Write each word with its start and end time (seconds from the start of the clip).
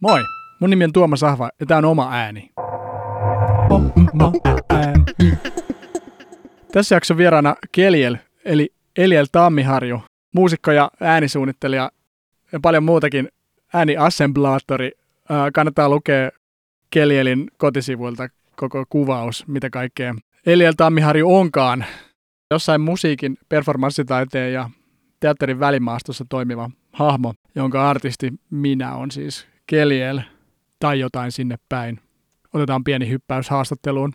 Moi, 0.00 0.20
mun 0.60 0.70
nimi 0.70 0.84
on 0.84 0.92
Tuomas 0.92 1.22
Ahva 1.22 1.50
ja 1.60 1.66
tää 1.66 1.78
on 1.78 1.84
oma 1.84 2.08
ääni. 2.12 2.50
Tässä 6.72 6.94
jakson 6.94 7.16
vieraana 7.16 7.56
Keliel, 7.72 8.16
eli 8.44 8.72
Eliel 8.98 9.26
Tammiharju, 9.32 10.00
muusikko 10.34 10.72
ja 10.72 10.90
äänisuunnittelija 11.00 11.90
ja 12.52 12.60
paljon 12.60 12.84
muutakin 12.84 13.28
ääniassemblaattori. 13.74 14.90
Ää, 15.28 15.50
kannattaa 15.50 15.88
lukea 15.88 16.30
Kelielin 16.90 17.50
kotisivuilta 17.58 18.28
koko 18.56 18.84
kuvaus, 18.88 19.46
mitä 19.46 19.70
kaikkea 19.70 20.14
Eliel 20.46 20.74
Tammiharju 20.76 21.36
onkaan. 21.36 21.84
Jossain 22.50 22.80
musiikin, 22.80 23.38
performanssitaiteen 23.48 24.52
ja 24.52 24.70
teatterin 25.20 25.60
välimaastossa 25.60 26.24
toimiva 26.28 26.70
hahmo, 26.92 27.34
jonka 27.54 27.90
artisti 27.90 28.32
minä 28.50 28.94
on 28.94 29.10
siis 29.10 29.46
Keliel 29.66 30.20
tai 30.78 31.00
jotain 31.00 31.32
sinne 31.32 31.56
päin. 31.68 32.00
Otetaan 32.52 32.84
pieni 32.84 33.08
hyppäys 33.08 33.50
haastatteluun. 33.50 34.12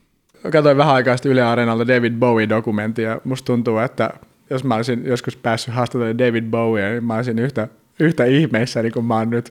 Katoin 0.52 0.78
vähän 0.78 0.96
aikaa 0.96 1.18
sitten 1.18 1.32
Yle 1.32 1.42
Areenalta 1.42 1.88
David 1.88 2.14
Bowie-dokumenttia 2.14 3.10
ja 3.10 3.22
musta 3.24 3.46
tuntuu, 3.46 3.78
että 3.78 4.10
jos 4.50 4.64
mä 4.64 4.76
olisin 4.76 5.06
joskus 5.06 5.36
päässyt 5.36 5.74
haastattelemaan 5.74 6.18
David 6.18 6.44
Bowie, 6.44 6.90
niin 6.90 7.04
mä 7.04 7.16
olisin 7.16 7.40
yhtä, 7.40 7.68
yhtä 8.00 8.26
ihmeissä 8.26 8.82
niin 8.82 8.94
kuin 8.94 9.06
mä 9.06 9.16
oon 9.16 9.30
nyt. 9.30 9.46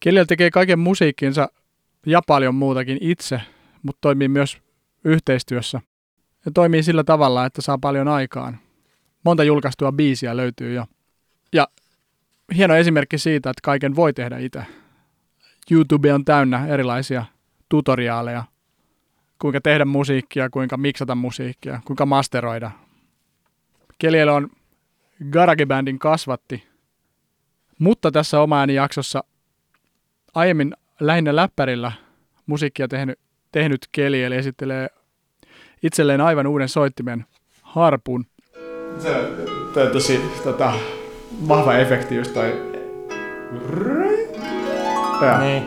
Keliel 0.00 0.24
tekee 0.24 0.50
kaiken 0.50 0.78
musiikkinsa 0.78 1.48
ja 2.06 2.20
paljon 2.26 2.54
muutakin 2.54 2.98
itse, 3.00 3.40
mutta 3.82 3.98
toimii 4.00 4.28
myös 4.28 4.58
yhteistyössä. 5.04 5.80
Ja 6.44 6.50
toimii 6.54 6.82
sillä 6.82 7.04
tavalla, 7.04 7.46
että 7.46 7.62
saa 7.62 7.78
paljon 7.78 8.08
aikaan. 8.08 8.58
Monta 9.24 9.44
julkaistua 9.44 9.92
biisiä 9.92 10.36
löytyy 10.36 10.74
jo. 10.74 10.84
Ja 11.52 11.68
hieno 12.56 12.74
esimerkki 12.74 13.18
siitä, 13.18 13.50
että 13.50 13.60
kaiken 13.64 13.96
voi 13.96 14.12
tehdä 14.12 14.38
itse. 14.38 14.62
YouTube 15.70 16.14
on 16.14 16.24
täynnä 16.24 16.66
erilaisia 16.66 17.24
tutoriaaleja, 17.68 18.44
kuinka 19.38 19.60
tehdä 19.60 19.84
musiikkia, 19.84 20.50
kuinka 20.50 20.76
miksata 20.76 21.14
musiikkia, 21.14 21.80
kuinka 21.84 22.06
masteroida. 22.06 22.70
Keliel 23.98 24.28
on 24.28 24.50
GarageBandin 25.30 25.98
kasvatti, 25.98 26.66
mutta 27.78 28.10
tässä 28.10 28.40
oma 28.40 28.64
jaksossa 28.64 29.24
aiemmin 30.34 30.74
lähinnä 31.00 31.36
läppärillä 31.36 31.92
musiikkia 32.46 32.88
tehnyt, 32.88 33.18
tehnyt 33.52 33.88
Keliel 33.92 34.32
esittelee 34.32 34.88
itselleen 35.82 36.20
aivan 36.20 36.46
uuden 36.46 36.68
soittimen 36.68 37.26
harpun. 37.62 38.26
Se 38.98 39.16
on 39.86 39.92
tosi 39.92 40.20
tota, 40.44 40.72
vahva 41.48 41.74
efekti 41.74 42.16
just 42.16 42.34
toi. 42.34 42.70
Ja. 45.26 45.38
Niin. 45.40 45.62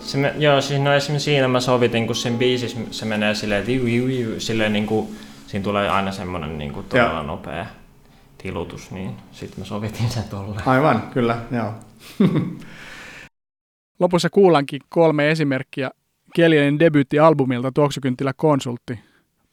Se 0.00 0.18
me, 0.18 0.34
joo, 0.38 0.60
siis 0.60 0.80
no 0.80 0.94
esimerkiksi 0.94 1.24
siinä 1.24 1.48
mä 1.48 1.60
sovitin, 1.60 2.06
kun 2.06 2.16
sen 2.16 2.38
biisissä 2.38 2.78
se 2.90 3.04
menee 3.04 3.34
silleen, 3.34 3.60
että 3.60 3.72
juu, 3.72 3.86
juu, 3.86 4.40
silleen 4.40 4.72
niin 4.72 4.86
kuin, 4.86 5.08
siinä 5.46 5.64
tulee 5.64 5.88
aina 5.88 6.12
semmoinen 6.12 6.58
niin 6.58 6.72
kuin 6.72 6.86
todella 6.86 7.12
ja. 7.12 7.22
nopea 7.22 7.66
tilutus, 8.38 8.90
niin 8.90 9.16
sitten 9.32 9.58
mä 9.58 9.64
sovitin 9.64 10.10
sen 10.10 10.24
tolleen. 10.30 10.68
Aivan, 10.68 11.02
kyllä, 11.02 11.38
joo. 11.50 11.74
Lopussa 14.00 14.30
kuulankin 14.30 14.80
kolme 14.88 15.30
esimerkkiä 15.30 15.90
Kelielin 16.34 16.78
debyyttialbumilta 16.78 17.72
Tuoksukynttilä 17.72 18.32
konsultti, 18.36 19.00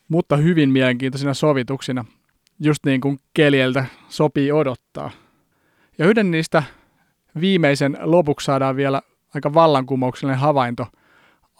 mutta 0.07 0.37
hyvin 0.37 0.69
mielenkiintoisina 0.69 1.33
sovituksina, 1.33 2.05
just 2.59 2.85
niin 2.85 3.01
kuin 3.01 3.19
Kelieltä 3.33 3.85
sopii 4.09 4.51
odottaa. 4.51 5.11
Ja 5.97 6.05
yhden 6.05 6.31
niistä 6.31 6.63
viimeisen 7.41 7.97
lopuksi 8.01 8.45
saadaan 8.45 8.75
vielä 8.75 9.01
aika 9.35 9.53
vallankumouksellinen 9.53 10.39
havainto 10.39 10.87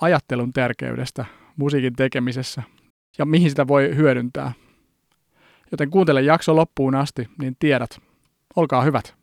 ajattelun 0.02 0.54
tärkeydestä 0.54 1.26
musiikin 1.56 1.94
tekemisessä 1.94 2.64
ja 3.18 3.26
mihin 3.26 3.50
sitä 3.50 3.68
voi 3.68 3.96
hyödyntää. 3.96 4.54
Joten 5.72 5.90
kuuntele 5.90 6.22
jakso 6.22 6.56
loppuun 6.56 6.96
asti, 6.96 7.30
niin 7.42 7.56
tiedät. 7.60 8.00
Olkaa 8.56 8.82
hyvät. 8.82 9.16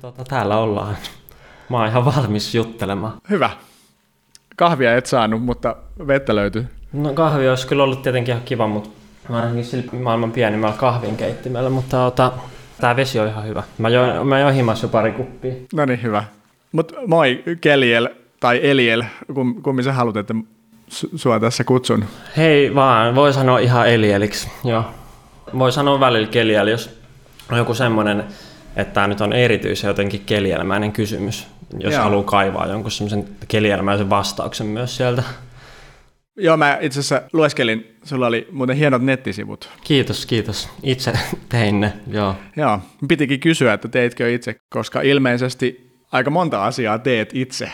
Tota, 0.00 0.24
täällä 0.24 0.58
ollaan. 0.58 0.96
Mä 1.68 1.76
oon 1.76 1.88
ihan 1.88 2.04
valmis 2.04 2.54
juttelemaan. 2.54 3.20
Hyvä. 3.30 3.50
Kahvia 4.56 4.96
et 4.96 5.06
saanut, 5.06 5.44
mutta 5.44 5.76
vettä 6.06 6.34
löytyy. 6.34 6.66
No 6.92 7.12
kahvi 7.14 7.48
olisi 7.48 7.66
kyllä 7.66 7.84
ollut 7.84 8.02
tietenkin 8.02 8.32
ihan 8.32 8.44
kiva, 8.44 8.66
mutta 8.68 8.90
mä 9.28 9.36
ainakin 9.36 9.64
sillä 9.64 9.92
maailman 9.92 10.32
pienimmällä 10.32 10.76
kahvinkeittimellä, 10.76 11.70
mutta 11.70 12.06
ota, 12.06 12.32
tää 12.80 12.96
vesi 12.96 13.20
on 13.20 13.28
ihan 13.28 13.46
hyvä. 13.46 13.62
Mä 13.78 13.88
join, 13.88 14.26
mä 14.26 14.40
join 14.40 14.54
himas 14.54 14.82
jo 14.82 14.88
pari 14.88 15.12
kuppia. 15.12 15.54
No 15.74 15.84
niin, 15.84 16.02
hyvä. 16.02 16.24
Mut 16.72 16.92
moi 17.06 17.42
Keliel 17.60 18.08
tai 18.40 18.60
Eliel, 18.62 19.04
kum, 19.34 19.62
kummin 19.62 19.84
sä 19.84 19.92
haluat, 19.92 20.16
että 20.16 20.34
sua 21.16 21.40
tässä 21.40 21.64
kutsun? 21.64 22.04
Hei 22.36 22.74
vaan, 22.74 23.14
voi 23.14 23.32
sanoa 23.32 23.58
ihan 23.58 23.88
Elieliksi, 23.88 24.50
joo. 24.64 24.84
Voi 25.58 25.72
sanoa 25.72 26.00
välillä 26.00 26.28
Keliel, 26.28 26.66
jos 26.66 27.00
on 27.52 27.58
joku 27.58 27.74
semmoinen, 27.74 28.24
että 28.76 28.94
tämä 28.94 29.06
nyt 29.06 29.20
on 29.20 29.32
erityisen 29.32 29.88
jotenkin 29.88 30.22
kelielmäinen 30.26 30.92
kysymys, 30.92 31.46
jos 31.78 31.94
Joo. 31.94 32.02
haluaa 32.02 32.24
kaivaa 32.24 32.66
jonkun 32.66 32.90
semmoisen 32.90 33.24
kelielmäisen 33.48 34.10
vastauksen 34.10 34.66
myös 34.66 34.96
sieltä. 34.96 35.22
Joo, 36.36 36.56
mä 36.56 36.78
itse 36.80 37.00
asiassa 37.00 37.22
lueskelin, 37.32 37.96
sulla 38.04 38.26
oli 38.26 38.48
muuten 38.52 38.76
hienot 38.76 39.02
nettisivut. 39.02 39.70
Kiitos, 39.84 40.26
kiitos. 40.26 40.68
Itse 40.82 41.12
tein 41.48 41.80
ne, 41.80 41.92
joo. 42.10 42.34
Joo, 42.56 42.80
pitikin 43.08 43.40
kysyä, 43.40 43.72
että 43.72 43.88
teitkö 43.88 44.34
itse, 44.34 44.56
koska 44.68 45.00
ilmeisesti 45.00 45.90
aika 46.12 46.30
monta 46.30 46.64
asiaa 46.64 46.98
teet 46.98 47.30
itse. 47.34 47.70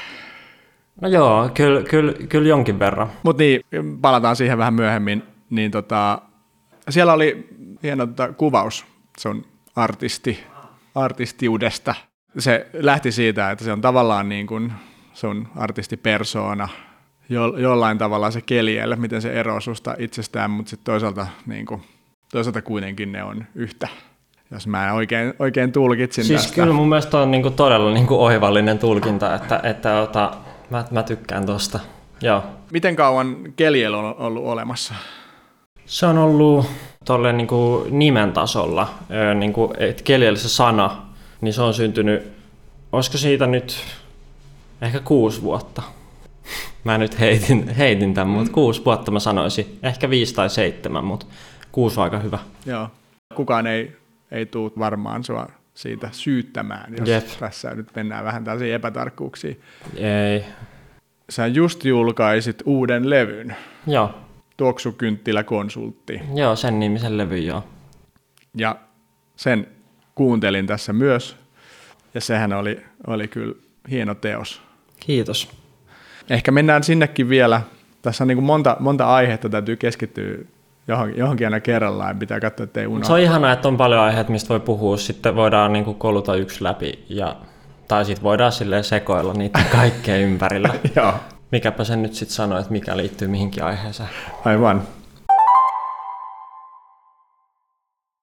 No 1.00 1.08
joo, 1.08 1.50
kyllä, 1.54 1.82
kyllä, 1.82 2.12
kyllä 2.28 2.48
jonkin 2.48 2.78
verran. 2.78 3.12
Mutta 3.22 3.42
niin, 3.42 3.60
palataan 4.00 4.36
siihen 4.36 4.58
vähän 4.58 4.74
myöhemmin. 4.74 5.22
Niin 5.50 5.70
tota, 5.70 6.22
siellä 6.88 7.12
oli 7.12 7.48
hieno 7.82 8.06
tota, 8.06 8.32
kuvaus 8.32 8.84
sun 9.18 9.46
artisti, 9.76 10.44
artistiudesta. 10.94 11.94
Se 12.38 12.66
lähti 12.72 13.12
siitä, 13.12 13.50
että 13.50 13.64
se 13.64 13.72
on 13.72 13.80
tavallaan 13.80 14.28
niin 14.28 14.46
kuin 14.46 14.72
sun 15.12 15.48
artistipersoona, 15.56 16.68
jo, 17.32 17.56
jollain 17.56 17.98
tavalla 17.98 18.30
se 18.30 18.40
kelielle, 18.40 18.96
miten 18.96 19.22
se 19.22 19.32
eroaa 19.32 19.60
susta 19.60 19.94
itsestään, 19.98 20.50
mutta 20.50 20.70
sitten 20.70 20.84
toisaalta, 20.84 21.26
niin 21.46 21.66
kuin, 21.66 21.82
toisaalta 22.32 22.62
kuitenkin 22.62 23.12
ne 23.12 23.24
on 23.24 23.44
yhtä 23.54 23.88
jos 24.52 24.66
mä 24.66 24.92
oikein, 24.92 25.34
oikein 25.38 25.72
tulkitsin 25.72 26.24
siis 26.24 26.40
tästä. 26.40 26.54
kyllä 26.54 26.72
mun 26.72 26.88
mielestä 26.88 27.18
on 27.18 27.30
niinku 27.30 27.50
todella 27.50 27.92
niinku 27.92 28.24
oivallinen 28.24 28.78
tulkinta, 28.78 29.34
että, 29.34 29.60
että 29.62 30.00
ota, 30.00 30.32
mä, 30.70 30.84
mä 30.90 31.02
tykkään 31.02 31.46
tosta. 31.46 31.80
Joo. 32.22 32.42
Miten 32.72 32.96
kauan 32.96 33.36
Keliel 33.56 33.94
on 33.94 34.14
ollut 34.18 34.44
olemassa? 34.44 34.94
Se 35.86 36.06
on 36.06 36.18
ollut 36.18 36.66
tolleen 37.04 37.36
niinku 37.36 37.86
nimen 37.90 38.32
tasolla. 38.32 38.88
Niinku, 39.34 39.74
että 39.78 40.02
Keliel 40.02 40.36
se 40.36 40.48
sana, 40.48 41.02
niin 41.40 41.54
se 41.54 41.62
on 41.62 41.74
syntynyt, 41.74 42.32
olisiko 42.92 43.18
siitä 43.18 43.46
nyt 43.46 43.76
ehkä 44.82 45.00
kuusi 45.00 45.42
vuotta. 45.42 45.82
Mä 46.84 46.98
nyt 46.98 47.20
heitin, 47.20 47.68
heitin 47.68 48.14
tämän, 48.14 48.28
mutta 48.28 48.52
kuusi 48.52 48.84
vuotta 48.84 49.10
mä 49.10 49.20
sanoisin. 49.20 49.78
Ehkä 49.82 50.10
viisi 50.10 50.34
tai 50.34 50.50
seitsemän, 50.50 51.04
mutta 51.04 51.26
kuusi 51.72 52.00
on 52.00 52.04
aika 52.04 52.18
hyvä. 52.18 52.38
Joo. 52.66 52.88
Kukaan 53.34 53.66
ei 53.66 54.02
ei 54.32 54.46
tule 54.46 54.72
varmaan 54.78 55.24
sua 55.24 55.48
siitä 55.74 56.08
syyttämään, 56.12 56.94
jos 56.98 57.08
Jep. 57.08 57.26
tässä 57.40 57.74
nyt 57.74 57.88
mennään 57.94 58.24
vähän 58.24 58.44
tällaisiin 58.44 58.74
epätarkkuuksiin. 58.74 59.60
Ei. 59.96 60.44
Sä 61.30 61.46
just 61.46 61.84
julkaisit 61.84 62.62
uuden 62.64 63.10
levyn. 63.10 63.56
Joo. 63.86 64.10
Tuoksukynttilä 64.56 65.42
konsultti. 65.44 66.20
Joo, 66.34 66.56
sen 66.56 66.80
nimisen 66.80 67.18
levy, 67.18 67.38
joo. 67.38 67.64
Ja 68.56 68.76
sen 69.36 69.66
kuuntelin 70.14 70.66
tässä 70.66 70.92
myös, 70.92 71.36
ja 72.14 72.20
sehän 72.20 72.52
oli, 72.52 72.82
oli 73.06 73.28
kyllä 73.28 73.54
hieno 73.90 74.14
teos. 74.14 74.62
Kiitos. 75.00 75.61
Ehkä 76.30 76.52
mennään 76.52 76.82
sinnekin 76.82 77.28
vielä. 77.28 77.60
Tässä 78.02 78.24
on 78.24 78.28
niin 78.28 78.36
kuin 78.36 78.44
monta, 78.44 78.76
monta 78.80 79.06
aihetta, 79.14 79.48
täytyy 79.48 79.76
keskittyä 79.76 80.34
johonkin, 80.88 81.18
johonkin 81.18 81.46
aina 81.46 81.60
kerrallaan, 81.60 82.18
pitää 82.18 82.40
katsoa, 82.40 82.64
ettei 82.64 82.86
unohda. 82.86 83.06
Se 83.06 83.12
on 83.12 83.20
ihanaa, 83.20 83.52
että 83.52 83.68
on 83.68 83.76
paljon 83.76 84.00
aiheita, 84.00 84.30
mistä 84.32 84.48
voi 84.48 84.60
puhua, 84.60 84.96
sitten 84.96 85.36
voidaan 85.36 85.72
niin 85.72 85.84
kuin 85.84 85.98
koluta 85.98 86.34
yksi 86.34 86.64
läpi, 86.64 87.04
ja, 87.08 87.36
tai 87.88 88.04
sitten 88.04 88.22
voidaan 88.22 88.52
silleen 88.52 88.84
sekoilla 88.84 89.34
niitä 89.34 89.60
kaikkea 89.72 90.16
ympärillä. 90.16 90.70
Joo. 90.96 91.14
Mikäpä 91.52 91.84
sen 91.84 92.02
nyt 92.02 92.14
sitten 92.14 92.34
sanoo, 92.34 92.58
että 92.58 92.72
mikä 92.72 92.96
liittyy 92.96 93.28
mihinkin 93.28 93.64
aiheeseen. 93.64 94.08
Aivan. 94.44 94.82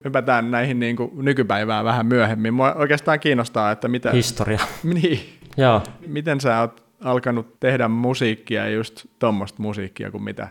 Hypätään 0.06 0.52
näihin 0.52 0.80
niin 0.80 0.96
kuin 0.96 1.12
nykypäivään 1.16 1.86
vähän 1.86 2.06
myöhemmin. 2.06 2.54
Mua 2.54 2.74
oikeastaan 2.74 3.20
kiinnostaa, 3.20 3.72
että 3.72 3.88
mitä... 3.88 4.12
Historia. 4.12 4.60
niin. 5.02 5.40
Joo. 5.58 5.82
Miten 6.08 6.42
sä 6.42 6.60
oot 6.60 6.89
alkanut 7.04 7.60
tehdä 7.60 7.88
musiikkia, 7.88 8.70
just 8.70 9.06
tuommoista 9.20 9.62
musiikkia 9.62 10.12
kuin 10.12 10.24
mitä, 10.24 10.48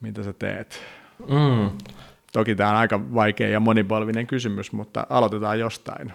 mitä 0.00 0.22
sä 0.22 0.32
teet? 0.32 0.80
Mm. 1.28 1.70
Toki 2.32 2.54
tämä 2.54 2.70
on 2.70 2.76
aika 2.76 3.00
vaikea 3.14 3.48
ja 3.48 3.60
monipolvinen 3.60 4.26
kysymys, 4.26 4.72
mutta 4.72 5.06
aloitetaan 5.10 5.58
jostain. 5.58 6.12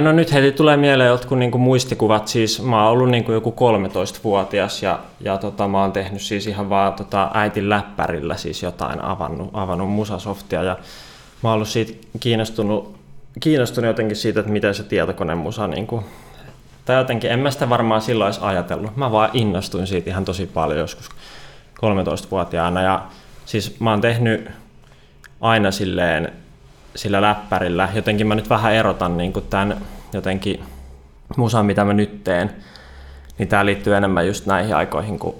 No 0.00 0.12
nyt 0.12 0.32
heti 0.32 0.52
tulee 0.52 0.76
mieleen 0.76 1.08
jotkut 1.08 1.38
niin 1.38 1.60
muistikuvat, 1.60 2.28
siis 2.28 2.62
mä 2.62 2.82
oon 2.82 2.92
ollut 2.92 3.10
niin 3.10 3.24
kuin 3.24 3.34
joku 3.34 3.50
13-vuotias 3.50 4.82
ja, 4.82 4.98
ja 5.20 5.38
tota, 5.38 5.68
mä 5.68 5.80
oon 5.80 5.92
tehnyt 5.92 6.22
siis 6.22 6.46
ihan 6.46 6.70
vaan 6.70 6.92
tota, 6.92 7.30
äitin 7.34 7.68
läppärillä 7.68 8.36
siis 8.36 8.62
jotain, 8.62 9.04
avannut, 9.04 9.50
avannut 9.52 9.90
musasoftia 9.90 10.62
ja 10.62 10.76
mä 11.42 11.48
oon 11.48 11.54
ollut 11.54 11.68
siitä 11.68 11.92
kiinnostunut, 12.20 12.96
kiinnostunut 13.40 13.88
jotenkin 13.88 14.16
siitä, 14.16 14.40
että 14.40 14.52
miten 14.52 14.74
se 14.74 14.82
tietokonemusa 14.82 15.66
niin 15.66 15.86
kuin, 15.86 16.04
tai 16.88 16.96
jotenkin, 16.96 17.30
en 17.30 17.38
mä 17.38 17.50
sitä 17.50 17.68
varmaan 17.68 18.02
silloin 18.02 18.28
edes 18.28 18.42
ajatellut. 18.42 18.96
Mä 18.96 19.12
vaan 19.12 19.30
innostuin 19.32 19.86
siitä 19.86 20.10
ihan 20.10 20.24
tosi 20.24 20.46
paljon 20.46 20.78
joskus 20.78 21.08
13-vuotiaana 21.76 22.82
ja 22.82 23.02
siis 23.46 23.80
mä 23.80 23.90
oon 23.90 24.00
tehnyt 24.00 24.50
aina 25.40 25.70
silleen 25.70 26.32
sillä 26.94 27.22
läppärillä. 27.22 27.88
Jotenkin 27.94 28.26
mä 28.26 28.34
nyt 28.34 28.50
vähän 28.50 28.72
erotan 28.72 29.16
niin 29.16 29.32
kuin 29.32 29.44
tämän 29.50 29.76
jotenkin 30.12 30.62
musan, 31.36 31.66
mitä 31.66 31.84
mä 31.84 31.92
nyt 31.92 32.24
teen. 32.24 32.50
Niin 33.38 33.48
tää 33.48 33.66
liittyy 33.66 33.96
enemmän 33.96 34.26
just 34.26 34.46
näihin 34.46 34.76
aikoihin, 34.76 35.18
kun 35.18 35.34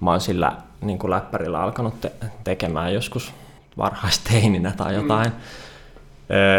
mä 0.00 0.10
oon 0.10 0.20
sillä 0.20 0.52
niin 0.80 0.98
kuin 0.98 1.10
läppärillä 1.10 1.60
alkanut 1.60 2.00
te- 2.00 2.12
tekemään 2.44 2.94
joskus 2.94 3.32
varhaisteininä 3.78 4.72
tai 4.76 4.92
mm. 4.92 5.00
jotain. 5.00 5.28
Mm. 5.28 5.36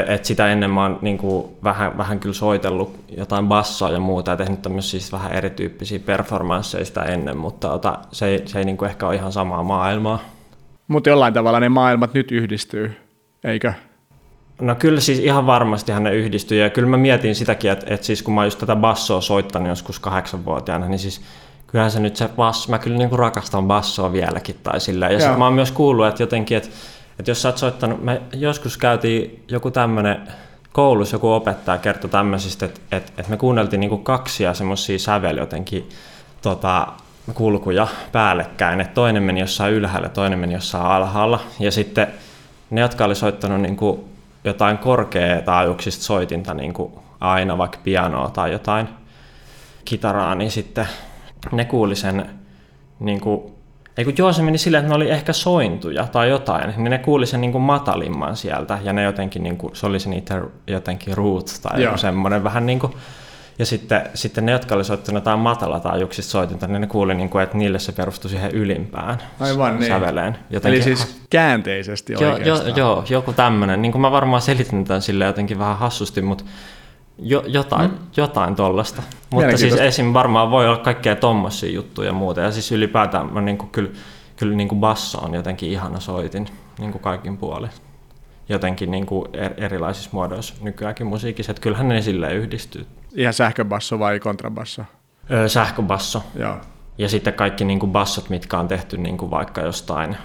Et 0.08 0.26
sitä 0.26 0.48
ennen 0.48 0.70
mä 0.70 0.82
oon 0.82 1.00
niin 1.02 1.18
kuin 1.18 1.46
vähän, 1.64 1.98
vähän 1.98 2.20
kyllä 2.20 2.34
soitellut 2.34 3.00
jotain 3.18 3.48
bassoa 3.48 3.90
ja 3.90 4.00
muuta 4.00 4.32
ja 4.32 4.38
tehnyt 4.38 4.62
tämmöisiä 4.62 5.00
siis 5.00 5.12
vähän 5.12 5.32
erityyppisiä 5.32 6.00
performansseja 6.00 6.86
sitä 6.86 7.04
ennen, 7.04 7.38
mutta 7.38 7.72
ota, 7.72 8.00
se 8.12 8.26
ei, 8.26 8.42
se 8.46 8.60
ei 8.60 8.66
niin 8.66 8.78
kuin 8.78 8.90
ehkä 8.90 9.08
ole 9.08 9.16
ihan 9.16 9.32
samaa 9.32 9.64
maailmaa. 9.64 10.20
Mutta 10.88 11.10
jollain 11.10 11.34
tavalla 11.34 11.60
ne 11.60 11.70
maailmat 11.70 12.14
nyt 12.14 12.32
yhdistyy, 12.32 12.98
eikö? 13.44 13.74
No 14.62 14.76
kyllä 14.76 15.02
siis 15.02 15.20
ihan 15.20 15.46
varmasti 15.46 15.92
ne 16.00 16.16
yhdistyy 16.16 16.62
ja 16.62 16.70
kyllä 16.70 16.88
mä 16.88 16.98
mietin 16.98 17.36
sitäkin, 17.36 17.72
että, 17.72 17.94
että 17.94 18.06
siis 18.06 18.24
kun 18.24 18.34
mä 18.34 18.46
just 18.46 18.60
tätä 18.60 18.76
bassoa 18.76 19.22
soittanut 19.22 19.68
joskus 19.68 20.00
kahdeksanvuotiaana, 20.00 20.88
niin 20.88 21.00
siis 21.00 21.22
kyllähän 21.68 21.92
se 21.92 22.00
nyt 22.00 22.16
se 22.16 22.30
basso, 22.36 22.72
mä 22.72 22.80
kyllä 22.80 22.98
niinku 22.98 23.18
rakastan 23.18 23.68
bassoa 23.68 24.14
vieläkin 24.14 24.56
tai 24.64 24.80
sillä. 24.80 25.10
Ja 25.10 25.20
sitten 25.20 25.40
mä 25.40 25.46
oon 25.46 25.54
myös 25.54 25.72
kuullut, 25.72 26.08
että 26.08 26.24
jotenkin, 26.24 26.58
että, 26.58 26.70
että 27.20 27.32
jos 27.32 27.42
sä 27.42 27.48
oot 27.50 27.58
soittanut, 27.58 28.04
me 28.04 28.22
joskus 28.34 28.78
käytiin 28.78 29.44
joku 29.48 29.72
tämmönen 29.72 30.28
koulussa 30.72 31.16
joku 31.16 31.32
opettaja 31.32 31.78
kertoi 31.78 32.10
tämmöisistä, 32.10 32.66
että, 32.66 32.80
että, 32.92 33.12
että 33.18 33.32
me 33.32 33.38
kuunneltiin 33.38 33.80
niinku 33.80 33.98
kaksia 33.98 34.54
semmoisia 34.54 35.00
sävel 35.00 35.38
jotenkin 35.38 35.90
tota, 36.42 36.88
kulkuja 37.34 37.88
päällekkäin, 38.12 38.82
että 38.82 38.94
toinen 38.94 39.24
meni 39.24 39.40
jossain 39.40 39.74
ylhäällä, 39.74 40.10
toinen 40.10 40.40
meni 40.40 40.54
jossain 40.54 40.86
alhaalla. 40.86 41.40
Ja 41.60 41.72
sitten 41.72 42.08
ne, 42.70 42.82
jotka 42.82 43.06
oli 43.06 43.16
soittanut 43.16 43.62
niinku 43.62 44.10
jotain 44.44 44.78
korkeataajuuksista 44.78 46.04
soitinta, 46.04 46.54
niin 46.54 46.74
kuin 46.74 46.94
aina 47.20 47.58
vaikka 47.58 47.78
pianoa 47.84 48.30
tai 48.30 48.52
jotain 48.52 48.90
kitaraa, 49.86 50.36
niin 50.36 50.52
sitten 50.52 50.88
ne 51.52 51.66
kuuli 51.66 51.96
sen, 51.96 52.30
niin 53.00 53.22
kuin, 53.22 53.53
ei 53.98 54.06
kun 54.06 54.14
joo 54.18 54.34
se 54.34 54.42
meni 54.42 54.58
silleen, 54.58 54.84
että 54.84 54.90
ne 54.90 54.96
oli 54.96 55.10
ehkä 55.10 55.34
sointuja 55.34 56.08
tai 56.08 56.30
jotain, 56.30 56.74
niin 56.78 56.90
ne 56.90 56.98
kuuli 56.98 57.26
sen 57.26 57.42
niin 57.42 57.52
kuin 57.52 57.62
matalimman 57.62 58.36
sieltä 58.36 58.80
ja 58.84 58.94
ne 58.94 59.04
jotenkin, 59.04 59.44
niin 59.44 59.58
kuin, 59.58 59.76
se 59.76 59.86
oli 59.86 60.00
se 60.00 60.10
niitä 60.10 60.42
jotenkin 60.68 61.18
root 61.18 61.60
tai 61.62 61.84
joku 61.84 61.98
semmoinen 61.98 62.44
vähän 62.44 62.66
niin 62.66 62.80
kuin, 62.80 62.94
ja 63.60 63.66
sitten, 63.66 64.02
sitten 64.14 64.46
ne, 64.46 64.52
jotka 64.52 64.76
oli 64.76 64.86
soittanut 64.86 65.22
jotain 65.22 65.40
matalataajuuksista 65.40 66.32
soitinta, 66.32 66.68
niin 66.68 66.82
ne 66.82 66.88
kuuli, 66.88 67.16
niin 67.16 67.30
kuin, 67.30 67.44
että 67.44 67.58
niille 67.58 67.80
se 67.80 67.92
perustui 67.92 68.32
siihen 68.32 68.52
ylimpään 68.52 69.18
Aivan, 69.40 69.80
niin. 69.80 69.88
säveleen. 69.88 70.38
Jotenkin, 70.50 70.82
Eli 70.82 70.84
siis 70.84 71.22
käänteisesti 71.30 72.14
jo, 72.14 72.38
jo, 72.38 72.56
Joo, 72.76 73.04
joku 73.10 73.34
tämmöinen. 73.34 73.82
Niin 73.82 73.92
kuin 73.92 74.02
mä 74.02 74.12
varmaan 74.12 74.42
selitin 74.42 74.86
tämän 74.86 75.02
sille 75.02 75.26
jotenkin 75.26 75.60
vähän 75.60 75.78
hassusti, 75.78 76.22
mutta 76.22 76.44
jo, 77.24 77.44
jotain, 77.48 77.92
mm. 77.92 77.98
jotain 78.18 78.56
tollasta. 78.56 79.04
Mutta 79.30 79.58
siis 79.58 79.74
esim. 79.74 80.14
varmaan 80.14 80.52
voi 80.52 80.68
olla 80.68 80.78
kaikkea 80.78 81.16
tommosia 81.16 81.72
juttuja 81.72 82.10
ja 82.10 82.14
muuta. 82.14 82.42
Ja 82.42 82.52
siis 82.52 82.72
ylipäätään 82.72 83.34
mä 83.34 83.42
niin 83.42 83.58
kuin, 83.58 83.70
kyllä, 83.70 83.90
kyllä 84.38 84.56
niin 84.56 84.68
kuin 84.68 84.80
basso 84.80 85.18
on 85.18 85.34
jotenkin 85.34 85.70
ihana 85.70 86.00
soitin 86.00 86.48
niin 86.80 86.92
kuin 86.92 87.02
kaikin 87.02 87.38
puolin 87.38 87.70
jotenkin 88.50 88.92
niin 88.92 89.06
kuin 89.06 89.26
er, 89.34 89.54
erilaisissa 89.58 90.10
muodoissa 90.14 90.54
nykyäänkin 90.62 91.08
musiikissa, 91.08 91.52
että 91.52 91.62
kyllähän 91.62 91.88
ne 91.88 92.02
silleen 92.02 92.36
yhdistyy. 92.36 92.86
Ihan 93.16 93.34
sähköbasso 93.34 94.00
vai 94.00 94.20
kontrabasso? 94.20 94.82
Öö, 95.32 95.50
sähköbasso. 95.50 96.24
Joo. 96.36 96.58
Ja 96.98 97.10
sitten 97.10 97.34
kaikki 97.34 97.66
niin 97.66 97.80
kuin 97.80 97.92
bassot, 97.92 98.30
mitkä 98.30 98.60
on 98.60 98.68
tehty 98.68 98.98
niin 98.98 99.18
kuin 99.18 99.32
vaikka 99.32 99.62
jostain 99.62 100.18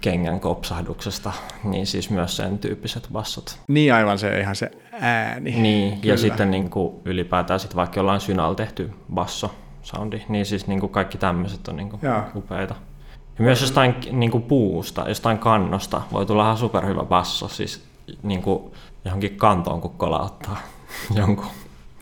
kengän 0.00 0.40
kopsahduksesta, 0.40 1.32
niin 1.64 1.86
siis 1.86 2.10
myös 2.10 2.36
sen 2.36 2.58
tyyppiset 2.58 3.08
bassot. 3.12 3.58
Niin 3.68 3.94
aivan 3.94 4.18
se 4.18 4.40
ihan 4.40 4.56
se 4.56 4.70
ääni. 4.92 5.50
Niin, 5.50 6.00
Kyllä. 6.00 6.14
ja 6.14 6.18
sitten 6.18 6.50
niin 6.50 6.70
kuin 6.70 6.94
ylipäätään 7.04 7.60
sitten 7.60 7.76
vaikka 7.76 8.00
jollain 8.00 8.20
synalla 8.20 8.54
tehty 8.54 8.90
basso 9.14 9.54
soundi, 9.82 10.22
niin 10.28 10.46
siis 10.46 10.66
niin 10.66 10.80
kuin 10.80 10.92
kaikki 10.92 11.18
tämmöiset 11.18 11.68
on 11.68 11.76
niin 11.76 11.90
kuin 11.90 12.00
upeita. 12.34 12.74
Ja 13.38 13.44
myös 13.44 13.60
jostain 13.60 13.94
niin 14.12 14.30
kuin 14.30 14.42
puusta, 14.42 15.08
jostain 15.08 15.38
kannosta 15.38 16.02
voi 16.12 16.26
tulla 16.26 16.42
ihan 16.42 16.56
superhyvä 16.56 17.04
basso, 17.04 17.48
siis 17.48 17.84
niin 18.22 18.42
kuin 18.42 18.72
johonkin 19.04 19.36
kantoon, 19.36 19.80
kun 19.80 19.94
kolauttaa 19.96 20.60
jonkun. 21.18 21.46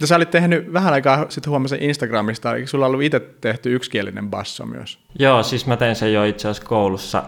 Ja 0.00 0.06
sä 0.06 0.16
olit 0.16 0.30
tehnyt 0.30 0.72
vähän 0.72 0.92
aikaa 0.92 1.26
sitten 1.28 1.50
huomasin 1.50 1.82
Instagramista, 1.82 2.54
eikö 2.54 2.66
sulla 2.66 2.86
ollut 2.86 3.02
itse 3.02 3.20
tehty 3.20 3.74
yksikielinen 3.74 4.30
basso 4.30 4.66
myös? 4.66 4.98
Joo, 5.18 5.42
siis 5.42 5.66
mä 5.66 5.76
tein 5.76 5.96
sen 5.96 6.12
jo 6.12 6.24
itse 6.24 6.48
asiassa 6.48 6.68
koulussa. 6.68 7.22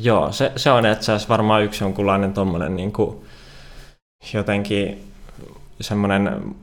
Joo, 0.00 0.32
se, 0.32 0.52
se 0.56 0.70
on 0.70 0.86
itse 0.86 1.12
asiassa 1.12 1.28
varmaan 1.28 1.64
yksi 1.64 1.84
jonkunlainen 1.84 2.32
tommonen 2.32 2.76
niin 2.76 2.92
kuin 2.92 3.16
jotenkin 4.34 5.12
semmoinen 5.80 6.54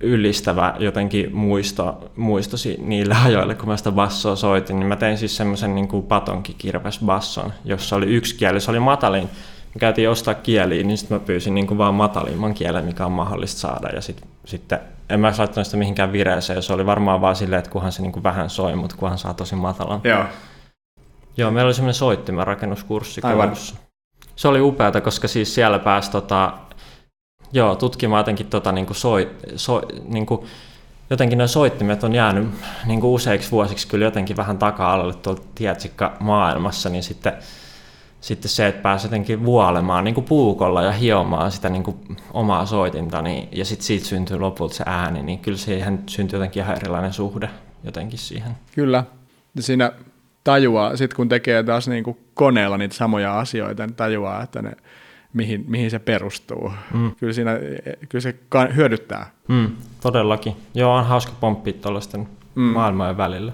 yllistävä 0.00 0.74
jotenkin 0.78 1.36
muisto, 1.36 2.10
muistosi 2.16 2.76
niille 2.82 3.16
ajoille, 3.24 3.54
kun 3.54 3.68
mä 3.68 3.76
sitä 3.76 3.92
bassoa 3.92 4.36
soitin, 4.36 4.78
niin 4.78 4.86
mä 4.86 4.96
tein 4.96 5.18
siis 5.18 5.36
semmoisen 5.36 5.74
niin 5.74 6.02
patonkikirves 6.08 7.00
basson, 7.04 7.52
jossa 7.64 7.96
oli 7.96 8.06
yksi 8.06 8.34
kieli, 8.34 8.60
se 8.60 8.70
oli 8.70 8.80
matalin. 8.80 9.30
Me 9.74 9.78
käytiin 9.78 10.10
ostaa 10.10 10.34
kieliä, 10.34 10.82
niin 10.82 10.98
sitten 10.98 11.18
mä 11.18 11.24
pyysin 11.26 11.54
niin 11.54 11.66
kuin 11.66 11.78
vaan 11.78 11.94
matalimman 11.94 12.54
kielen, 12.54 12.84
mikä 12.84 13.06
on 13.06 13.12
mahdollista 13.12 13.60
saada. 13.60 13.88
Ja 13.94 14.00
sit, 14.00 14.22
sitten 14.44 14.78
en 15.10 15.20
mä 15.20 15.32
laittanut 15.38 15.66
sitä 15.66 15.76
mihinkään 15.76 16.12
vireeseen, 16.12 16.62
se 16.62 16.72
oli 16.72 16.86
varmaan 16.86 17.20
vaan 17.20 17.36
silleen, 17.36 17.58
että 17.58 17.70
kunhan 17.70 17.92
se 17.92 18.02
niin 18.02 18.12
kuin 18.12 18.22
vähän 18.22 18.50
soi, 18.50 18.76
mutta 18.76 18.96
kunhan 18.96 19.18
saa 19.18 19.34
tosi 19.34 19.56
matalan. 19.56 20.00
Joo. 20.04 20.24
Joo, 21.36 21.50
meillä 21.50 21.68
oli 21.68 21.74
semmoinen 21.74 21.94
soittimen 21.94 22.46
rakennuskurssi 22.46 23.20
koulussa. 23.20 23.76
Se 24.36 24.48
oli 24.48 24.60
upeata, 24.60 25.00
koska 25.00 25.28
siis 25.28 25.54
siellä 25.54 25.78
pääsi 25.78 26.10
tota, 26.10 26.52
Joo, 27.54 27.76
tutkimaan 27.76 28.20
jotenkin 28.20 28.46
tota, 28.46 28.72
niin 28.72 28.86
kuin 28.86 28.96
soi, 28.96 29.30
so, 29.56 29.82
niin 30.04 30.26
kuin, 30.26 30.46
jotenkin 31.10 31.38
nuo 31.38 31.46
soittimet 31.46 32.04
on 32.04 32.14
jäänyt 32.14 32.48
niin 32.86 33.00
kuin 33.00 33.10
useiksi 33.10 33.50
vuosiksi 33.50 33.88
kyllä 33.88 34.04
jotenkin 34.04 34.36
vähän 34.36 34.58
taka-alalle 34.58 35.14
tuolta 35.14 35.42
tietsikka 35.54 36.16
maailmassa, 36.20 36.88
niin 36.88 37.02
sitten, 37.02 37.32
sitten 38.20 38.48
se, 38.48 38.66
että 38.66 38.82
pääsee 38.82 39.08
jotenkin 39.08 39.44
vuolemaan 39.44 40.04
niin 40.04 40.14
kuin 40.14 40.24
puukolla 40.24 40.82
ja 40.82 40.92
hiomaan 40.92 41.52
sitä 41.52 41.68
niin 41.68 41.82
kuin 41.82 41.96
omaa 42.32 42.66
soitinta, 42.66 43.22
niin, 43.22 43.48
ja 43.52 43.64
sitten 43.64 43.86
siitä 43.86 44.06
syntyy 44.06 44.38
lopulta 44.38 44.74
se 44.74 44.84
ääni, 44.86 45.22
niin 45.22 45.38
kyllä 45.38 45.58
siihen 45.58 46.02
syntyy 46.06 46.36
jotenkin 46.36 46.62
ihan 46.62 46.76
erilainen 46.76 47.12
suhde 47.12 47.50
jotenkin 47.84 48.18
siihen. 48.18 48.56
Kyllä, 48.74 49.04
ja 49.54 49.62
siinä 49.62 49.92
tajuaa, 50.44 50.96
sitten 50.96 51.16
kun 51.16 51.28
tekee 51.28 51.62
taas 51.62 51.88
niin 51.88 52.04
kuin 52.04 52.16
koneella 52.34 52.78
niitä 52.78 52.94
samoja 52.94 53.38
asioita, 53.38 53.86
niin 53.86 53.96
tajuaa, 53.96 54.42
että 54.42 54.62
ne 54.62 54.72
mihin, 55.32 55.64
mihin 55.68 55.90
se 55.90 55.98
perustuu. 55.98 56.72
Mm. 56.94 57.12
Kyllä, 57.16 57.32
siinä, 57.32 57.50
kyllä 58.08 58.22
se 58.22 58.34
hyödyttää. 58.76 59.30
Mm, 59.48 59.70
todellakin. 60.00 60.56
Joo, 60.74 60.94
on 60.94 61.06
hauska 61.06 61.32
pomppia 61.40 61.72
tuollaisten 61.72 62.28
mm. 62.54 62.62
maailmojen 62.62 63.16
välillä. 63.16 63.52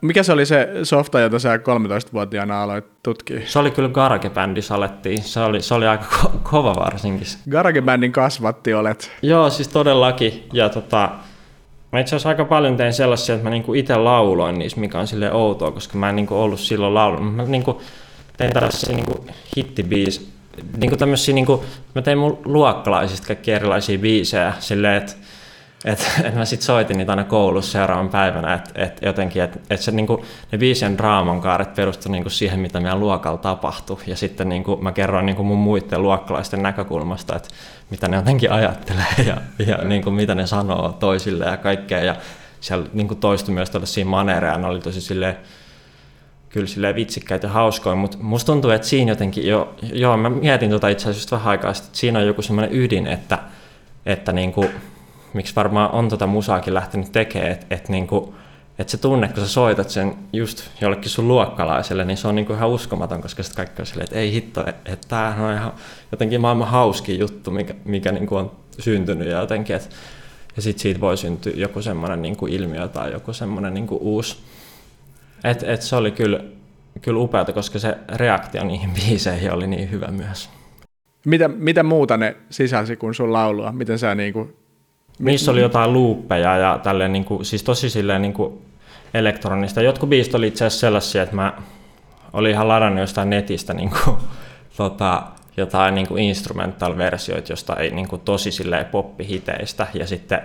Mikä 0.00 0.22
se 0.22 0.32
oli 0.32 0.46
se 0.46 0.68
softa, 0.82 1.20
jota 1.20 1.38
sä 1.38 1.56
13-vuotiaana 1.56 2.62
aloit 2.62 2.84
tutkia? 3.02 3.40
Se 3.46 3.58
oli 3.58 3.70
kyllä 3.70 3.88
Garage-bändissä 3.88 4.74
alettiin. 4.74 5.22
Se 5.22 5.40
oli, 5.40 5.62
se 5.62 5.74
oli 5.74 5.86
aika 5.86 6.04
ko- 6.04 6.38
kova 6.42 6.74
varsinkin. 6.74 7.26
Garage-bändin 7.50 8.12
kasvatti 8.12 8.74
olet. 8.74 9.10
Joo, 9.22 9.50
siis 9.50 9.68
todellakin. 9.68 10.46
Ja 10.52 10.68
tota, 10.68 11.10
mä 11.92 12.00
itse 12.00 12.16
asiassa 12.16 12.28
aika 12.28 12.44
paljon 12.44 12.76
tein 12.76 12.92
sellaisia, 12.92 13.34
että 13.34 13.44
mä 13.44 13.50
niinku 13.50 13.74
itse 13.74 13.96
lauloin 13.96 14.58
niissä, 14.58 14.80
mikä 14.80 14.98
on 14.98 15.06
sille 15.06 15.32
outoa, 15.32 15.70
koska 15.70 15.98
mä 15.98 16.08
en 16.08 16.16
niinku 16.16 16.34
ollut 16.34 16.60
silloin 16.60 16.94
laulunut. 16.94 17.34
Mä 17.34 17.42
niinku 17.42 17.82
tein 18.36 18.52
tällaisia 18.52 18.94
niinku 18.96 19.26
hittibiis, 19.56 20.32
niin 20.76 20.90
kuin 20.90 20.98
tämmöisiä, 20.98 21.34
niin 21.34 21.46
kuin, 21.46 21.60
mä 21.94 22.02
tein 22.02 22.18
mun 22.18 22.38
luokkalaisista 22.44 23.26
kaikki 23.26 23.52
erilaisia 23.52 23.98
biisejä 23.98 24.52
silleen, 24.60 24.96
että 24.96 25.12
et, 25.84 26.10
et 26.24 26.34
mä 26.34 26.44
sitten 26.44 26.66
soitin 26.66 26.98
niitä 26.98 27.12
aina 27.12 27.24
koulussa 27.24 27.72
seuraavan 27.72 28.08
päivänä, 28.08 28.54
että 28.54 28.82
et 28.82 28.98
jotenkin, 29.02 29.42
että 29.42 29.58
et 29.70 29.80
se 29.80 29.90
niinku, 29.90 30.24
ne 30.52 30.58
biisien 30.58 30.98
draaman 30.98 31.40
kaaret 31.40 31.74
perustu 31.74 32.12
niinku 32.12 32.30
siihen, 32.30 32.60
mitä 32.60 32.80
meidän 32.80 33.00
luokalla 33.00 33.38
tapahtui. 33.38 33.98
Ja 34.06 34.16
sitten 34.16 34.48
niinku, 34.48 34.76
mä 34.76 34.92
kerroin 34.92 35.26
niinku 35.26 35.42
mun 35.42 35.58
muiden 35.58 36.02
luokkalaisten 36.02 36.62
näkökulmasta, 36.62 37.36
että 37.36 37.48
mitä 37.90 38.08
ne 38.08 38.16
jotenkin 38.16 38.52
ajattelee 38.52 39.14
ja, 39.26 39.36
ja 39.66 39.76
niinku, 39.76 40.10
mitä 40.10 40.34
ne 40.34 40.46
sanoo 40.46 40.92
toisille 40.92 41.44
ja 41.44 41.56
kaikkea. 41.56 42.00
Ja 42.00 42.16
siellä 42.60 42.86
niinku 42.92 43.14
toistui 43.14 43.54
myös 43.54 43.70
tällaisia 43.70 44.06
manereja, 44.06 44.58
ne 44.58 44.66
oli 44.66 44.80
tosi 44.80 45.00
silleen, 45.00 45.36
kyllä 46.48 46.66
silleen 46.66 46.94
vitsikkäitä 46.94 47.46
ja 47.46 47.52
hauskoja, 47.52 47.96
mutta 47.96 48.18
musta 48.20 48.52
tuntuu, 48.52 48.70
että 48.70 48.88
siinä 48.88 49.10
jotenkin 49.10 49.46
jo, 49.46 49.74
joo, 49.92 50.16
mä 50.16 50.30
mietin 50.30 50.70
tota 50.70 50.88
itse 50.88 51.10
asiassa 51.10 51.36
vähän 51.36 51.50
aikaa 51.50 51.74
sitten, 51.74 51.88
että 51.88 51.98
siinä 51.98 52.18
on 52.18 52.26
joku 52.26 52.42
semmoinen 52.42 52.76
ydin, 52.76 53.06
että, 53.06 53.38
että 54.06 54.32
niin 54.32 54.52
kuin, 54.52 54.68
miksi 55.34 55.56
varmaan 55.56 55.90
on 55.90 56.08
tota 56.08 56.26
musaakin 56.26 56.74
lähtenyt 56.74 57.12
tekemään, 57.12 57.52
että, 57.52 57.66
että 57.70 57.92
niin 57.92 58.06
kuin, 58.06 58.34
että 58.78 58.90
se 58.90 58.98
tunne, 58.98 59.28
kun 59.28 59.42
sä 59.42 59.48
soitat 59.48 59.90
sen 59.90 60.14
just 60.32 60.70
jollekin 60.80 61.10
sun 61.10 61.28
luokkalaiselle, 61.28 62.04
niin 62.04 62.16
se 62.16 62.28
on 62.28 62.34
niinku 62.34 62.52
ihan 62.52 62.68
uskomaton, 62.68 63.22
koska 63.22 63.42
sitten 63.42 63.56
kaikki 63.56 63.82
on 63.82 63.86
silleen, 63.86 64.04
että 64.04 64.18
ei 64.18 64.32
hitto, 64.32 64.60
että, 64.66 64.92
että 64.92 65.08
tämähän 65.08 65.46
on 65.46 65.54
ihan 65.54 65.72
jotenkin 66.12 66.40
maailman 66.40 66.68
hauskin 66.68 67.18
juttu, 67.18 67.50
mikä, 67.50 67.74
mikä 67.84 68.12
niinku 68.12 68.36
on 68.36 68.50
syntynyt 68.78 69.28
ja 69.28 69.40
jotenkin, 69.40 69.76
että 69.76 69.88
ja 70.56 70.62
sitten 70.62 70.82
siitä 70.82 71.00
voi 71.00 71.16
syntyä 71.16 71.52
joku 71.56 71.82
semmoinen 71.82 72.22
niinku 72.22 72.46
ilmiö 72.46 72.88
tai 72.88 73.12
joku 73.12 73.32
semmoinen 73.32 73.74
niinku 73.74 73.98
uusi. 74.00 74.36
Et, 75.44 75.62
et 75.62 75.82
se 75.82 75.96
oli 75.96 76.10
kyllä, 76.10 76.40
kyllä 77.02 77.20
upeata, 77.20 77.52
koska 77.52 77.78
se 77.78 77.98
reaktio 78.14 78.64
niihin 78.64 78.90
biiseihin 79.00 79.52
oli 79.52 79.66
niin 79.66 79.90
hyvä 79.90 80.06
myös. 80.06 80.50
Mitä, 81.26 81.48
mitä 81.48 81.82
muuta 81.82 82.16
ne 82.16 82.36
sisälsi 82.50 82.96
kuin 82.96 83.14
sun 83.14 83.32
laulua? 83.32 83.72
Miten 83.72 83.98
sä 83.98 84.14
niinku... 84.14 84.61
Niissä 85.22 85.50
oli 85.50 85.60
jotain 85.60 85.92
luuppeja 85.92 86.56
ja 86.56 86.80
tälleen, 86.82 87.12
niin 87.12 87.24
kuin, 87.24 87.44
siis 87.44 87.62
tosi 87.62 87.90
silleen 87.90 88.22
niin 88.22 88.32
kuin 88.32 88.62
elektronista. 89.14 89.82
Jotkut 89.82 90.08
biisit 90.08 90.34
oli 90.34 90.48
itse 90.48 90.64
asiassa 90.64 90.80
sellaisia, 90.80 91.22
että 91.22 91.36
mä 91.36 91.52
olin 92.32 92.50
ihan 92.50 92.68
ladannut 92.68 93.00
jostain 93.00 93.30
netistä 93.30 93.74
niin 93.74 93.90
kuin, 93.90 94.16
tota, 94.76 95.22
jotain 95.56 95.94
niin 95.94 96.18
instrumental-versioita 96.18 97.52
jostain 97.52 97.96
niin 97.96 98.08
kuin 98.08 98.20
tosi 98.20 98.50
silleen 98.50 98.86
poppihiteistä 98.86 99.86
ja 99.94 100.06
sitten, 100.06 100.40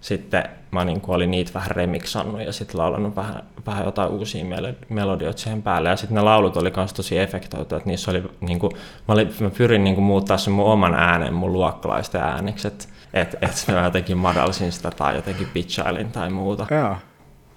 sitten 0.00 0.44
mä 0.70 0.84
niin 0.84 1.00
kuin 1.00 1.16
olin 1.16 1.30
niitä 1.30 1.54
vähän 1.54 1.70
remixannut 1.70 2.40
ja 2.40 2.52
sitten 2.52 2.80
laulanut 2.80 3.16
vähän, 3.16 3.42
vähän 3.66 3.84
jotain 3.84 4.10
uusia 4.10 4.44
melodioita 4.88 5.40
siihen 5.40 5.62
päälle 5.62 5.88
ja 5.88 5.96
sitten 5.96 6.14
ne 6.14 6.20
laulut 6.20 6.56
oli 6.56 6.72
myös 6.76 6.92
tosi 6.92 7.18
efektoitu, 7.18 7.76
että 7.76 7.88
niissä 7.88 8.10
oli 8.10 8.22
niin 8.40 8.58
kuin, 8.58 8.72
mä, 9.08 9.14
olin, 9.14 9.34
mä 9.40 9.50
pyrin 9.50 9.84
niin 9.84 9.94
kuin 9.94 10.04
muuttaa 10.04 10.38
sen 10.38 10.52
mun 10.52 10.72
oman 10.72 10.94
äänen 10.94 11.34
mun 11.34 11.52
luokkalaisten 11.52 12.20
ääniksi, 12.20 12.68
että 12.68 12.84
et, 13.14 13.34
et 13.42 13.64
mä 13.72 13.84
jotenkin 13.84 14.18
madalsin 14.18 14.72
sitä 14.72 14.90
tai 14.90 15.14
jotenkin 15.16 15.48
pitchailin 15.52 16.12
tai 16.12 16.30
muuta. 16.30 16.66
Joo. 16.70 16.96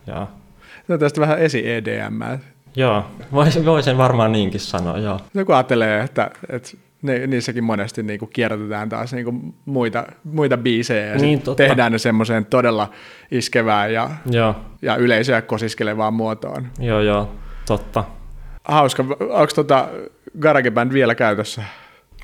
Joo. 0.07 0.27
On 0.89 0.99
tästä 0.99 1.21
vähän 1.21 1.39
esi-EDM. 1.39 2.21
Joo, 2.75 3.05
voisin, 3.31 3.65
voisin 3.65 3.97
varmaan 3.97 4.31
niinkin 4.31 4.59
sanoa, 4.59 4.97
joo. 4.97 5.19
Joku 5.33 5.51
ajattelee, 5.53 6.01
että, 6.01 6.31
että 6.49 6.69
ne, 7.01 7.27
niissäkin 7.27 7.63
monesti 7.63 8.03
niin 8.03 8.19
kuin 8.19 8.29
kierrätetään 8.33 8.89
taas 8.89 9.13
niin 9.13 9.25
kuin 9.25 9.55
muita, 9.65 10.03
muita 10.23 10.57
biisejä 10.57 11.05
ja 11.05 11.15
Niin, 11.15 11.41
totta. 11.41 11.63
tehdään 11.63 11.91
ne 11.91 11.97
semmoiseen 11.97 12.45
todella 12.45 12.89
iskevään 13.31 13.93
ja, 13.93 14.09
Joo, 14.25 14.55
ja 14.81 14.95
yleisöä 14.95 15.41
kosiskelevaan 15.41 16.13
muotoon. 16.13 16.67
joo, 16.79 17.01
joo, 17.01 17.31
totta. 17.67 18.03
Hauska. 18.63 19.03
Onko 19.19 19.47
tota 19.55 19.87
GarageBand 20.39 20.93
vielä 20.93 21.15
käytössä? 21.15 21.63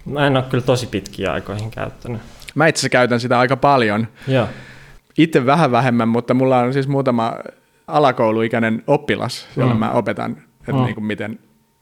Mä 0.06 0.28
en 0.28 0.38
ole 0.38 0.46
kyllä 0.50 0.64
tosi 0.64 0.88
pitkiä 0.88 1.34
aikoihin 1.34 1.72
käyttänyt. 1.72 2.22
Mä 2.56 2.68
itse 2.68 2.80
asiassa 2.80 2.90
käytän 2.90 3.20
sitä 3.20 3.40
aika 3.40 3.58
paljon. 3.58 4.08
Joo, 4.28 4.48
Itse 5.18 5.46
vähän 5.46 5.72
vähemmän, 5.72 6.08
mutta 6.08 6.34
mulla 6.34 6.60
on 6.60 6.74
siis 6.74 6.88
muutama 6.88 7.34
alakouluikäinen 7.88 8.84
oppilas, 8.88 9.48
jolle 9.58 9.74
Mm. 9.74 9.80
mä 9.80 9.92
opetan, 9.92 10.32
että 10.60 10.72
Mm. 10.72 10.84
niin 10.84 10.96
kuin 10.96 11.06
miten 11.06 11.40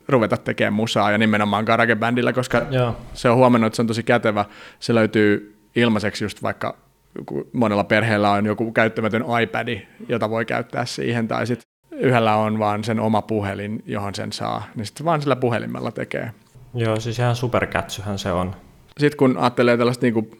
ruveta 0.08 0.38
tekemään 0.38 0.74
musaa 0.74 1.12
ja 1.12 1.18
nimenomaan 1.18 1.64
GarageBandilla, 1.64 2.34
koska 2.34 2.62
joo, 2.72 2.96
se 3.14 3.30
on 3.30 3.38
huomannut, 3.38 3.68
että 3.68 3.76
se 3.76 3.82
on 3.82 3.88
tosi 3.88 4.04
kätevä. 4.04 4.46
Se 4.80 4.96
löytyy 4.96 5.58
ilmaiseksi 5.76 6.24
just 6.26 6.44
vaikka 6.44 6.78
kun 7.26 7.48
monella 7.54 7.84
perheellä 7.84 8.32
on 8.32 8.46
joku 8.46 8.72
käyttämätön 8.72 9.24
iPad, 9.44 9.80
jota 10.10 10.30
voi 10.30 10.46
käyttää 10.46 10.86
siihen, 10.86 11.28
tai 11.28 11.48
sitten 11.48 11.68
yhdellä 11.92 12.36
on 12.36 12.60
vaan 12.60 12.84
sen 12.84 13.00
oma 13.00 13.22
puhelin, 13.22 13.84
johon 13.86 14.16
sen 14.16 14.32
saa, 14.32 14.64
niin 14.76 14.86
sitten 14.86 15.06
vaan 15.06 15.22
sillä 15.22 15.36
puhelimella 15.36 15.92
tekee. 15.92 16.32
joo, 16.74 17.00
siis 17.00 17.20
ihan 17.20 17.36
superkätsyhän 17.36 18.20
se 18.20 18.32
on. 18.32 18.56
Sitten 19.00 19.18
kun 19.18 19.38
ajattelee 19.38 19.78
tällaista 19.78 20.06
niin 20.06 20.14
kuin 20.14 20.32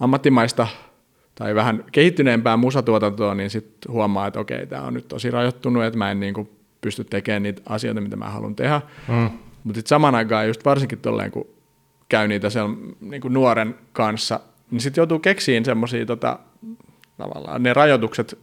ammattimaista 0.00 0.66
tai 1.34 1.54
vähän 1.54 1.84
kehittyneempää 1.92 2.56
musatuotantoa, 2.56 3.34
niin 3.34 3.50
sitten 3.50 3.92
huomaa, 3.92 4.26
että 4.26 4.40
okei, 4.40 4.66
tämä 4.66 4.82
on 4.82 4.94
nyt 4.94 5.08
tosi 5.08 5.30
rajoittunut, 5.30 5.84
että 5.84 5.98
mä 5.98 6.10
en 6.10 6.20
niin 6.20 6.34
kuin 6.34 6.50
pysty 6.80 7.04
tekemään 7.04 7.42
niitä 7.42 7.62
asioita, 7.66 8.00
mitä 8.00 8.16
mä 8.16 8.30
haluan 8.30 8.56
tehdä. 8.56 8.80
Mm. 9.08 9.30
Mutta 9.64 9.78
sitten 9.78 9.88
samaan 9.88 10.14
aikaan 10.14 10.46
just 10.46 10.64
varsinkin 10.64 10.98
tolleen, 10.98 11.30
kun 11.30 11.46
käy 12.08 12.28
niitä 12.28 12.50
siellä 12.50 12.70
niin 13.00 13.20
kuin 13.20 13.34
nuoren 13.34 13.74
kanssa, 13.92 14.40
niin 14.70 14.80
sitten 14.80 15.00
joutuu 15.02 15.18
keksiin 15.18 15.64
semmoisia 15.64 16.06
tota, 16.06 16.38
tavallaan 17.16 17.62
ne 17.62 17.72
rajoitukset 17.72 18.38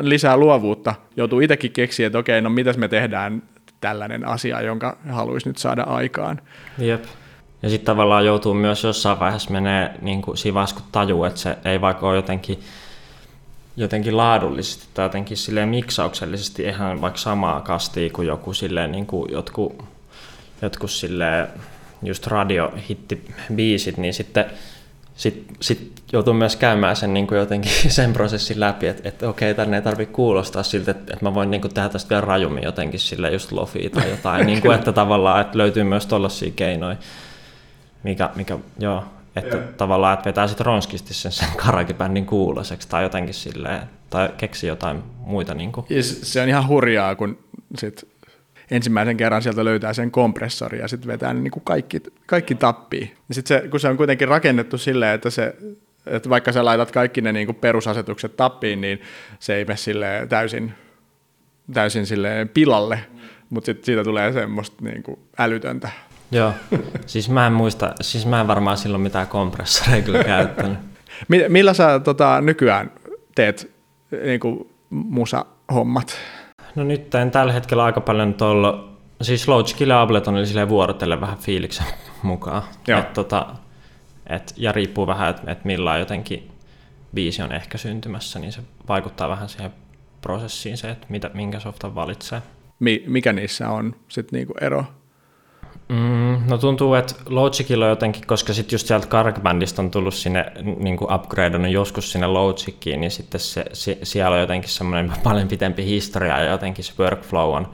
lisää 0.00 0.36
luovuutta. 0.36 0.94
Joutuu 1.16 1.40
itsekin 1.40 1.72
keksiä, 1.72 2.06
että 2.06 2.18
okei, 2.18 2.40
no 2.40 2.50
mitäs 2.50 2.76
me 2.76 2.88
tehdään 2.88 3.42
tällainen 3.80 4.28
asia, 4.28 4.60
jonka 4.60 4.98
haluaisi 5.10 5.48
nyt 5.48 5.58
saada 5.58 5.82
aikaan. 5.82 6.40
Jep. 6.78 7.04
Ja 7.62 7.68
sitten 7.70 7.86
tavallaan 7.86 8.26
joutuu 8.26 8.54
myös 8.54 8.84
jossain 8.84 9.18
vaiheessa 9.18 9.50
menee 9.50 9.94
niin 10.00 10.22
kuin 10.22 10.36
siinä 10.36 10.54
vaiheessa, 10.54 10.76
kun 10.76 10.84
tajuu, 10.92 11.24
että 11.24 11.40
se 11.40 11.56
ei 11.64 11.80
vaikka 11.80 12.08
ole 12.08 12.16
jotenkin, 12.16 12.60
jotenkin 13.76 14.16
laadullisesti 14.16 14.86
tai 14.94 15.04
jotenkin 15.04 15.36
silleen 15.36 15.68
miksauksellisesti 15.68 16.62
ihan 16.62 17.00
vaikka 17.00 17.18
samaa 17.18 17.60
kastia 17.60 18.10
kuin 18.10 18.28
joku 18.28 18.54
silleen 18.54 18.92
niin 18.92 19.06
kuin 19.06 19.32
jotkut, 19.32 19.84
jotkut 20.62 20.90
silleen 20.90 21.48
just 22.02 22.26
radiohittibiisit, 22.26 23.96
niin 23.96 24.14
sitten 24.14 24.44
sit, 25.16 25.46
sit 25.60 26.02
joutuu 26.12 26.34
myös 26.34 26.56
käymään 26.56 26.96
sen 26.96 27.14
niin 27.14 27.26
kuin 27.26 27.38
jotenkin 27.38 27.72
sen 27.88 28.12
prosessin 28.12 28.60
läpi, 28.60 28.86
että, 28.86 29.08
että 29.08 29.28
okei, 29.28 29.54
tänne 29.54 29.76
ei 29.76 29.82
tarvitse 29.82 30.12
kuulostaa 30.12 30.62
siltä, 30.62 30.90
että, 30.90 31.12
että 31.12 31.24
mä 31.24 31.34
voin 31.34 31.50
niin 31.50 31.60
kuin 31.60 31.74
tehdä 31.74 31.88
tästä 31.88 32.10
vielä 32.10 32.20
rajummin 32.20 32.64
jotenkin 32.64 33.00
sille 33.00 33.30
just 33.30 33.52
lofia 33.52 33.90
tai 33.90 34.10
jotain, 34.10 34.46
niin 34.46 34.62
kuin, 34.62 34.74
että 34.74 34.92
tavallaan 34.92 35.40
että 35.40 35.58
löytyy 35.58 35.84
myös 35.84 36.06
tollaisia 36.06 36.52
keinoja, 36.56 36.96
mikä, 38.02 38.30
mikä 38.36 38.58
joo, 38.78 39.04
että 39.36 39.56
tavallaan, 39.56 40.14
että 40.14 40.24
vetää 40.24 40.46
sitten 40.46 40.66
ronskisti 40.66 41.14
sen, 41.14 41.32
sen 41.32 41.48
karagibändin 41.56 42.26
kuuloiseksi 42.26 42.88
tai 42.88 43.02
jotenkin 43.02 43.34
silleen, 43.34 43.82
tai 44.10 44.28
keksi 44.36 44.66
jotain 44.66 45.02
muita 45.18 45.54
niin 45.54 45.72
kuin. 45.72 45.86
Ja 45.90 46.02
se 46.02 46.42
on 46.42 46.48
ihan 46.48 46.68
hurjaa, 46.68 47.14
kun 47.14 47.38
sit 47.78 48.08
ensimmäisen 48.70 49.16
kerran 49.16 49.42
sieltä 49.42 49.64
löytää 49.64 49.92
sen 49.92 50.10
kompressori 50.10 50.78
ja 50.78 50.88
sitten 50.88 51.08
vetää 51.08 51.34
ne 51.34 51.40
niin 51.40 51.50
kuin 51.50 51.64
kaikki, 51.64 52.02
kaikki 52.26 52.54
tappii. 52.54 53.14
Ja 53.28 53.34
sit 53.34 53.46
se, 53.46 53.68
kun 53.70 53.80
se 53.80 53.88
on 53.88 53.96
kuitenkin 53.96 54.28
rakennettu 54.28 54.78
silleen, 54.78 55.14
että, 55.14 55.30
se, 55.30 55.56
että 56.06 56.28
vaikka 56.28 56.52
sä 56.52 56.64
laitat 56.64 56.90
kaikki 56.90 57.20
ne 57.20 57.32
niin 57.32 57.46
kuin 57.46 57.56
perusasetukset 57.56 58.36
tappiin, 58.36 58.80
niin 58.80 59.00
se 59.38 59.54
ei 59.54 59.64
mene 59.64 59.76
silleen 59.76 60.28
täysin, 60.28 60.72
täysin 61.72 62.06
silleen 62.06 62.48
pilalle, 62.48 62.98
mutta 63.50 63.66
sitten 63.66 63.84
siitä 63.84 64.04
tulee 64.04 64.32
semmoista 64.32 64.84
niin 64.84 65.02
kuin 65.02 65.18
älytöntä. 65.38 65.88
Joo, 66.30 66.52
siis 67.06 67.28
mä 67.30 67.46
en 67.46 67.52
muista, 67.52 67.92
siis 68.00 68.26
mä 68.26 68.40
en 68.40 68.46
varmaan 68.46 68.76
silloin 68.76 69.00
mitään 69.02 69.26
kompressoreja 69.26 70.02
kyllä 70.02 70.24
käyttänyt. 70.34 70.78
Mi- 71.28 71.48
millä 71.48 71.74
sä 71.74 72.00
tota, 72.00 72.40
nykyään 72.40 72.90
teet 73.34 73.70
niin 74.24 74.40
kuin 74.40 74.70
musa-hommat? 74.90 76.16
No 76.74 76.84
nyt 76.84 77.14
en 77.14 77.30
tällä 77.30 77.52
hetkellä 77.52 77.84
aika 77.84 78.00
paljon 78.00 78.34
tuolla, 78.34 78.88
siis 79.22 79.48
Logicilla 79.48 79.94
ja 79.94 80.02
Abletonilla 80.02 80.46
silleen 80.46 80.68
vuorotellen 80.68 81.20
vähän 81.20 81.38
fiiliksen 81.38 81.86
mukaan. 82.22 82.62
Joo. 82.88 83.00
Et, 83.00 83.12
tota, 83.12 83.46
et, 84.26 84.54
ja 84.56 84.72
riippuu 84.72 85.06
vähän, 85.06 85.30
että 85.30 85.52
et 85.52 85.64
millä 85.64 85.98
jotenkin 85.98 86.50
biisi 87.14 87.42
on 87.42 87.52
ehkä 87.52 87.78
syntymässä, 87.78 88.38
niin 88.38 88.52
se 88.52 88.60
vaikuttaa 88.88 89.28
vähän 89.28 89.48
siihen 89.48 89.70
prosessiin 90.20 90.76
se, 90.76 90.90
että 90.90 91.06
mitä, 91.08 91.30
minkä 91.34 91.60
softan 91.60 91.94
valitsee. 91.94 92.42
Mi- 92.78 93.04
mikä 93.06 93.32
niissä 93.32 93.70
on 93.70 93.94
sitten 94.08 94.36
niinku 94.36 94.54
ero? 94.60 94.84
Mm, 95.88 96.38
no 96.48 96.58
tuntuu, 96.58 96.94
että 96.94 97.14
Logicilla 97.28 97.84
on 97.84 97.90
jotenkin, 97.90 98.26
koska 98.26 98.52
sitten 98.52 98.74
just 98.74 98.86
sieltä 98.86 99.06
GarageBandista 99.06 99.82
on 99.82 99.90
tullut 99.90 100.14
sinne 100.14 100.52
niin 100.78 100.96
kuin 100.96 101.14
upgradeannut 101.14 101.72
joskus 101.72 102.12
sinne 102.12 102.26
Logiciin, 102.26 103.00
niin 103.00 103.10
sitten 103.10 103.40
se, 103.40 103.64
se, 103.72 103.98
siellä 104.02 104.34
on 104.34 104.40
jotenkin 104.40 104.70
semmoinen 104.70 105.12
paljon 105.24 105.48
pitempi 105.48 105.84
historia 105.84 106.38
ja 106.38 106.50
jotenkin 106.50 106.84
se 106.84 106.92
workflow 106.98 107.54
on 107.56 107.70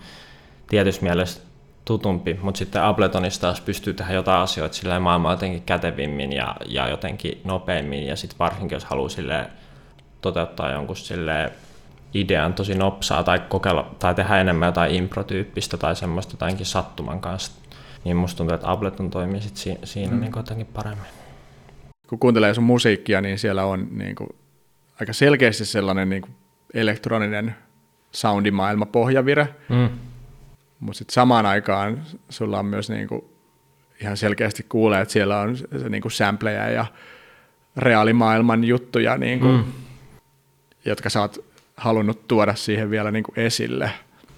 tietyssä 0.66 1.02
mielessä 1.02 1.40
tutumpi, 1.84 2.38
mutta 2.42 2.58
sitten 2.58 2.82
Abletonista 2.82 3.40
taas 3.40 3.60
pystyy 3.60 3.94
tehdä 3.94 4.12
jotain 4.12 4.40
asioita 4.40 4.74
sillä 4.74 5.00
maailman 5.00 5.32
jotenkin 5.32 5.62
kätevimmin 5.62 6.32
ja, 6.32 6.56
ja 6.66 6.88
jotenkin 6.88 7.40
nopeammin 7.44 8.06
ja 8.06 8.16
sitten 8.16 8.38
varsinkin 8.38 8.76
jos 8.76 8.84
haluaa 8.84 9.08
silleen 9.08 9.46
toteuttaa 10.20 10.70
jonkun 10.70 10.96
silleen 10.96 11.50
idean 12.14 12.54
tosi 12.54 12.74
nopsaa 12.74 13.24
tai 13.24 13.40
kokeilla 13.48 13.90
tai 13.98 14.14
tehdä 14.14 14.40
enemmän 14.40 14.66
jotain 14.66 14.94
improtyyppistä 14.94 15.76
tai 15.76 15.96
semmoista 15.96 16.34
jotainkin 16.34 16.66
sattuman 16.66 17.20
kanssa, 17.20 17.52
niin 18.04 18.16
musta 18.16 18.36
tuntuu, 18.38 18.54
että 18.54 18.70
Ableton 18.70 19.10
toimii 19.10 19.40
sit 19.40 19.56
si- 19.56 19.78
siinä 19.84 20.12
mm. 20.14 20.20
niin 20.20 20.32
jotenkin 20.36 20.66
paremmin. 20.66 21.06
Kun 22.08 22.18
kuuntelee 22.18 22.54
sun 22.54 22.64
musiikkia, 22.64 23.20
niin 23.20 23.38
siellä 23.38 23.64
on 23.64 23.88
niinku 23.90 24.28
aika 25.00 25.12
selkeästi 25.12 25.64
sellainen 25.64 26.08
niinku 26.10 26.28
elektroninen 26.74 27.54
soundimaailma 28.12 28.86
pohjavire, 28.86 29.48
Mm. 29.68 29.88
mutta 30.80 30.98
sitten 30.98 31.14
samaan 31.14 31.46
aikaan 31.46 32.02
sulla 32.28 32.58
on 32.58 32.66
myös 32.66 32.90
niinku 32.90 33.30
ihan 34.00 34.16
selkeästi 34.16 34.66
kuulee, 34.68 35.00
että 35.00 35.12
siellä 35.12 35.40
on 35.40 35.56
se, 35.56 35.66
se 35.82 35.88
niinku 35.88 36.10
sampleja 36.10 36.68
ja 36.70 36.86
reaalimaailman 37.76 38.64
juttuja, 38.64 39.16
niinku, 39.18 39.46
Mm. 39.46 39.52
mm. 39.52 39.64
jotka 40.84 41.10
sä 41.10 41.20
oot 41.20 41.44
halunnut 41.76 42.28
tuoda 42.28 42.54
siihen 42.54 42.90
vielä 42.90 43.10
niinku 43.10 43.32
esille. 43.36 43.90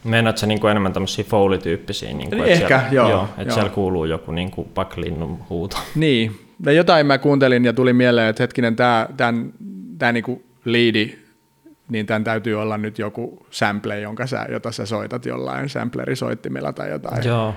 Meinaat 0.05 0.39
sä 0.39 0.47
niin 0.47 0.67
enemmän 0.71 0.93
tämmöisiä 0.93 1.25
Foley-tyyppisiä? 1.25 2.13
Niin 2.13 2.35
Ehkä, 2.35 2.79
siellä, 2.79 2.89
joo, 2.91 3.11
joo 3.11 3.25
että 3.25 3.43
joo. 3.43 3.55
siellä 3.55 3.71
kuuluu 3.71 4.05
joku 4.05 4.33
niin 4.33 4.51
kuin 4.51 4.69
vaikka 4.77 5.01
linnun 5.01 5.39
huuto. 5.51 5.77
Niin, 5.95 6.41
Ja 6.67 6.73
jotain 6.73 7.07
mä 7.07 7.19
kuuntelin 7.19 7.65
ja 7.65 7.73
tuli 7.73 7.93
mieleen, 7.93 8.29
että 8.29 8.43
hetkinen, 8.43 8.77
tämä 8.77 9.09
tämän, 9.17 9.53
tämä 9.99 10.13
niinku 10.13 10.43
liidi, 10.65 11.19
niin 11.89 12.07
tämän 12.07 12.25
täytyy 12.25 12.61
olla 12.61 12.79
nyt 12.79 12.99
joku 12.99 13.47
sample, 13.51 14.01
jonka 14.01 14.27
sä, 14.27 14.47
jota 14.51 14.73
sä 14.73 14.87
soitat 14.87 15.27
jollain 15.27 15.69
samplerisoittimella 15.69 16.73
tai 16.73 16.91
jotain. 16.91 17.25
Joo. 17.25 17.55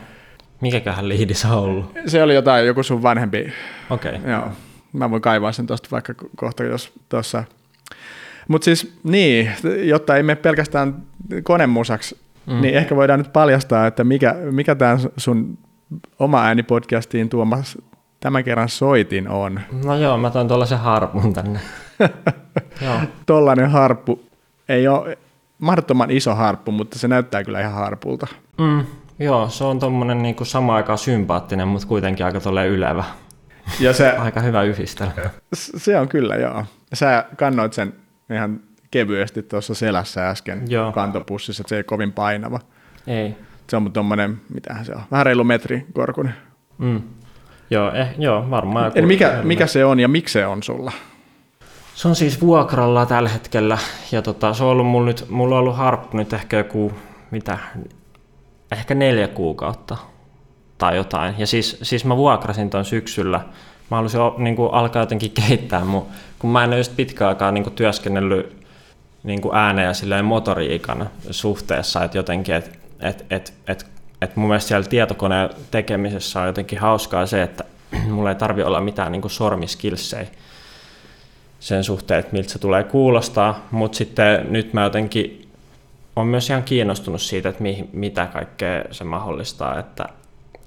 Mikäköhän 0.62 1.10
liidi 1.10 1.34
se 1.34 1.48
on 1.48 1.54
ollut? 1.54 1.92
Se 2.08 2.24
oli 2.24 2.36
jotain, 2.36 2.68
joku 2.68 2.84
sun 2.84 3.04
vanhempi. 3.04 3.54
Okei. 3.90 4.16
Okay. 4.16 4.32
Joo. 4.32 4.50
Mä 4.94 5.12
voin 5.12 5.22
kaivaa 5.22 5.52
sen 5.52 5.68
tuosta 5.68 5.88
vaikka 5.92 6.14
kohta, 6.36 6.64
jos 6.64 6.94
tuossa. 7.10 7.44
Mutta 8.48 8.66
siis 8.66 8.94
niin, 9.04 9.52
jotta 9.84 10.16
ei 10.16 10.24
mene 10.24 10.36
pelkästään 10.36 10.96
konemusaksi, 11.44 12.18
mm. 12.48 12.62
niin 12.62 12.76
ehkä 12.76 12.96
voidaan 12.96 13.20
nyt 13.20 13.34
paljastaa, 13.34 13.88
että 13.88 14.04
mikä, 14.04 14.36
mikä 14.52 14.76
tämä 14.76 14.98
sun 15.18 15.58
oma 16.20 16.44
äänipodcastiin 16.44 17.30
tuomas 17.30 17.78
tämän 18.20 18.44
kerran 18.44 18.70
soitin 18.70 19.30
on. 19.30 19.60
No 19.86 19.98
joo, 19.98 20.18
mä 20.18 20.30
toin 20.30 20.48
tuollaisen 20.48 20.78
harpun 20.78 21.34
tänne. 21.34 21.60
joo. 22.86 23.00
Tollainen 23.26 23.70
harppu. 23.72 24.28
Ei 24.70 24.88
ole 24.88 25.18
mahdottoman 25.60 26.12
iso 26.12 26.36
harppu, 26.36 26.72
mutta 26.72 27.00
se 27.00 27.08
näyttää 27.08 27.44
kyllä 27.44 27.62
ihan 27.62 27.74
harpulta. 27.74 28.28
Mm, 28.58 28.86
joo, 29.20 29.50
se 29.50 29.64
on 29.64 29.80
tommonen 29.80 30.24
niinku 30.24 30.46
sama 30.46 30.76
aikaan 30.76 30.98
sympaattinen, 30.98 31.68
mutta 31.68 31.88
kuitenkin 31.88 32.26
aika 32.26 32.40
tolle 32.40 32.68
ylevä. 32.68 33.04
Ja 33.80 33.94
se, 33.94 34.12
aika 34.18 34.40
hyvä 34.40 34.64
yhdistelmä. 34.64 35.14
Se 35.54 36.00
on 36.00 36.10
kyllä, 36.10 36.36
joo. 36.36 36.66
Sä 36.94 37.26
kannoit 37.36 37.74
sen 37.74 37.94
ihan 38.34 38.60
kevyesti 38.92 39.44
tuossa 39.44 39.74
selässä 39.74 40.30
äsken 40.30 40.64
joo. 40.68 40.92
kantopussissa, 40.92 41.62
että 41.62 41.70
se 41.70 41.78
ei 41.78 41.84
kovin 41.84 42.14
painava. 42.14 42.60
Ei. 43.08 43.36
Se 43.70 43.78
on 43.78 43.92
tuommoinen, 43.94 44.42
mitähän 44.54 44.86
se 44.86 44.94
on, 44.96 45.02
vähän 45.12 45.26
reilu 45.26 45.44
metri 45.44 45.86
korkunen. 45.94 46.34
Mm. 46.78 47.02
Joo, 47.70 47.94
eh, 47.94 48.08
joo, 48.18 48.50
varmaan. 48.50 48.92
Eli 48.96 49.08
mikä, 49.08 49.40
mikä 49.44 49.68
se 49.68 49.86
on 49.86 50.00
ja 50.00 50.08
miksi 50.08 50.34
se 50.34 50.46
on 50.46 50.64
sulla? 50.64 50.92
Se 51.96 52.08
on 52.08 52.16
siis 52.16 52.42
vuokralla 52.42 53.06
tällä 53.06 53.30
hetkellä, 53.30 53.78
ja 54.12 54.22
tota, 54.22 54.54
se 54.54 54.64
on 54.64 54.70
ollut 54.70 54.88
mulla 54.88 55.06
nyt, 55.06 55.26
mulla 55.30 55.56
on 55.56 55.60
ollut 55.60 55.76
harppu 55.76 56.18
nyt 56.18 56.34
ehkä 56.34 56.58
joku, 56.58 56.92
mitä, 57.32 57.58
ehkä 58.72 58.96
neljä 58.96 59.28
kuukautta 59.28 59.98
tai 60.78 60.96
jotain. 60.96 61.36
Ja 61.38 61.48
siis, 61.48 61.78
siis 61.82 62.06
mä 62.06 62.18
vuokrasin 62.18 62.70
ton 62.70 62.86
syksyllä. 62.86 63.38
Mä 63.92 63.98
halusin 63.98 64.20
niin 64.38 64.56
kuin, 64.56 64.74
alkaa 64.74 65.02
jotenkin 65.02 65.32
kehittää 65.32 65.86
mun, 65.86 66.06
kun 66.40 66.50
mä 66.50 66.64
en 66.64 66.70
ole 66.70 66.78
just 66.78 66.96
pitkään 66.96 67.30
aikaa 67.30 67.52
niin 67.52 67.64
kuin, 67.64 67.76
työskennellyt 67.76 68.67
niin 69.24 69.42
kuin 69.42 69.56
ääneen 69.56 69.88
ja 69.88 69.94
silleen 69.94 70.26
motoriikan 70.26 71.10
suhteessa, 71.32 72.04
että 72.04 72.18
jotenkin, 72.18 72.56
että 72.56 72.78
et, 73.00 73.26
et, 73.30 73.54
et, 73.68 73.86
et 74.22 74.36
mun 74.36 74.48
mielestä 74.48 74.68
siellä 74.68 74.88
tietokoneen 74.88 75.50
tekemisessä 75.72 76.42
on 76.42 76.48
jotenkin 76.48 76.80
hauskaa 76.80 77.26
se, 77.26 77.42
että 77.42 77.64
mulla 78.12 78.30
ei 78.30 78.36
tarvi 78.36 78.64
olla 78.64 78.82
mitään 78.82 79.12
niin 79.12 79.30
sormiskilsejä 79.30 80.28
sen 81.60 81.84
suhteen, 81.84 82.20
että 82.20 82.34
miltä 82.34 82.50
se 82.50 82.60
tulee 82.60 82.84
kuulostaa, 82.84 83.68
mutta 83.72 83.98
sitten 83.98 84.48
nyt 84.50 84.74
mä 84.74 84.84
jotenkin 84.84 85.48
on 86.16 86.28
myös 86.28 86.50
ihan 86.50 86.64
kiinnostunut 86.64 87.22
siitä, 87.22 87.50
että 87.50 87.64
mi, 87.64 87.90
mitä 87.94 88.26
kaikkea 88.26 88.84
se 88.92 89.04
mahdollistaa, 89.04 89.80
että 89.80 90.10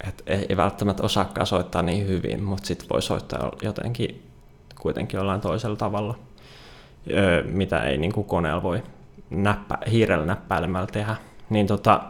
et 0.07 0.23
ei 0.25 0.57
välttämättä 0.57 1.03
osaakaan 1.03 1.47
soittaa 1.47 1.81
niin 1.81 2.07
hyvin, 2.07 2.43
mutta 2.43 2.67
sitten 2.67 2.89
voi 2.89 3.01
soittaa 3.01 3.51
jotenkin 3.61 4.23
kuitenkin 4.79 5.17
jollain 5.17 5.41
toisella 5.41 5.75
tavalla, 5.75 6.15
mitä 7.43 7.83
ei 7.83 7.97
niin 7.97 8.11
kuin 8.11 8.25
koneella 8.25 8.63
voi 8.63 8.83
näppä, 9.29 9.77
hiirellä 9.91 10.25
näppäilemällä 10.25 10.87
tehdä. 10.87 11.15
Niin 11.49 11.67
tota, 11.67 12.01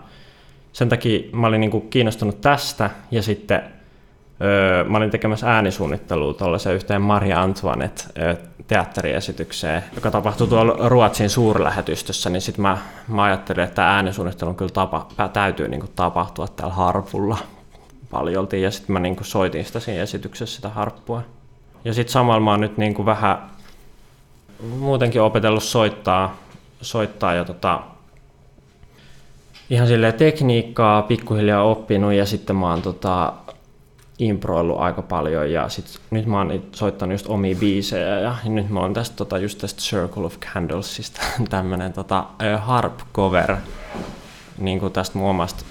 sen 0.73 0.89
takia 0.89 1.19
mä 1.31 1.47
olin 1.47 1.61
niin 1.61 1.71
kuin 1.71 1.89
kiinnostunut 1.89 2.41
tästä 2.41 2.89
ja 3.11 3.21
sitten 3.21 3.61
öö, 4.41 4.83
mä 4.83 4.97
olin 4.97 5.11
tekemässä 5.11 5.53
äänisuunnittelua 5.53 6.33
tuollaiseen 6.33 6.75
yhteen 6.75 7.01
Maria 7.01 7.41
Antoinette 7.41 8.03
teatteriesitykseen, 8.67 9.83
joka 9.95 10.11
tapahtui 10.11 10.47
tuolla 10.47 10.89
Ruotsin 10.89 11.29
suurlähetystössä, 11.29 12.29
niin 12.29 12.41
sitten 12.41 12.61
mä, 12.61 12.77
mä 13.07 13.23
ajattelin, 13.23 13.63
että 13.63 13.87
äänisuunnittelu 13.87 14.53
kyllä 14.53 14.71
tapa, 14.71 15.07
täytyy 15.33 15.67
niin 15.67 15.79
kuin 15.79 15.91
tapahtua 15.95 16.47
täällä 16.47 16.73
harpulla 16.73 17.37
paljolti, 18.11 18.61
ja 18.61 18.71
sitten 18.71 18.93
mä 18.93 18.99
niin 18.99 19.15
kuin 19.15 19.25
soitin 19.25 19.65
sitä 19.65 19.79
siinä 19.79 20.01
esityksessä 20.01 20.55
sitä 20.55 20.69
harppua. 20.69 21.21
Ja 21.85 21.93
sitten 21.93 22.11
samalla 22.11 22.39
mä 22.39 22.51
oon 22.51 22.61
nyt 22.61 22.77
niin 22.77 22.93
kuin 22.93 23.05
vähän 23.05 23.37
muutenkin 24.61 25.21
opetellut 25.21 25.63
soittaa, 25.63 26.37
soittaa 26.81 27.33
ja 27.33 27.45
tota, 27.45 27.79
ihan 29.69 29.87
silleen 29.87 30.13
tekniikkaa 30.13 31.01
pikkuhiljaa 31.01 31.63
oppinut 31.63 32.13
ja 32.13 32.25
sitten 32.25 32.55
mä 32.55 32.69
oon 32.69 32.81
tota, 32.81 33.33
improillut 34.19 34.79
aika 34.79 35.01
paljon 35.01 35.51
ja 35.51 35.69
sit, 35.69 35.99
nyt 36.11 36.25
mä 36.25 36.37
oon 36.37 36.63
soittanut 36.71 37.13
just 37.13 37.27
omia 37.27 37.55
biisejä 37.55 38.19
ja 38.19 38.35
nyt 38.45 38.69
mä 38.69 38.79
oon 38.79 38.93
tästä 38.93 39.15
tota, 39.15 39.37
just 39.37 39.57
tästä 39.57 39.81
Circle 39.81 40.25
of 40.25 40.39
Candlesista 40.39 41.21
tämmönen 41.49 41.93
tota, 41.93 42.25
harp 42.57 42.99
cover 43.13 43.55
niin 44.57 44.79
kuin 44.79 44.93
tästä 44.93 45.17
mun 45.17 45.29
omasta 45.29 45.63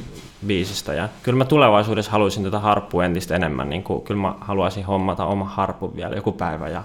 biisistä. 0.47 0.95
Ja 0.95 1.09
kyllä 1.23 1.39
mä 1.39 1.45
tulevaisuudessa 1.45 2.11
haluaisin 2.11 2.45
tätä 2.45 2.59
harppua 2.59 3.05
entistä 3.05 3.37
enemmän, 3.37 3.71
niin 3.71 3.83
kuin, 3.83 4.03
kyllä 4.03 4.21
mä 4.21 4.35
haluaisin 4.41 4.85
hommata 4.85 5.25
oma 5.25 5.45
harpun 5.45 5.97
vielä 5.97 6.17
joku 6.17 6.33
päivä 6.33 6.69
ja, 6.69 6.83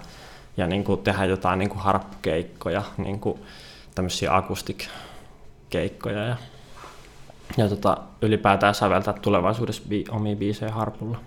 ja 0.56 0.66
niin 0.66 0.84
kuin 0.84 1.00
tehdä 1.02 1.24
jotain 1.24 1.58
niin 1.58 1.68
kuin 1.68 1.80
harppukeikkoja, 1.80 2.82
niin 2.98 3.20
kuin 3.20 3.38
tämmöisiä 3.94 4.36
akustikkeikkoja 4.36 6.24
ja, 6.24 6.36
ja 7.56 7.68
tota, 7.68 7.96
ylipäätään 8.22 8.74
säveltää 8.74 9.14
tulevaisuudessa 9.22 9.82
bi- 9.88 10.14
omia 10.14 10.36
biisejä 10.36 10.72
harpulla 10.72 11.18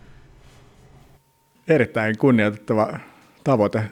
erittäin 1.70 2.18
kunnioitettava 2.18 3.00
tavoite. 3.44 3.84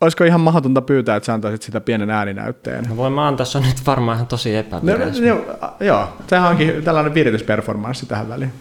Olisiko 0.00 0.24
ihan 0.24 0.40
mahdotonta 0.40 0.82
pyytää, 0.82 1.16
että 1.16 1.26
sä 1.26 1.34
antaisit 1.34 1.62
sitä 1.62 1.80
pienen 1.80 2.10
ääninäytteen? 2.10 2.84
No 2.88 2.96
voin 2.96 3.12
mä 3.12 3.26
antaa, 3.26 3.46
se 3.46 3.58
on 3.58 3.64
nyt 3.64 3.86
varmaan 3.86 4.16
ihan 4.16 4.26
tosi 4.26 4.56
epävireis. 4.56 5.20
No, 5.20 5.34
no, 5.34 5.74
joo, 5.80 6.08
sehän 6.26 6.50
onkin 6.50 6.84
tällainen 6.84 7.14
viritysperformanssi 7.14 8.06
tähän 8.06 8.28
väliin. 8.28 8.52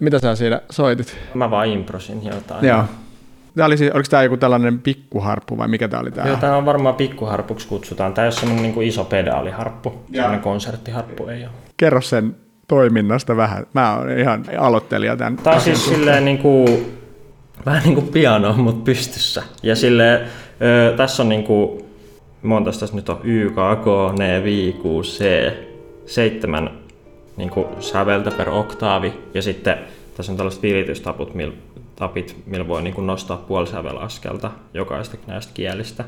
Mitä, 0.00 0.18
sä 0.18 0.34
siinä 0.34 0.60
soitit? 0.70 1.16
Mä 1.34 1.50
vaan 1.50 1.68
improsin 1.68 2.24
jotain. 2.24 2.66
Joo. 2.66 2.84
Tämä 3.56 3.66
oli, 3.66 3.74
oliko 3.94 4.08
tämä 4.10 4.22
joku 4.22 4.36
tällainen 4.36 4.78
pikkuharppu 4.78 5.58
vai 5.58 5.68
mikä 5.68 5.88
tämä 5.88 6.00
oli 6.00 6.10
tämä? 6.10 6.28
Joo, 6.28 6.36
tämä 6.36 6.56
on 6.56 6.66
varmaan 6.66 6.94
pikkuharpuksi 6.94 7.68
kutsutaan. 7.68 8.14
Tämä 8.14 8.24
ole 8.24 8.32
semmoinen 8.32 8.62
niin 8.62 8.74
kuin 8.74 8.88
iso 8.88 9.04
pedaaliharppu, 9.04 9.92
semmoinen 10.12 10.40
konserttiharppu 10.40 11.26
ei 11.26 11.42
ole. 11.42 11.50
Kerro 11.76 12.00
sen 12.00 12.36
toiminnasta 12.68 13.36
vähän. 13.36 13.66
Mä 13.72 13.96
oon 13.96 14.18
ihan 14.18 14.44
aloittelija 14.58 15.16
tämän. 15.16 15.36
Tämä 15.36 15.56
on 15.56 15.62
siis 15.62 15.84
silleen 15.84 16.24
niin 16.24 16.38
kuin, 16.38 16.96
vähän 17.66 17.82
niin 17.82 17.94
kuin 17.94 18.08
piano, 18.08 18.52
mutta 18.52 18.84
pystyssä. 18.84 19.42
Ja 19.62 19.76
silleen, 19.76 20.20
ö, 20.62 20.96
tässä 20.96 21.22
on 21.22 21.28
niin 21.28 21.44
kuin, 21.44 21.84
monta 22.42 22.70
tässä 22.70 22.96
nyt 22.96 23.08
on 23.08 23.20
Y, 23.24 23.50
K, 23.50 23.54
K, 23.54 24.16
N, 24.18 24.44
V, 24.44 24.72
Q, 24.72 25.02
C, 25.02 25.24
seitsemän 26.06 26.79
niin 27.36 27.50
kuin 27.50 27.66
säveltä 27.80 28.30
per 28.30 28.48
oktaavi. 28.48 29.12
Ja 29.34 29.42
sitten 29.42 29.78
tässä 30.16 30.32
on 30.32 30.36
tällaiset 30.36 30.62
viritystaput, 30.62 31.34
mil, 31.34 31.52
tapit, 31.96 32.36
millä 32.46 32.68
voi 32.68 32.82
niin 32.82 32.94
kuin 32.94 33.06
nostaa 33.06 33.36
puolisävelaskelta 33.36 34.50
jokaista 34.74 35.16
näistä 35.26 35.52
kielistä. 35.54 36.04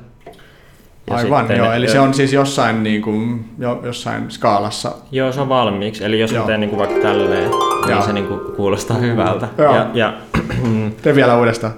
Ja 1.06 1.16
Aivan, 1.16 1.40
sitten, 1.40 1.56
joo. 1.56 1.72
Eli 1.72 1.88
se 1.88 2.00
on 2.00 2.14
siis 2.14 2.32
jossain, 2.32 2.82
niin 2.82 3.02
kuin, 3.02 3.44
jo, 3.58 3.80
jossain 3.84 4.30
skaalassa. 4.30 4.92
Joo, 5.12 5.32
se 5.32 5.40
on 5.40 5.48
valmiiksi. 5.48 6.04
Eli 6.04 6.20
jos 6.20 6.32
joo. 6.32 6.42
mä 6.42 6.46
teen 6.46 6.60
niin 6.60 6.70
kuin 6.70 6.78
vaikka 6.78 7.02
tälleen, 7.02 7.50
niin 7.50 7.90
joo. 7.90 8.02
se 8.02 8.12
niin 8.12 8.26
kuin 8.26 8.40
kuulostaa 8.56 8.96
hyvältä. 8.96 9.48
Joo. 9.58 9.74
Ja, 9.74 9.90
ja, 9.94 10.14
Tee 11.02 11.14
vielä 11.14 11.38
uudestaan. 11.38 11.72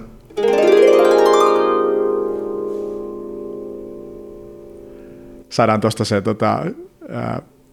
Saadaan 5.49 5.81
tuosta 5.81 6.05
se 6.05 6.21
tota, 6.21 6.59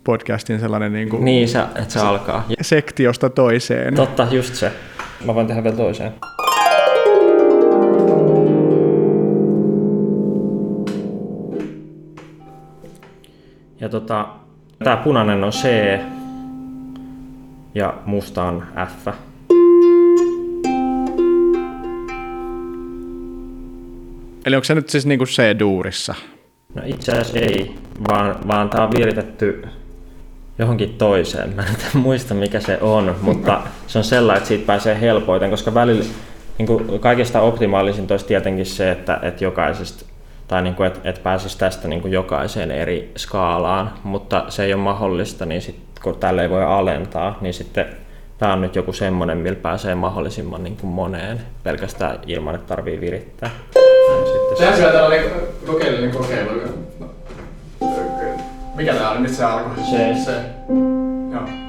podcastin 0.05 0.61
sellainen 0.61 0.93
niin 0.93 1.09
kuin 1.09 1.25
Niin, 1.25 1.49
se, 1.49 1.59
että 1.61 1.89
se 1.89 2.01
alkaa. 2.01 2.45
Sektiosta 2.61 3.31
toiseen. 3.31 3.95
Totta, 3.95 4.27
just 4.31 4.55
se. 4.55 4.73
Mä 5.25 5.35
voin 5.35 5.47
tehdä 5.47 5.65
vielä 5.65 5.77
toiseen. 5.77 6.13
Ja 13.81 13.89
tota, 13.89 14.29
tää 14.85 14.97
punainen 14.97 15.45
on 15.45 15.53
C. 15.53 15.69
ja 17.75 17.95
musta 18.07 18.43
on 18.45 18.67
F. 18.87 19.09
Eli 24.47 24.57
onko 24.57 24.65
se 24.65 24.75
nyt 24.75 24.89
siis 24.89 25.07
niinku 25.07 25.25
C-duurissa? 25.25 26.15
No 26.75 26.83
itse 26.87 27.13
asiassa 27.13 27.39
ei, 27.39 27.75
vaan, 28.09 28.37
vaan 28.49 28.71
tämä 28.71 28.85
on 28.85 28.91
viritetty 28.99 29.63
johonkin 30.59 30.95
toiseen. 30.95 31.57
Mä 31.57 31.63
en 31.63 31.77
muista 32.01 32.35
mikä 32.35 32.61
se 32.61 32.79
on, 32.81 33.17
mutta 33.23 33.61
se 33.87 33.99
on 33.99 34.05
sellainen, 34.05 34.39
että 34.39 34.49
siitä 34.49 34.67
pääsee 34.67 35.01
helpoiten, 35.01 35.51
koska 35.51 35.75
välillä 35.75 36.05
niin 36.59 36.67
kuin 36.67 37.01
kaikista 37.01 37.41
optimaalisin 37.41 38.07
olisi 38.11 38.27
tietenkin 38.27 38.67
se, 38.67 38.91
että, 38.91 39.19
että 39.23 39.45
jokaisesta 39.45 40.05
tai 40.49 40.63
niin 40.63 40.75
kuin, 40.75 40.87
että, 40.87 41.01
että 41.05 41.23
pääsisi 41.23 41.59
tästä 41.59 41.89
niin 41.89 42.03
kuin 42.03 42.13
jokaiseen 42.13 42.71
eri 42.71 43.13
skaalaan, 43.17 43.93
mutta 44.05 44.45
se 44.49 44.65
ei 44.65 44.75
ole 44.75 44.83
mahdollista, 44.83 45.47
niin 45.47 45.63
sit, 45.63 45.77
kun 46.03 46.17
tälle 46.17 46.43
ei 46.43 46.51
voi 46.51 46.65
alentaa, 46.65 47.39
niin 47.41 47.55
sitten 47.55 47.87
tämä 48.39 48.53
on 48.53 48.61
nyt 48.61 48.77
joku 48.77 48.93
semmoinen, 48.93 49.39
millä 49.39 49.59
pääsee 49.63 49.95
mahdollisimman 49.95 50.65
niin 50.65 50.77
kuin 50.77 50.91
moneen 50.91 51.41
pelkästään 51.63 52.19
ilman, 52.27 52.55
että 52.55 52.67
tarvii 52.67 53.01
virittää. 53.01 53.51
Sehän 54.59 54.77
se... 54.77 54.83
tällainen 54.83 55.31
kokeellinen 55.67 56.11
kokeilu. 56.11 56.51
Mikä 58.83 58.95
tää 58.95 59.11
oli? 59.11 59.21
Mistä 59.21 59.37
se 59.37 59.45
alkoi? 59.45 59.85
Se. 59.85 60.15
se. 60.25 60.41
Joo. 61.33 61.63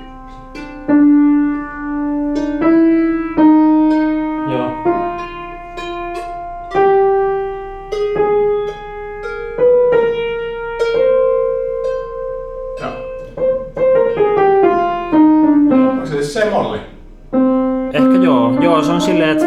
silleen, 19.06 19.30
että 19.30 19.46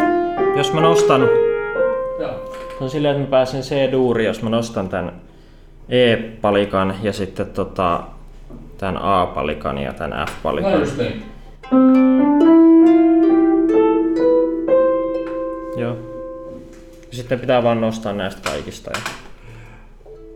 jos 0.57 0.73
mä 0.73 0.81
nostan... 0.81 1.21
Joo. 2.19 2.31
Se 2.77 2.83
on 2.83 2.89
silleen, 2.89 3.15
että 3.15 3.27
mä 3.27 3.29
pääsen 3.29 3.61
C-duuri, 3.61 4.25
jos 4.25 4.43
mä 4.43 4.49
nostan 4.49 4.89
tämän 4.89 5.11
E-palikan 5.89 6.95
ja 7.03 7.13
sitten 7.13 7.45
tota, 7.45 8.03
tämän 8.77 8.97
A-palikan 9.01 9.77
ja 9.77 9.93
tämän 9.93 10.27
F-palikan. 10.27 10.71
No 10.71 10.79
just 10.79 10.97
niin. 10.97 11.23
Joo. 15.77 15.95
Sitten 17.11 17.39
pitää 17.39 17.63
vaan 17.63 17.81
nostaa 17.81 18.13
näistä 18.13 18.49
kaikista. 18.49 18.91
Ja... 18.93 19.01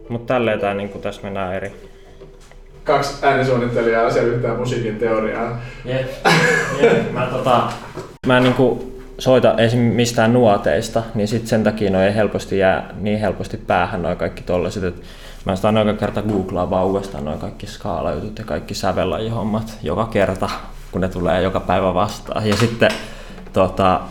Mutta 0.09 0.33
tälleen 0.33 0.59
tää 0.59 0.73
niinku 0.73 0.99
tässä 0.99 1.21
mennään 1.23 1.53
eri. 1.53 1.71
Kaksi 2.83 3.25
äänisuunnittelijaa 3.25 4.11
selvittää 4.11 4.55
musiikin 4.55 4.95
teoriaa. 4.95 5.61
Jep. 5.85 6.07
Jep. 6.81 7.11
Mä, 7.11 7.25
tota, 7.31 7.71
mä 8.27 8.39
niinku 8.39 8.91
soita 9.19 9.55
esim. 9.57 9.79
mistään 9.79 10.33
nuoteista, 10.33 11.03
niin 11.13 11.27
sit 11.27 11.47
sen 11.47 11.63
takia 11.63 12.05
ei 12.05 12.15
helposti 12.15 12.57
jää 12.57 12.93
niin 12.99 13.19
helposti 13.19 13.57
päähän 13.57 14.01
noin 14.01 14.17
kaikki 14.17 14.43
tollaset. 14.43 14.83
Et 14.83 14.95
mä 15.45 15.55
sitä 15.55 15.67
aina 15.67 15.93
kerta 15.93 16.21
googlaa 16.21 16.69
vaan 16.69 16.85
uudestaan 16.85 17.25
noin 17.25 17.39
kaikki 17.39 17.67
skaalajutut 17.67 18.39
ja 18.39 18.45
kaikki 18.45 18.73
sävellajihommat 18.73 19.77
joka 19.83 20.05
kerta, 20.05 20.49
kun 20.91 21.01
ne 21.01 21.09
tulee 21.09 21.41
joka 21.41 21.59
päivä 21.59 21.93
vastaan. 21.93 22.47
Ja 22.47 22.57
sitten 22.57 22.91
tota, 23.53 24.01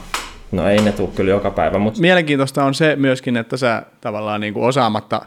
No 0.53 0.69
ei 0.69 0.83
ne 0.83 0.93
tule 0.93 1.09
kyllä 1.17 1.31
joka 1.31 1.51
päivä. 1.51 1.79
Mutta... 1.79 2.01
Mielenkiintoista 2.01 2.65
on 2.65 2.75
se 2.75 2.97
myöskin, 2.97 3.37
että 3.37 3.57
sä 3.57 3.83
tavallaan 4.01 4.41
niin 4.41 4.55
kuin 4.55 4.67
osaamatta 4.67 5.23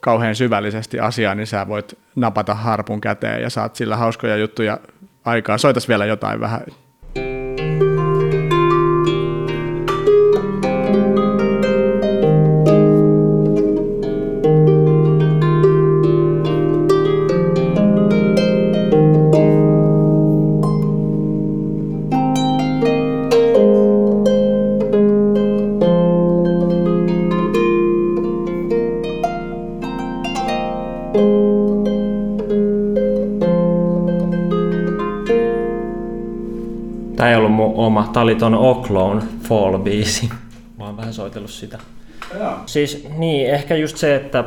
kauhean 0.00 0.34
syvällisesti 0.34 1.00
asiaa, 1.00 1.34
niin 1.34 1.46
sä 1.46 1.68
voit 1.68 1.98
napata 2.16 2.54
harpun 2.54 3.00
käteen 3.00 3.42
ja 3.42 3.50
saat 3.50 3.76
sillä 3.76 3.96
hauskoja 3.96 4.36
juttuja 4.36 4.78
aikaa. 5.24 5.58
Soitas 5.58 5.88
vielä 5.88 6.04
jotain 6.04 6.40
vähän 6.40 6.60
oli 38.32 38.40
ton 38.40 38.54
Oklon 38.54 39.22
Fall-biisi. 39.42 40.34
Mä 40.78 40.84
oon 40.84 40.96
vähän 40.96 41.12
soitellut 41.12 41.50
sitä. 41.50 41.78
Ja. 42.38 42.58
Siis 42.66 43.06
niin, 43.18 43.50
ehkä 43.50 43.76
just 43.76 43.96
se, 43.96 44.14
että 44.14 44.44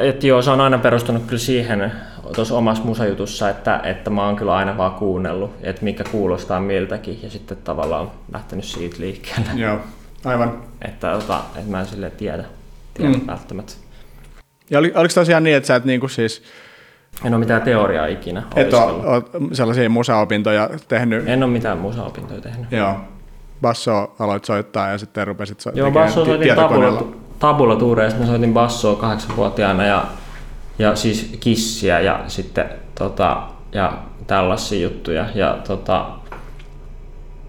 et 0.00 0.24
joo, 0.24 0.42
se 0.42 0.50
on 0.50 0.60
aina 0.60 0.78
perustunut 0.78 1.22
kyllä 1.26 1.42
siihen 1.42 1.92
tuossa 2.34 2.54
omassa 2.54 2.84
musajutussa, 2.84 3.50
että, 3.50 3.80
että 3.84 4.10
mä 4.10 4.26
oon 4.26 4.36
kyllä 4.36 4.56
aina 4.56 4.76
vaan 4.76 4.94
kuunnellut, 4.94 5.50
että 5.62 5.84
mikä 5.84 6.04
kuulostaa 6.04 6.60
miltäkin 6.60 7.18
ja 7.22 7.30
sitten 7.30 7.56
tavallaan 7.64 8.10
lähtenyt 8.32 8.64
siitä 8.64 8.96
liikkeelle. 8.98 9.50
Joo, 9.54 9.78
aivan. 10.24 10.62
Että, 10.82 11.12
tota, 11.12 11.40
että 11.56 11.70
mä 11.70 11.80
en 11.80 11.86
sille 11.86 12.10
tiedä, 12.10 12.44
tiedä 12.94 13.12
mm. 13.12 13.26
välttämättä. 13.26 13.72
Ja 14.70 14.78
oli, 14.78 14.92
oliko 14.94 15.14
tosiaan 15.14 15.44
niin, 15.44 15.56
että 15.56 15.66
sä 15.66 15.76
et 15.76 15.84
niinku 15.84 16.08
siis 16.08 16.42
en 17.24 17.34
ole 17.34 17.40
mitään 17.40 17.62
teoriaa 17.62 18.06
ikinä 18.06 18.42
Et 18.56 18.74
ole, 18.74 19.22
sellaisia 19.52 19.90
musaopintoja 19.90 20.70
tehnyt? 20.88 21.28
En 21.28 21.42
ole 21.42 21.52
mitään 21.52 21.78
musaopintoja 21.78 22.40
tehnyt. 22.40 22.72
Joo. 22.72 22.96
Basso 23.64 24.14
aloit 24.18 24.44
soittaa 24.44 24.88
ja 24.88 24.98
sitten 24.98 25.26
rupesit 25.26 25.60
soittamaan 25.60 25.94
Joo, 25.94 26.04
basso 26.04 26.24
soitin 26.24 26.56
tabula, 26.56 27.06
tabula 27.38 27.76
tuureissa. 27.76 28.18
Mä 28.18 28.26
soitin 28.26 28.54
bassoa 28.54 28.96
kahdeksanvuotiaana 28.96 29.84
ja, 29.84 30.04
ja 30.78 30.96
siis 30.96 31.36
kissiä 31.40 32.00
ja 32.00 32.24
sitten 32.28 32.70
tota, 32.94 33.42
ja 33.72 33.92
tällaisia 34.26 34.82
juttuja. 34.82 35.26
Ja 35.34 35.58
tota, 35.66 36.06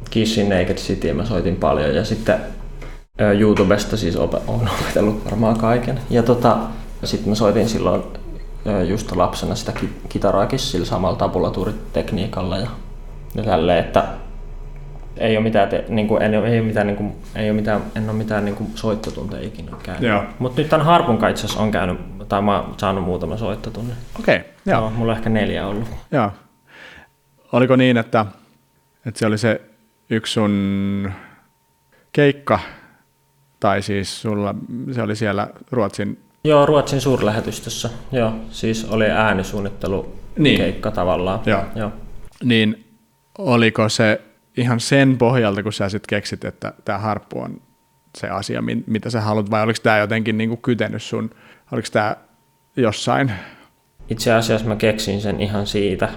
Kissin 0.10 0.50
Naked 0.50 0.78
City 0.78 1.14
mä 1.14 1.26
soitin 1.26 1.56
paljon 1.56 1.96
ja 1.96 2.06
sitten 2.06 2.40
YouTubesta 3.40 3.98
siis 3.98 4.16
op- 4.16 4.50
on 4.50 4.70
opetellut 4.82 5.26
varmaan 5.26 5.58
kaiken. 5.58 6.00
Ja 6.10 6.24
tota, 6.24 6.58
sitten 7.04 7.30
mä 7.30 7.36
soitin 7.36 7.70
silloin 7.70 8.04
just 8.88 9.16
lapsena 9.16 9.56
sitä 9.56 9.74
kitaraakin 10.10 10.60
sillä 10.60 10.86
samalla 10.86 11.18
tabulatuuritekniikalla 11.18 12.58
ja, 12.58 12.68
ja 13.36 13.44
tälleen, 13.44 13.86
että 13.86 14.04
ei 15.18 15.38
ole 15.38 15.44
mitään, 15.44 15.70
te, 15.70 15.86
niin 15.90 16.08
kuin, 16.08 16.22
en, 16.22 16.34
ei 16.34 16.60
ole 16.60 16.68
mitään, 16.68 16.88
niin 16.88 16.98
kuin, 16.98 17.16
ei 17.36 17.50
ole 17.50 17.56
mitään, 17.56 17.82
en 17.96 18.10
ole 18.10 18.18
mitään 18.18 18.46
niin 18.46 18.56
kuin 18.56 18.72
soittotunteja 18.76 19.48
ikinä 19.48 19.72
käynyt. 19.84 20.40
Mutta 20.40 20.62
nyt 20.62 20.70
tämän 20.70 20.86
harpun 20.86 21.18
kanssa 21.18 21.60
on 21.60 21.72
käynyt, 21.72 21.98
tai 22.30 22.42
mä 22.42 22.62
oon 22.62 22.74
saanut 22.78 23.04
muutama 23.04 23.38
soittotunne. 23.38 23.94
Okei, 24.20 24.36
okay, 24.36 24.50
joo. 24.66 24.82
No, 24.82 24.90
mulla 24.90 25.12
on 25.12 25.18
ehkä 25.18 25.30
neljä 25.30 25.68
ollut. 25.68 25.88
Joo. 26.12 26.32
Oliko 27.52 27.76
niin, 27.76 27.98
että, 27.98 28.26
että 29.06 29.20
se 29.20 29.26
oli 29.26 29.38
se 29.38 29.62
yksi 30.10 30.34
sun 30.34 31.12
keikka, 32.12 32.60
tai 33.60 33.82
siis 33.82 34.22
sulla, 34.22 34.56
se 34.92 35.02
oli 35.02 35.16
siellä 35.16 35.48
Ruotsin 35.72 36.26
Joo, 36.46 36.66
Ruotsin 36.66 37.02
suurlähetystössä. 37.02 37.90
Joo, 38.12 38.34
siis 38.50 38.86
oli 38.86 39.06
äänisuunnittelu 39.06 40.16
niin. 40.38 40.58
keikka 40.58 40.92
tavallaan. 40.92 41.40
Joo. 41.46 41.62
Joo. 41.76 41.92
Niin 42.44 42.86
oliko 43.38 43.90
se 43.90 44.22
ihan 44.58 44.80
sen 44.80 45.18
pohjalta, 45.18 45.64
kun 45.64 45.74
sä 45.74 45.90
sitten 45.90 46.08
keksit, 46.10 46.46
että 46.46 46.74
tämä 46.86 47.00
harppu 47.00 47.40
on 47.40 47.62
se 48.18 48.30
asia, 48.30 48.64
mitä 48.88 49.10
sä 49.10 49.22
haluat, 49.22 49.52
vai 49.52 49.64
oliko 49.64 49.80
tämä 49.84 49.98
jotenkin 49.98 50.38
niinku 50.38 50.58
kytenyt 50.58 51.04
sun, 51.04 51.30
oliko 51.72 51.88
tämä 51.92 52.16
jossain? 52.78 53.32
Itse 54.10 54.34
asiassa 54.34 54.68
mä 54.68 54.76
keksin 54.76 55.22
sen 55.22 55.42
ihan 55.42 55.68
siitä, 55.68 56.10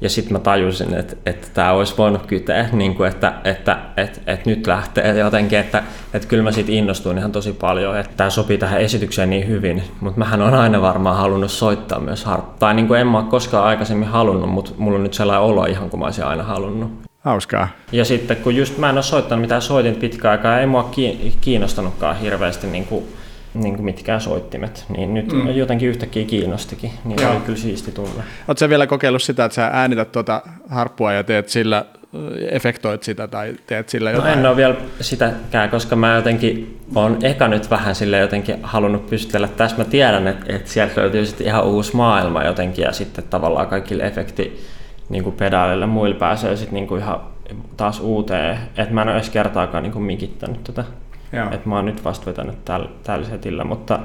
ja 0.00 0.10
sitten 0.10 0.32
mä 0.32 0.38
tajusin, 0.38 0.94
että, 0.94 1.48
tämä 1.54 1.72
olisi 1.72 1.94
voinut 1.98 2.26
kyteä, 2.26 2.68
niin 2.72 2.94
kuin 2.94 3.08
että, 3.08 3.32
että, 3.44 3.78
että, 3.96 4.20
että, 4.26 4.50
nyt 4.50 4.66
lähtee 4.66 5.18
jotenkin, 5.18 5.58
että, 5.58 5.82
että 6.14 6.28
kyllä 6.28 6.42
mä 6.42 6.52
siitä 6.52 6.72
innostuin 6.72 7.18
ihan 7.18 7.32
tosi 7.32 7.52
paljon, 7.52 7.98
että 7.98 8.12
tämä 8.16 8.30
sopii 8.30 8.58
tähän 8.58 8.80
esitykseen 8.80 9.30
niin 9.30 9.48
hyvin, 9.48 9.82
mutta 10.00 10.18
mähän 10.18 10.42
on 10.42 10.54
aina 10.54 10.82
varmaan 10.82 11.16
halunnut 11.16 11.50
soittaa 11.50 12.00
myös 12.00 12.24
harppaa. 12.24 12.56
Tai 12.58 12.74
niin 12.74 12.88
kuin 12.88 13.00
en 13.00 13.06
mä 13.06 13.18
ole 13.18 13.26
koskaan 13.26 13.64
aikaisemmin 13.64 14.08
halunnut, 14.08 14.50
mutta 14.50 14.72
mulla 14.78 14.96
on 14.96 15.02
nyt 15.02 15.14
sellainen 15.14 15.42
olo 15.42 15.64
ihan 15.64 15.90
kuin 15.90 16.00
mä 16.00 16.06
olisin 16.06 16.24
aina 16.24 16.42
halunnut. 16.42 17.05
Hauskaa. 17.26 17.68
Ja 17.92 18.04
sitten 18.04 18.36
kun 18.36 18.56
just 18.56 18.78
mä 18.78 18.88
en 18.88 18.94
ole 18.94 19.02
soittanut 19.02 19.40
mitään 19.40 19.62
soitin 19.62 19.94
pitkään 19.94 20.32
aikaa, 20.32 20.60
ei 20.60 20.66
mua 20.66 20.90
kiinnostanutkaan 21.40 22.16
hirveästi 22.16 22.66
niin 22.66 22.84
kuin 22.84 23.04
niin 23.54 23.74
kuin 23.74 23.84
mitkään 23.84 24.20
soittimet, 24.20 24.84
niin 24.96 25.14
nyt 25.14 25.32
mm. 25.32 25.48
jotenkin 25.48 25.88
yhtäkkiä 25.88 26.24
kiinnostikin, 26.24 26.90
niin 27.04 27.22
Joo. 27.22 27.32
oli 27.32 27.40
kyllä 27.40 27.58
siisti 27.58 27.92
tunne. 27.92 28.22
Oletko 28.48 28.58
sä 28.58 28.68
vielä 28.68 28.86
kokeillut 28.86 29.22
sitä, 29.22 29.44
että 29.44 29.54
sä 29.54 29.70
äänität 29.72 30.12
tuota 30.12 30.42
harppua 30.68 31.12
ja 31.12 31.24
teet 31.24 31.48
sillä, 31.48 31.84
efektoit 32.50 33.02
sitä 33.02 33.28
tai 33.28 33.54
teet 33.66 33.88
sillä 33.88 34.10
jotain? 34.10 34.32
No 34.32 34.40
en 34.40 34.46
ole 34.46 34.56
vielä 34.56 34.74
sitäkään, 35.00 35.70
koska 35.70 35.96
mä 35.96 36.14
jotenkin 36.14 36.80
on 36.94 37.18
eka 37.22 37.48
nyt 37.48 37.70
vähän 37.70 37.94
sille 37.94 38.18
jotenkin 38.18 38.56
halunnut 38.62 39.06
pystytellä 39.06 39.48
tässä. 39.48 39.76
Mä 39.76 39.84
tiedän, 39.84 40.28
että, 40.28 40.56
että 40.56 40.70
sieltä 40.70 41.00
löytyy 41.00 41.26
sitten 41.26 41.46
ihan 41.46 41.64
uusi 41.64 41.96
maailma 41.96 42.44
jotenkin 42.44 42.82
ja 42.82 42.92
sitten 42.92 43.24
tavallaan 43.30 43.66
kaikille 43.66 44.06
efekti 44.06 44.66
niin 45.08 45.24
kuin 45.24 45.36
pedaalille, 45.36 45.86
muilla 45.86 46.16
pääsee 46.16 46.56
sitten 46.56 46.74
niin 46.74 46.86
kuin 46.86 47.00
ihan 47.00 47.20
taas 47.76 48.00
uuteen. 48.00 48.58
Että 48.76 48.94
mä 48.94 49.02
en 49.02 49.08
ole 49.08 49.16
edes 49.16 49.30
kertaakaan 49.30 49.82
niin 49.82 49.92
kuin 49.92 50.02
mikittänyt 50.02 50.64
tätä. 50.64 50.84
Että 51.52 51.68
mä 51.68 51.76
oon 51.76 51.84
nyt 51.84 52.04
vasta 52.04 52.26
vetänyt 52.26 52.64
tällä, 52.64 52.88
tällä 53.04 53.26
setillä, 53.26 53.64
mutta 53.64 53.98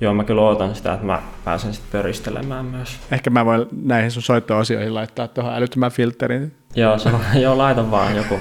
joo, 0.00 0.14
mä 0.14 0.24
kyllä 0.24 0.42
ootan 0.42 0.74
sitä, 0.74 0.92
että 0.92 1.06
mä 1.06 1.22
pääsen 1.44 1.74
sitten 1.74 2.00
pöristelemään 2.00 2.64
myös. 2.64 2.98
Ehkä 3.12 3.30
mä 3.30 3.44
voin 3.44 3.66
näihin 3.84 4.10
sun 4.10 4.22
soittoasioihin 4.22 4.94
laittaa 4.94 5.28
tuohon 5.28 5.54
älyttömän 5.54 5.90
filterin. 5.90 6.52
Joo, 6.76 6.98
se, 6.98 7.10
joo, 7.34 7.58
laitan 7.58 7.90
vaan 7.90 8.16
joku. 8.16 8.40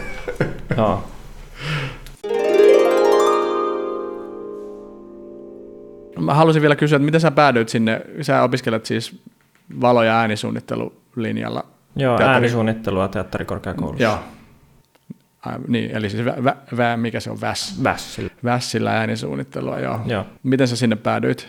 joo. 0.78 1.04
Mä 6.20 6.34
halusin 6.34 6.62
vielä 6.62 6.76
kysyä, 6.76 6.96
että 6.96 7.06
miten 7.06 7.22
sä 7.22 7.32
päädyit 7.32 7.70
sinne, 7.70 8.02
sä 8.22 8.44
opiskelet 8.44 8.86
siis 8.86 9.22
valo- 9.82 10.04
ja 10.04 10.20
äänisuunnittelulinjalla. 10.20 11.64
Joo, 11.96 12.18
teatteri... 12.18 12.34
äänisuunnittelua 12.34 13.08
teatterikorkeakoulussa. 13.08 14.04
Joo. 14.04 14.20
Ai, 15.46 15.54
niin, 15.68 15.92
eli 15.92 16.10
siis 16.10 16.26
vä, 16.26 16.34
vä, 16.44 16.56
vä, 16.78 16.98
mikä 16.98 17.20
se 17.20 17.32
on, 17.32 17.42
väs? 17.42 17.84
Vässillä. 17.84 18.32
Vässillä 18.44 18.98
äänisuunnittelua, 18.98 19.80
joo. 19.80 20.00
joo. 20.06 20.26
Miten 20.44 20.68
sä 20.68 20.76
sinne 20.76 20.96
päädyit? 20.96 21.48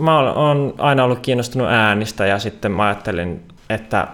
Mä 0.00 0.18
oon 0.18 0.74
aina 0.78 1.04
ollut 1.04 1.18
kiinnostunut 1.18 1.68
äänistä 1.68 2.26
ja 2.26 2.38
sitten 2.38 2.72
mä 2.72 2.86
ajattelin, 2.86 3.42
että 3.70 4.08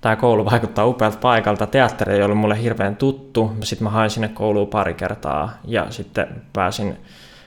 tämä 0.00 0.16
koulu 0.16 0.44
vaikuttaa 0.44 0.86
upealta 0.86 1.18
paikalta. 1.20 1.66
Teatteri 1.66 2.14
ei 2.14 2.22
ollut 2.22 2.38
mulle 2.38 2.62
hirveän 2.62 2.96
tuttu. 2.96 3.56
Sitten 3.62 3.84
mä 3.84 3.90
hain 3.90 4.10
sinne 4.10 4.28
kouluun 4.28 4.68
pari 4.68 4.94
kertaa 4.94 5.52
ja 5.64 5.86
sitten 5.90 6.26
pääsin, 6.52 6.96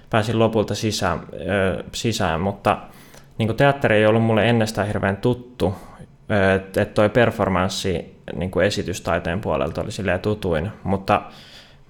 pääsin 0.09 0.39
lopulta 0.39 0.75
sisään, 0.75 1.19
ö, 1.33 1.83
sisään. 1.93 2.41
mutta 2.41 2.77
niin 3.37 3.55
teatteri 3.55 3.95
ei 3.95 4.05
ollut 4.05 4.23
mulle 4.23 4.49
ennestään 4.49 4.87
hirveän 4.87 5.17
tuttu. 5.17 5.75
Että 6.55 6.81
et 6.81 6.93
toi 6.93 7.09
performanssi 7.09 8.15
niin 8.35 8.51
kuin 8.51 8.65
esitystaiteen 8.65 9.41
puolelta 9.41 9.81
oli 9.81 9.91
silleen 9.91 10.19
tutuin, 10.19 10.71
mutta, 10.83 11.21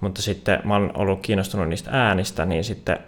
mutta 0.00 0.22
sitten 0.22 0.60
mä 0.64 0.76
olen 0.76 0.90
ollut 0.94 1.20
kiinnostunut 1.22 1.68
niistä 1.68 1.90
äänistä, 1.92 2.44
niin 2.44 2.64
sitten 2.64 2.98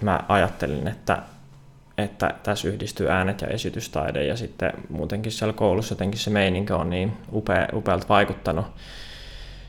mä 0.00 0.20
ajattelin, 0.28 0.88
että, 0.88 1.22
että 1.98 2.34
tässä 2.42 2.68
yhdistyy 2.68 3.10
äänet 3.10 3.40
ja 3.40 3.46
esitystaide 3.48 4.24
ja 4.24 4.36
sitten 4.36 4.72
muutenkin 4.88 5.32
siellä 5.32 5.52
koulussa 5.52 5.92
jotenkin 5.92 6.20
se 6.20 6.30
meininki 6.30 6.72
on 6.72 6.90
niin 6.90 7.12
upea, 7.32 7.68
upealta 7.72 8.08
vaikuttanut. 8.08 8.66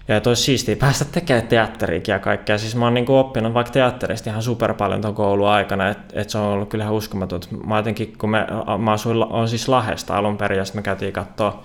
Ja 0.08 0.18
että 0.18 0.30
olisi 0.30 0.44
siistiä 0.44 0.76
päästä 0.76 1.06
tekemään 1.06 1.48
teatteriikin 1.48 2.14
ja 2.14 2.20
kaikkea. 2.20 2.58
Siis 2.58 2.76
mä 2.76 2.86
oon 2.86 2.94
niin 2.94 3.10
oppinut 3.10 3.54
vaikka 3.54 3.74
teatterista 3.74 4.30
ihan 4.30 4.44
super 4.44 4.74
paljon 4.74 5.02
tuon 5.02 5.16
koulun 5.16 5.50
aikana, 5.50 5.90
että 5.90 6.22
et 6.22 6.30
se 6.30 6.38
on 6.38 6.46
ollut 6.46 6.70
kyllä 6.70 6.84
ihan 6.84 6.96
uskomaton. 6.96 7.42
Mä 7.66 7.78
jotenkin, 7.78 8.14
kun 8.18 8.30
me, 8.30 8.48
mä 8.78 8.92
asuin, 8.92 9.24
on 9.24 9.50
siis 9.50 9.68
Lahesta 9.68 10.18
alun 10.18 10.38
perin 10.38 10.58
ja 10.58 10.66
sitten 10.66 10.80
me 10.80 10.84
käytiin 10.84 11.14
katsoa 11.14 11.64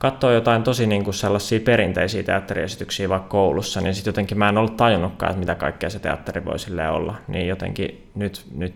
katsoo 0.00 0.30
jotain 0.30 0.62
tosi 0.62 0.86
niin 0.86 1.04
kuin 1.04 1.14
sellaisia 1.14 1.60
perinteisiä 1.60 2.22
teatteriesityksiä 2.22 3.08
vaikka 3.08 3.28
koulussa, 3.28 3.80
niin 3.80 3.94
sitten 3.94 4.10
jotenkin 4.10 4.38
mä 4.38 4.48
en 4.48 4.58
ollut 4.58 4.76
tajunnutkaan, 4.76 5.30
että 5.30 5.40
mitä 5.40 5.54
kaikkea 5.54 5.90
se 5.90 5.98
teatteri 5.98 6.44
voi 6.44 6.54
olla. 6.90 7.14
Niin 7.28 7.48
jotenkin 7.48 8.10
nyt, 8.14 8.44
nyt 8.56 8.74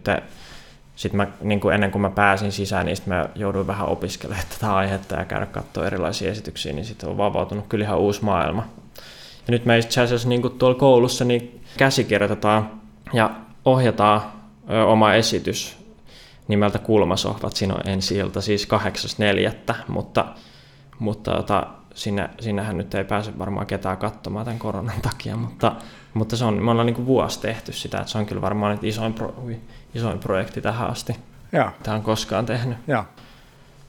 sitten 0.96 1.16
mä, 1.16 1.26
niin 1.40 1.60
kuin 1.60 1.74
ennen 1.74 1.90
kuin 1.90 2.02
mä 2.02 2.10
pääsin 2.10 2.52
sisään, 2.52 2.86
niin 2.86 2.96
mä 3.06 3.28
jouduin 3.34 3.66
vähän 3.66 3.88
opiskelemaan 3.88 4.46
tätä 4.48 4.74
aihetta 4.74 5.14
ja 5.14 5.24
käydä 5.24 5.46
katsoa 5.46 5.86
erilaisia 5.86 6.30
esityksiä, 6.30 6.72
niin 6.72 6.84
sitten 6.84 7.08
on 7.08 7.16
vapautunut 7.16 7.66
kyllä 7.68 7.84
ihan 7.84 7.98
uusi 7.98 8.24
maailma. 8.24 8.66
Ja 9.46 9.50
nyt 9.50 9.64
me 9.64 9.78
itse 9.78 10.00
asiassa 10.00 10.28
niin 10.28 10.42
kuin 10.42 10.58
tuolla 10.58 10.78
koulussa 10.78 11.24
niin 11.24 11.60
käsikirjoitetaan 11.76 12.80
ja 13.12 13.30
ohjataan 13.64 14.22
ö, 14.70 14.84
oma 14.84 15.14
esitys 15.14 15.76
nimeltä 16.48 16.78
Kulmasohvat. 16.78 17.56
Siinä 17.56 17.74
on 17.74 17.88
ensi 17.88 18.16
ilta, 18.16 18.40
siis 18.40 18.68
8.4. 19.68 19.74
Mutta 19.88 20.24
mutta 20.98 21.30
tota, 21.30 21.66
sinne, 21.94 22.30
sinnehän 22.40 22.78
nyt 22.78 22.94
ei 22.94 23.04
pääse 23.04 23.38
varmaan 23.38 23.66
ketään 23.66 23.96
katsomaan 23.96 24.44
tämän 24.44 24.58
koronan 24.58 25.00
takia, 25.02 25.36
mutta, 25.36 25.72
mutta 26.14 26.36
se 26.36 26.44
on, 26.44 26.62
me 26.62 26.70
ollaan 26.70 26.86
niin 26.86 26.94
kuin 26.94 27.06
vuosi 27.06 27.40
tehty 27.40 27.72
sitä, 27.72 27.98
että 27.98 28.10
se 28.10 28.18
on 28.18 28.26
kyllä 28.26 28.42
varmaan 28.42 28.72
nyt 28.72 28.84
isoin, 28.84 29.14
pro, 29.14 29.34
isoin 29.94 30.18
projekti 30.18 30.60
tähän 30.60 30.90
asti, 30.90 31.16
ja. 31.52 31.72
mitä 31.78 31.94
on 31.94 32.02
koskaan 32.02 32.46
tehnyt. 32.46 32.78
Ja. 32.86 33.04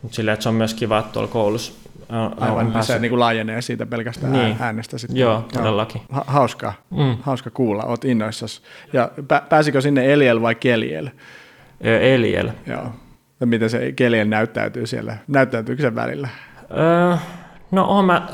Mutta 0.02 0.16
silleen, 0.16 0.34
että 0.34 0.44
se 0.44 0.50
on 0.50 0.56
myös 0.56 0.74
kiva, 0.74 1.00
että 1.00 1.12
tuolla 1.12 1.30
koulussa 1.30 1.74
on, 2.10 2.44
Aivan, 2.44 2.66
on 2.66 2.72
päässyt... 2.72 2.96
se 2.96 3.02
niin 3.02 3.10
kuin 3.10 3.20
laajenee 3.20 3.62
siitä 3.62 3.86
pelkästään 3.86 4.34
niin. 4.34 4.58
äänestä 4.60 4.98
sitten. 4.98 5.18
Joo, 5.18 5.46
todellakin. 5.54 6.02
Ha- 6.10 6.24
hauska, 6.28 6.74
mm. 6.90 7.18
hauska 7.22 7.50
kuulla, 7.50 7.84
oot 7.84 8.06
innoissasi. 8.06 8.62
Ja 8.94 9.10
pä- 9.20 9.48
pääsikö 9.50 9.82
sinne 9.82 10.14
Eliel 10.14 10.42
vai 10.42 10.56
Keliel? 10.56 11.10
Eliel. 11.82 12.50
Joo. 12.68 12.90
Ja 13.40 13.46
miten 13.46 13.70
se 13.70 13.92
Keliel 13.92 14.28
näyttäytyy 14.28 14.88
siellä? 14.88 15.18
Näyttäytyykö 15.28 15.82
se 15.82 15.96
välillä? 15.96 16.30
Öö, 16.72 17.18
no 17.72 17.86
oon 17.86 18.06
mä, 18.06 18.28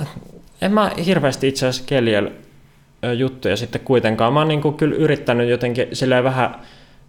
en 0.62 0.72
mä 0.72 0.92
hirveästi 1.06 1.48
itse 1.48 1.68
asiassa 1.68 1.88
Keliel 1.88 2.30
juttuja 3.18 3.58
sitten 3.58 3.82
kuitenkaan. 3.82 4.34
Mä 4.34 4.40
oon 4.40 4.48
niin 4.48 4.74
kyllä 4.74 4.96
yrittänyt 4.96 5.50
jotenkin 5.50 5.88
silleen 5.94 6.24
vähän 6.24 6.56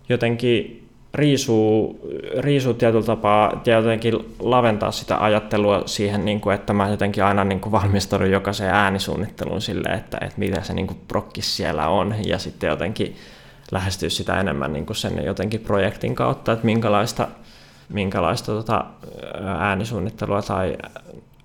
jotenkin 0.09 0.82
riisuu, 1.15 2.01
riisuu 2.39 2.75
tietyllä 2.75 3.05
tapaa 3.05 3.63
ja 3.67 3.77
jotenkin 3.77 4.35
laventaa 4.41 4.91
sitä 4.91 5.25
ajattelua 5.25 5.83
siihen, 5.87 6.25
niin 6.25 6.41
kuin, 6.41 6.55
että 6.55 6.73
mä 6.73 6.89
jotenkin 6.89 7.25
aina 7.25 7.45
niin 7.45 7.61
kuin 7.61 7.73
valmistaudun 7.73 8.31
jokaiseen 8.31 8.75
äänisuunnitteluun 8.75 9.61
silleen, 9.61 9.99
että, 9.99 10.19
että 10.21 10.39
mitä 10.39 10.63
se 10.63 10.75
niin 10.75 10.87
kuin 10.87 11.01
prokkis 11.09 11.57
siellä 11.57 11.89
on 11.89 12.15
ja 12.25 12.39
sitten 12.39 12.71
jotenkin 12.71 13.17
lähestyä 13.73 14.09
sitä 14.09 14.41
enemmän 14.41 14.73
niin 14.73 14.87
kuin 14.87 14.97
sen 14.97 15.25
jotenkin 15.25 15.61
projektin 15.61 16.15
kautta, 16.15 16.53
että 16.53 16.67
minkälaista, 16.67 17.29
minkälaista 17.89 18.53
tota 18.53 18.85
äänisuunnittelua 19.59 20.43
tai 20.43 20.77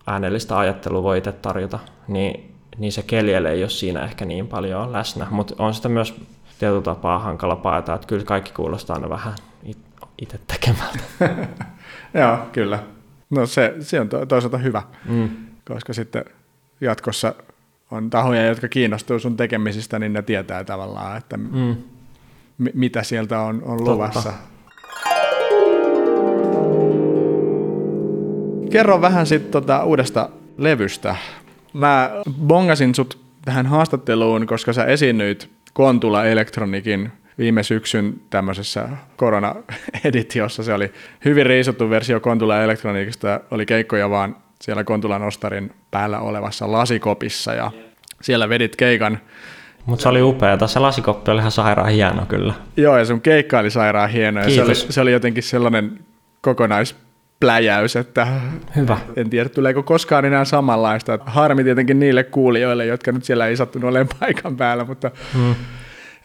äänellistä 0.08 0.58
ajattelua 0.58 1.03
voi 1.03 1.17
itse 1.17 1.32
tarjota, 1.32 1.80
niin, 2.08 2.56
niin 2.77 2.91
se 2.91 3.01
keljelle 3.01 3.51
ei 3.51 3.63
ole 3.63 3.69
siinä 3.69 4.03
ehkä 4.03 4.25
niin 4.25 4.47
paljon 4.47 4.91
läsnä, 4.93 5.27
mutta 5.30 5.56
on 5.58 5.73
sitä 5.73 5.89
myös 5.89 6.15
tietyllä 6.60 6.82
tapaa 6.82 7.19
hankala 7.19 7.56
paeta, 7.56 7.93
että 7.93 8.08
kyllä 8.08 8.25
kaikki 8.25 8.51
kuulostaa 8.51 8.95
aina 8.95 9.10
vähän 9.10 9.34
itse 10.21 10.39
tekemältä. 10.47 10.99
Joo, 12.21 12.38
kyllä. 12.51 12.80
No 13.30 13.45
se, 13.45 13.75
se 13.80 13.99
on 13.99 14.10
toisaalta 14.27 14.58
hyvä, 14.58 14.84
mm. 15.10 15.30
koska 15.65 15.93
sitten 15.93 16.25
jatkossa 16.82 17.36
on 17.91 18.10
tahoja, 18.10 18.45
jotka 18.45 18.67
kiinnostuu 18.67 19.19
sun 19.19 19.38
tekemisistä, 19.38 19.99
niin 19.99 20.13
ne 20.13 20.21
tietää 20.21 20.63
tavallaan, 20.63 21.17
että 21.17 21.38
mm. 21.38 21.75
m- 22.58 22.67
mitä 22.73 23.03
sieltä 23.03 23.39
on, 23.39 23.63
on 23.63 23.84
luvassa. 23.84 24.34
Kerro 28.71 29.01
vähän 29.01 29.25
sitten 29.25 29.51
tota 29.51 29.84
uudesta 29.84 30.30
levystä. 30.58 31.15
Mä 31.73 32.12
bongasin 32.41 32.95
sut 32.95 33.19
tähän 33.45 33.65
haastatteluun, 33.65 34.47
koska 34.47 34.73
sä 34.73 34.86
esiinnyit 34.86 35.49
Kontula 35.73 36.25
Elektronikin 36.25 37.12
viime 37.38 37.63
syksyn 37.63 38.13
tämmöisessä 38.30 38.89
korona-editiossa. 39.15 40.63
Se 40.63 40.73
oli 40.73 40.93
hyvin 41.26 41.45
riisuttu 41.45 41.89
versio 41.89 42.19
Kontula 42.19 42.63
Elektronikista. 42.63 43.39
Oli 43.52 43.65
keikkoja 43.65 44.10
vaan 44.10 44.36
siellä 44.62 44.84
Kontulan 44.84 45.23
ostarin 45.23 45.71
päällä 45.91 46.19
olevassa 46.19 46.71
lasikopissa 46.71 47.54
ja 47.54 47.71
siellä 48.21 48.50
vedit 48.50 48.76
keikan. 48.76 49.19
Mutta 49.86 50.04
se 50.04 50.10
oli 50.10 50.21
upea. 50.21 50.67
Se 50.67 50.80
lasikoppi 50.80 51.32
oli 51.32 51.39
ihan 51.39 51.52
sairaan 51.52 51.89
hieno 51.89 52.26
kyllä. 52.26 52.54
Joo, 52.78 52.97
ja 52.97 53.06
sun 53.06 53.21
keikka 53.21 53.60
oli 53.60 53.71
sairaan 53.71 54.10
hieno. 54.10 54.41
Ja 54.41 54.50
se, 54.50 54.63
oli, 54.63 54.76
se 54.76 55.02
oli 55.02 55.12
jotenkin 55.12 55.43
sellainen 55.43 56.00
kokonais 56.41 56.95
pläjäys, 57.39 57.95
että 57.95 58.28
Hyvä. 58.76 58.97
en 59.15 59.30
tiedä 59.30 59.50
tuleeko 59.50 59.84
koskaan 59.84 60.26
enää 60.26 60.45
samanlaista. 60.45 61.19
Harmi 61.26 61.63
tietenkin 61.63 62.00
niille 62.00 62.23
kuulijoille, 62.23 62.86
jotka 62.86 63.12
nyt 63.12 63.23
siellä 63.23 63.47
ei 63.47 63.58
sattunut 63.58 63.89
olemaan 63.89 64.17
paikan 64.19 64.58
päällä, 64.58 64.86
mutta 64.86 65.12
hmm. 65.34 65.56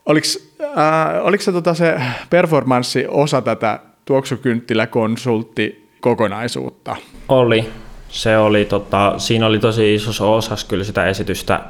Oliko, 0.07 0.27
äh, 0.63 1.27
oliko 1.27 1.43
se, 1.43 1.53
tota, 1.53 1.75
se 1.75 2.01
performanssi 2.31 3.07
osa 3.09 3.43
tätä 3.43 3.81
tuoksukynttiläkonsultti 4.05 5.89
kokonaisuutta? 6.01 6.97
Oli. 7.29 7.71
Se 8.09 8.39
oli, 8.39 8.65
tota, 8.65 9.15
siinä 9.19 9.47
oli 9.47 9.59
tosi 9.59 9.95
iso 9.95 10.35
osa 10.35 10.55
kyllä 10.69 10.85
sitä 10.85 11.07
esitystä, 11.07 11.61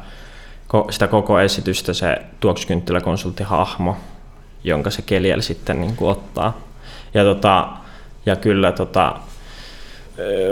sitä 0.90 1.06
koko 1.06 1.40
esitystä 1.40 1.92
se 1.92 2.16
tuoksukynttiläkonsulttihahmo, 2.40 3.96
jonka 4.64 4.90
se 4.90 5.02
Keliel 5.02 5.40
sitten 5.40 5.80
niin 5.80 5.96
kuin 5.96 6.10
ottaa. 6.10 6.58
Ja, 7.14 7.24
tota, 7.24 7.68
ja 8.26 8.36
kyllä 8.36 8.72
tota, 8.72 9.16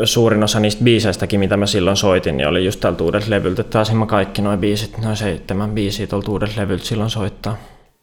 suurin 0.05 0.43
osa 0.43 0.61
niistä 0.61 0.85
biiseistäkin, 0.85 1.41
mitä 1.41 1.57
mä 1.57 1.67
silloin 1.67 1.97
soitin, 1.97 2.37
niin 2.37 2.49
oli 2.49 2.65
just 2.65 2.81
tältä 2.81 3.05
uudelta 3.05 3.31
levyltä. 3.31 3.63
Taisin 3.63 3.97
mä 3.97 4.07
kaikki 4.07 4.43
noin 4.43 4.61
biisit, 4.61 4.99
noin 4.99 5.17
seitsemän 5.17 5.71
biisiä 5.71 6.07
tuolta 6.07 6.31
uudelta 6.31 6.61
levyltä 6.61 6.85
silloin 6.85 7.11
soittaa. 7.11 7.57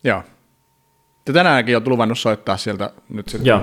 Joo. 0.03 0.23
Te 1.25 1.33
tänäänkin 1.33 1.75
olet 1.75 1.87
luvannut 1.87 2.19
soittaa 2.19 2.57
sieltä 2.57 2.91
nyt 3.09 3.29
sitten. 3.29 3.45
Joo. 3.45 3.61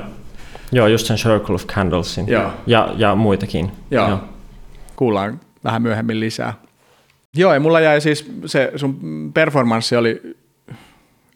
Joo, 0.72 0.87
just 0.87 1.07
sen 1.07 1.16
Circle 1.16 1.54
of 1.54 1.66
Candlesin. 1.66 2.28
Joo. 2.28 2.50
Ja, 2.66 2.94
ja 2.96 3.14
muitakin. 3.14 3.72
Joo. 3.90 4.09
Joo. 4.09 4.18
Kuullaan 4.96 5.40
vähän 5.64 5.83
myöhemmin 5.83 6.20
lisää. 6.20 6.54
Joo, 7.37 7.54
ja 7.54 7.61
mulla 7.61 7.80
jäi 7.80 8.00
siis 8.00 8.33
se 8.46 8.72
sun 8.76 9.30
performanssi 9.35 9.96
oli 9.96 10.37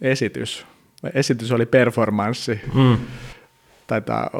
esitys. 0.00 0.66
Esitys 1.14 1.52
oli 1.52 1.66
performanssi. 1.66 2.60
Mm. 2.74 2.96
Taitaa 3.86 4.30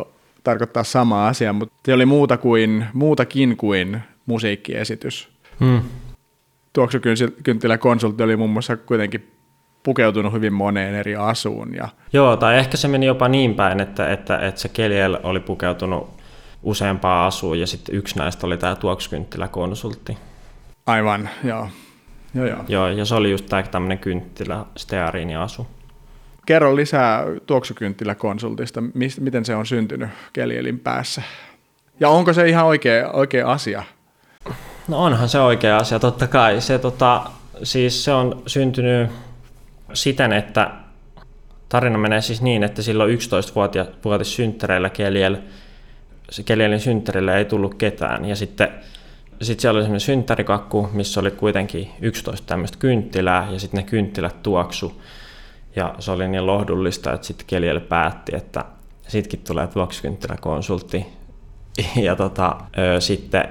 tarkoittaa 0.49 0.85
sama 0.85 1.29
asia, 1.29 1.53
mutta 1.53 1.75
se 1.85 1.93
oli 1.93 2.07
muuta 2.07 2.37
kuin, 2.37 2.87
muutakin 2.93 3.57
kuin 3.57 4.01
musiikkiesitys. 4.27 5.29
Hmm. 5.61 5.81
Tuoksukynttilä-konsultti 6.73 8.23
oli 8.23 8.37
muun 8.37 8.51
muassa 8.51 8.77
kuitenkin 8.77 9.31
pukeutunut 9.83 10.33
hyvin 10.33 10.53
moneen 10.53 10.95
eri 10.95 11.17
asuun. 11.17 11.75
Ja... 11.75 11.89
Joo, 12.13 12.37
tai 12.37 12.59
ehkä 12.59 12.77
se 12.77 12.89
meni 12.89 13.07
jopa 13.07 13.29
niin 13.29 13.55
päin, 13.55 13.81
että, 13.81 14.13
että, 14.13 14.39
että 14.39 14.61
se 14.61 14.69
Keliel 14.69 15.19
oli 15.23 15.41
pukeutunut 15.41 16.11
useampaa 16.63 17.27
asuun 17.27 17.61
ja 17.61 17.67
sitten 17.67 17.95
yksi 17.95 18.19
näistä 18.19 18.47
oli 18.47 18.57
tämä 18.57 18.75
tuoksukynttilä-konsultti. 18.75 20.19
Aivan, 20.87 21.29
joo. 21.45 21.69
Joo, 22.35 22.47
joo. 22.47 22.65
joo 22.69 22.89
ja 22.89 23.05
se 23.05 23.15
oli 23.15 23.31
just 23.31 23.47
tämä 23.47 23.63
tämmöinen 23.63 23.99
kynttilä, 23.99 24.65
steariini-asu. 24.77 25.67
Kerro 26.49 26.77
lisää 26.77 27.25
tuoksukynttilä-konsultista, 27.47 28.81
miten 29.21 29.45
se 29.45 29.55
on 29.55 29.67
syntynyt 29.67 30.09
Kelielin 30.33 30.79
päässä. 30.79 31.23
Ja 32.01 32.09
onko 32.09 32.33
se 32.33 32.49
ihan 32.49 32.67
oikea, 32.67 33.11
oikea 33.11 33.53
asia? 33.53 33.83
No 34.89 35.05
onhan 35.05 35.29
se 35.29 35.41
oikea 35.41 35.77
asia, 35.77 35.99
totta 35.99 36.27
kai. 36.27 36.61
Se, 36.61 36.79
tota, 36.79 37.23
siis 37.63 38.05
se 38.05 38.13
on 38.13 38.43
syntynyt 38.47 39.11
siten, 39.93 40.33
että 40.33 40.71
tarina 41.69 41.99
menee 41.99 42.21
siis 42.21 42.43
niin, 42.43 42.65
että 42.65 42.83
silloin 42.83 43.19
11-vuotis 43.19 44.37
synttäreillä 44.37 44.91
Keliel, 44.91 45.37
Kelielin 46.45 46.81
synttärillä 46.81 47.37
ei 47.37 47.45
tullut 47.45 47.75
ketään. 47.75 48.25
Ja 48.25 48.37
sitten 48.37 48.69
sitten 49.43 49.63
siellä 49.63 49.77
oli 49.77 49.85
semmoinen 49.85 50.01
synttärikakku, 50.01 50.89
missä 50.93 51.21
oli 51.21 51.31
kuitenkin 51.31 51.91
11 52.01 52.47
tämmöistä 52.47 52.79
kynttilää, 52.79 53.49
ja 53.51 53.61
sitten 53.61 53.79
ne 53.79 53.91
kynttilät 53.91 54.43
tuoksu. 54.43 55.03
Ja 55.79 55.95
se 55.99 56.11
oli 56.11 56.29
niin 56.29 56.47
lohdullista, 56.47 57.13
että 57.13 57.27
sitten 57.27 57.47
Keliel 57.47 57.81
päätti, 57.81 58.37
että 58.37 58.65
sitkin 59.09 59.41
tulee 59.47 59.67
tuoksukynttiläkonsultti. 59.67 61.07
Ja 62.03 62.17
tota, 62.17 62.57
ö, 62.79 63.01
sitten 63.01 63.49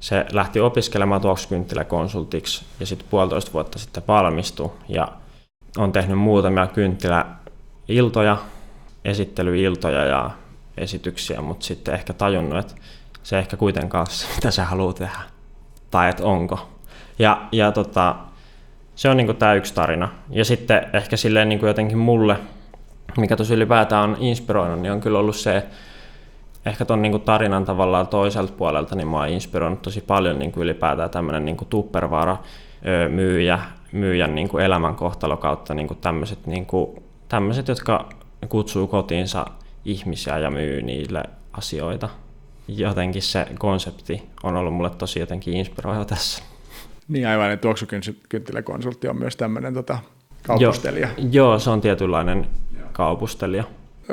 se 0.00 0.26
lähti 0.32 0.60
opiskelemaan 0.60 1.20
tuoksukynttiläkonsultiksi 1.20 2.64
ja 2.80 2.86
sitten 2.86 3.08
puolitoista 3.10 3.52
vuotta 3.52 3.78
sitten 3.78 4.02
valmistui 4.08 4.70
ja 4.88 5.08
on 5.78 5.92
tehnyt 5.92 6.18
muutamia 6.18 6.66
kynttiläiltoja, 6.66 8.36
esittelyiltoja 9.04 10.04
ja 10.04 10.30
esityksiä, 10.76 11.40
mutta 11.40 11.66
sitten 11.66 11.94
ehkä 11.94 12.12
tajunnut, 12.12 12.58
että 12.58 12.74
se 13.22 13.38
ehkä 13.38 13.56
kuitenkaan 13.56 14.06
se, 14.06 14.26
mitä 14.34 14.50
se 14.50 14.62
haluaa 14.62 14.92
tehdä. 14.92 15.20
Tai 15.90 16.10
että 16.10 16.24
onko. 16.24 16.68
Ja, 17.18 17.48
ja 17.52 17.72
tota, 17.72 18.16
se 19.00 19.08
on 19.08 19.16
niinku 19.16 19.34
tämä 19.34 19.54
yksi 19.54 19.74
tarina. 19.74 20.08
Ja 20.30 20.44
sitten 20.44 20.86
ehkä 20.92 21.16
silleen 21.16 21.48
niinku 21.48 21.66
jotenkin 21.66 21.98
mulle, 21.98 22.36
mikä 23.16 23.36
tosi 23.36 23.54
ylipäätään 23.54 24.10
on 24.10 24.16
inspiroinut, 24.20 24.80
niin 24.80 24.92
on 24.92 25.00
kyllä 25.00 25.18
ollut 25.18 25.36
se, 25.36 25.66
ehkä 26.66 26.84
ton 26.84 27.02
niinku 27.02 27.18
tarinan 27.18 27.64
tavallaan 27.64 28.06
toiselta 28.06 28.52
puolelta, 28.52 28.94
niin 28.94 29.08
mä 29.08 29.16
oon 29.16 29.28
inspiroinut 29.28 29.82
tosi 29.82 30.00
paljon 30.00 30.38
niinku 30.38 30.60
ylipäätään 30.60 31.10
tämmöinen 31.10 31.44
niinku 31.44 31.64
tuppervara 31.64 32.36
myyjä, 33.08 33.58
myyjän 33.92 34.34
niinku 34.34 34.58
elämän 34.58 34.94
kohtalo 34.94 35.36
kautta 35.36 35.74
niinku 35.74 35.94
tämmöiset, 35.94 36.46
niinku, 36.46 37.02
tämmöiset, 37.28 37.68
jotka 37.68 38.08
kutsuu 38.48 38.86
kotiinsa 38.86 39.46
ihmisiä 39.84 40.38
ja 40.38 40.50
myy 40.50 40.82
niille 40.82 41.22
asioita 41.52 42.08
jotenkin 42.68 43.22
se 43.22 43.46
konsepti 43.58 44.22
on 44.42 44.56
ollut 44.56 44.74
mulle 44.74 44.90
tosi 44.90 45.20
jotenkin 45.20 45.56
inspiroiva 45.56 46.04
tässä. 46.04 46.49
Niin 47.10 47.28
aivan, 47.28 47.50
että 47.50 47.62
tuoksukynttiläkonsultti 47.62 49.08
on 49.08 49.18
myös 49.18 49.36
tämmöinen 49.36 49.74
tota, 49.74 49.98
kaupustelija. 50.46 51.08
Joo, 51.16 51.28
joo, 51.32 51.58
se 51.58 51.70
on 51.70 51.80
tietynlainen 51.80 52.46
joo. 52.78 52.88
kaupustelija. 52.92 53.64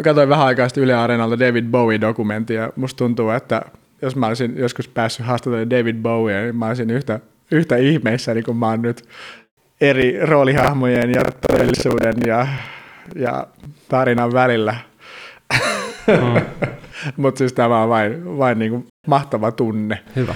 Katoin 0.04 0.30
vähän 0.30 0.46
aikaa 0.46 0.70
sitten 0.70 0.84
Yle 0.84 0.94
Areenalta 0.94 1.40
David 1.40 1.66
Bowie-dokumenttia, 1.66 2.62
ja 2.62 2.70
musta 2.76 2.98
tuntuu, 2.98 3.30
että 3.30 3.62
jos 4.02 4.16
mä 4.16 4.28
olisin 4.28 4.58
joskus 4.58 4.88
päässyt 4.88 5.26
haastattelemaan 5.26 5.70
David 5.70 5.96
Bowie, 5.96 6.42
niin 6.42 6.56
mä 6.56 6.68
olisin 6.68 6.90
yhtä, 6.90 7.20
yhtä 7.52 7.76
ihmeissä, 7.76 8.34
niin 8.34 8.44
kuin 8.44 8.58
mä 8.58 8.68
oon 8.68 8.82
nyt 8.82 9.06
eri 9.82 10.26
roolihahmojen 10.26 11.12
ja 11.12 11.22
todellisuuden 11.48 12.14
ja, 12.26 12.48
ja 13.16 13.48
tarinan 13.90 14.34
välillä. 14.34 14.76
Mm. 16.08 16.42
Mutta 17.18 17.38
siis 17.38 17.54
tämä 17.54 17.84
on 17.84 17.90
vain, 17.90 18.38
vain 18.38 18.60
niin 18.60 18.72
kuin 18.72 18.88
mahtava 19.08 19.52
tunne. 19.52 20.00
Hyvä. 20.16 20.36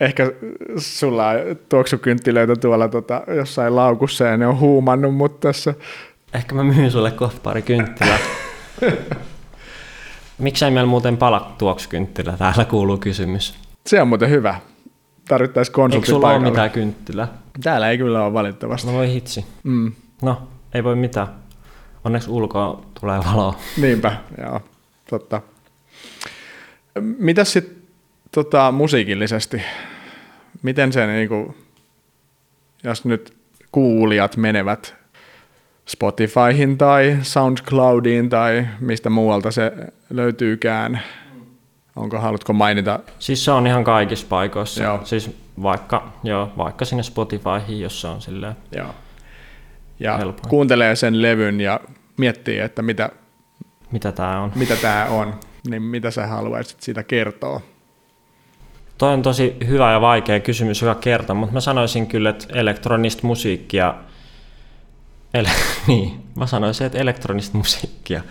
Ehkä 0.00 0.32
sulla 0.76 1.28
on 1.28 1.36
tuoksukynttilöitä 1.68 2.56
tuolla 2.56 2.88
tota, 2.88 3.22
jossain 3.36 3.76
laukussa 3.76 4.24
ja 4.24 4.36
ne 4.36 4.46
on 4.46 4.58
huumannut 4.58 5.14
mut 5.14 5.40
tässä. 5.40 5.74
Ehkä 6.34 6.54
mä 6.54 6.64
myyn 6.64 6.90
sulle 6.90 7.10
kohta 7.10 7.40
pari 7.42 7.62
kynttilää. 7.62 8.18
Miksei 10.38 10.70
meillä 10.70 10.90
muuten 10.90 11.16
pala 11.16 11.54
tuoksukynttilä? 11.58 12.36
Täällä 12.36 12.64
kuuluu 12.64 12.96
kysymys. 12.96 13.54
Se 13.86 14.02
on 14.02 14.08
muuten 14.08 14.30
hyvä. 14.30 14.54
Tarvittaisiin 15.28 15.74
konsultti 15.74 15.96
Eikö 15.96 16.06
sulla 16.06 16.30
ole 16.30 16.38
mitään 16.38 16.70
kynttilää? 16.70 17.28
Täällä 17.62 17.90
ei 17.90 17.98
kyllä 17.98 18.24
ole 18.24 18.32
valitettavasti. 18.32 18.86
No 18.86 18.92
voi 18.92 19.12
hitsi. 19.12 19.46
Mm. 19.62 19.92
No, 20.22 20.48
ei 20.74 20.84
voi 20.84 20.96
mitään. 20.96 21.28
Onneksi 22.04 22.30
ulkoa 22.30 22.82
tulee 23.00 23.20
valoa. 23.32 23.54
Niinpä, 23.76 24.16
joo. 24.38 24.60
Totta. 25.10 25.42
Mitä 27.18 27.44
sitten 27.44 27.79
tota, 28.34 28.72
musiikillisesti? 28.72 29.62
Miten 30.62 30.92
se, 30.92 31.06
niinku, 31.06 31.54
jos 32.84 33.04
nyt 33.04 33.36
kuulijat 33.72 34.36
menevät 34.36 34.94
Spotifyhin 35.86 36.78
tai 36.78 37.18
SoundCloudiin 37.22 38.28
tai 38.28 38.66
mistä 38.80 39.10
muualta 39.10 39.50
se 39.50 39.72
löytyykään, 40.10 41.00
onko, 41.96 42.18
haluatko 42.18 42.52
mainita? 42.52 43.00
Siis 43.18 43.44
se 43.44 43.50
on 43.50 43.66
ihan 43.66 43.84
kaikissa 43.84 44.26
paikoissa. 44.28 44.82
Joo. 44.82 45.00
Siis 45.04 45.36
vaikka, 45.62 46.12
joo, 46.24 46.52
vaikka 46.56 46.84
sinne 46.84 47.02
Spotifyhin, 47.02 47.80
jossa 47.80 48.10
on 48.10 48.22
silleen 48.22 48.56
joo. 48.76 48.94
Ja 50.00 50.16
helpoin. 50.16 50.48
kuuntelee 50.48 50.96
sen 50.96 51.22
levyn 51.22 51.60
ja 51.60 51.80
miettii, 52.16 52.58
että 52.58 52.82
mitä, 52.82 53.10
mitä 53.90 54.12
tämä 54.12 54.40
on. 54.40 54.52
Mitä 54.54 54.76
tämä 54.76 55.04
on 55.04 55.34
niin 55.68 55.82
mitä 55.82 56.10
sä 56.10 56.26
haluaisit 56.26 56.80
siitä 56.80 57.02
kertoa? 57.02 57.60
Toi 59.00 59.12
on 59.12 59.22
tosi 59.22 59.56
hyvä 59.66 59.92
ja 59.92 60.00
vaikea 60.00 60.40
kysymys 60.40 60.82
joka 60.82 60.94
kerta, 61.00 61.34
mutta 61.34 61.52
mä 61.52 61.60
sanoisin 61.60 62.06
kyllä, 62.06 62.30
että 62.30 62.46
elektronista 62.54 63.26
musiikkia, 63.26 63.94
ele, 65.34 65.48
niin, 65.86 66.22
mä 66.34 66.46
sanoisin, 66.46 66.86
että 66.86 66.98
elektronista 66.98 67.58
musiikkia. 67.58 68.22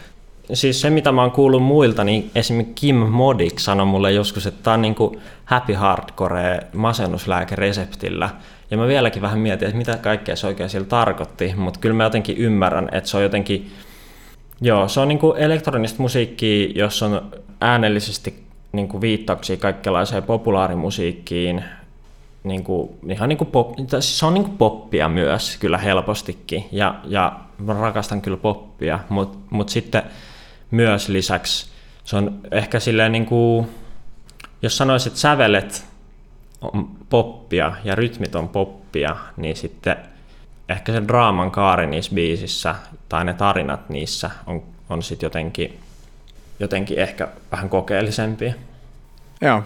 Siis 0.54 0.82
se, 0.82 0.90
mitä 0.90 1.12
mä 1.12 1.22
oon 1.22 1.32
kuullut 1.32 1.64
muilta, 1.64 2.04
niin 2.04 2.32
esimerkiksi 2.36 2.74
Kim 2.76 2.96
Modik 2.96 3.60
sanoi 3.60 3.86
mulle 3.86 4.12
joskus, 4.12 4.48
että 4.48 4.64
tää 4.64 4.74
on 4.74 4.82
niinku 4.82 5.22
happy 5.46 5.74
hardcore 5.74 6.60
masennuslääkereseptillä. 6.74 8.30
Ja 8.72 8.78
mä 8.78 8.88
vieläkin 8.88 9.22
vähän 9.22 9.40
mietin, 9.40 9.68
että 9.68 9.78
mitä 9.78 9.98
kaikkea 9.98 10.36
se 10.36 10.48
oikein 10.48 10.70
sillä 10.70 10.88
tarkoitti, 10.88 11.54
mutta 11.58 11.80
kyllä 11.80 11.96
mä 11.96 12.04
jotenkin 12.04 12.38
ymmärrän, 12.38 12.90
että 12.92 13.10
se 13.10 13.18
on 13.18 13.24
jotenkin 13.24 13.72
Joo, 14.62 14.88
se 14.88 15.00
on 15.00 15.08
niin 15.08 15.20
kuin 15.20 15.38
elektronista 15.38 16.02
musiikkia, 16.02 16.72
jossa 16.76 17.06
on 17.06 17.32
äänellisesti 17.62 18.49
niin 18.72 18.88
kuin 18.88 19.02
viittauksia 19.02 19.58
kaikenlaiseen 19.58 20.24
populaarimusiikkiin, 20.24 21.64
niin 22.44 22.64
kuin, 22.64 22.90
ihan 23.10 23.30
niin 23.30 23.38
kuin 23.38 23.52
pop, 23.52 23.74
siis 23.90 24.20
se 24.20 24.26
on 24.26 24.34
niin 24.34 24.44
kuin 24.44 24.58
poppia 24.58 25.10
myös 25.10 25.58
kyllä 25.58 25.78
helpostikin, 25.78 26.66
ja, 26.72 26.96
ja 27.06 27.40
rakastan 27.68 28.22
kyllä 28.22 28.38
poppia, 28.38 29.00
mutta 29.10 29.38
mut 29.50 29.70
sitten 29.70 30.04
myös 30.72 31.10
lisäksi 31.10 31.70
se 32.10 32.16
on 32.16 32.40
ehkä 32.52 32.80
silleen 32.80 33.12
niin 33.12 33.26
kuin, 33.26 33.68
jos 34.62 34.78
sanoisit 34.78 35.16
sävelet 35.16 35.86
on 36.62 36.90
poppia 37.10 37.72
ja 37.84 37.96
rytmit 37.96 38.36
on 38.36 38.50
poppia, 38.50 39.16
niin 39.38 39.56
sitten 39.56 39.96
ehkä 40.70 40.92
se 40.92 41.04
draaman 41.08 41.52
kaari 41.52 41.88
niissä 41.88 42.16
biisissä 42.16 42.76
tai 43.10 43.26
ne 43.26 43.34
tarinat 43.34 43.90
niissä 43.90 44.30
on, 44.48 44.64
on 44.90 45.04
sitten 45.04 45.28
jotenkin, 45.28 45.80
jotenkin 46.60 47.00
ehkä 47.00 47.28
vähän 47.52 47.70
kokeellisempia. 47.70 48.54
Joo, 49.42 49.64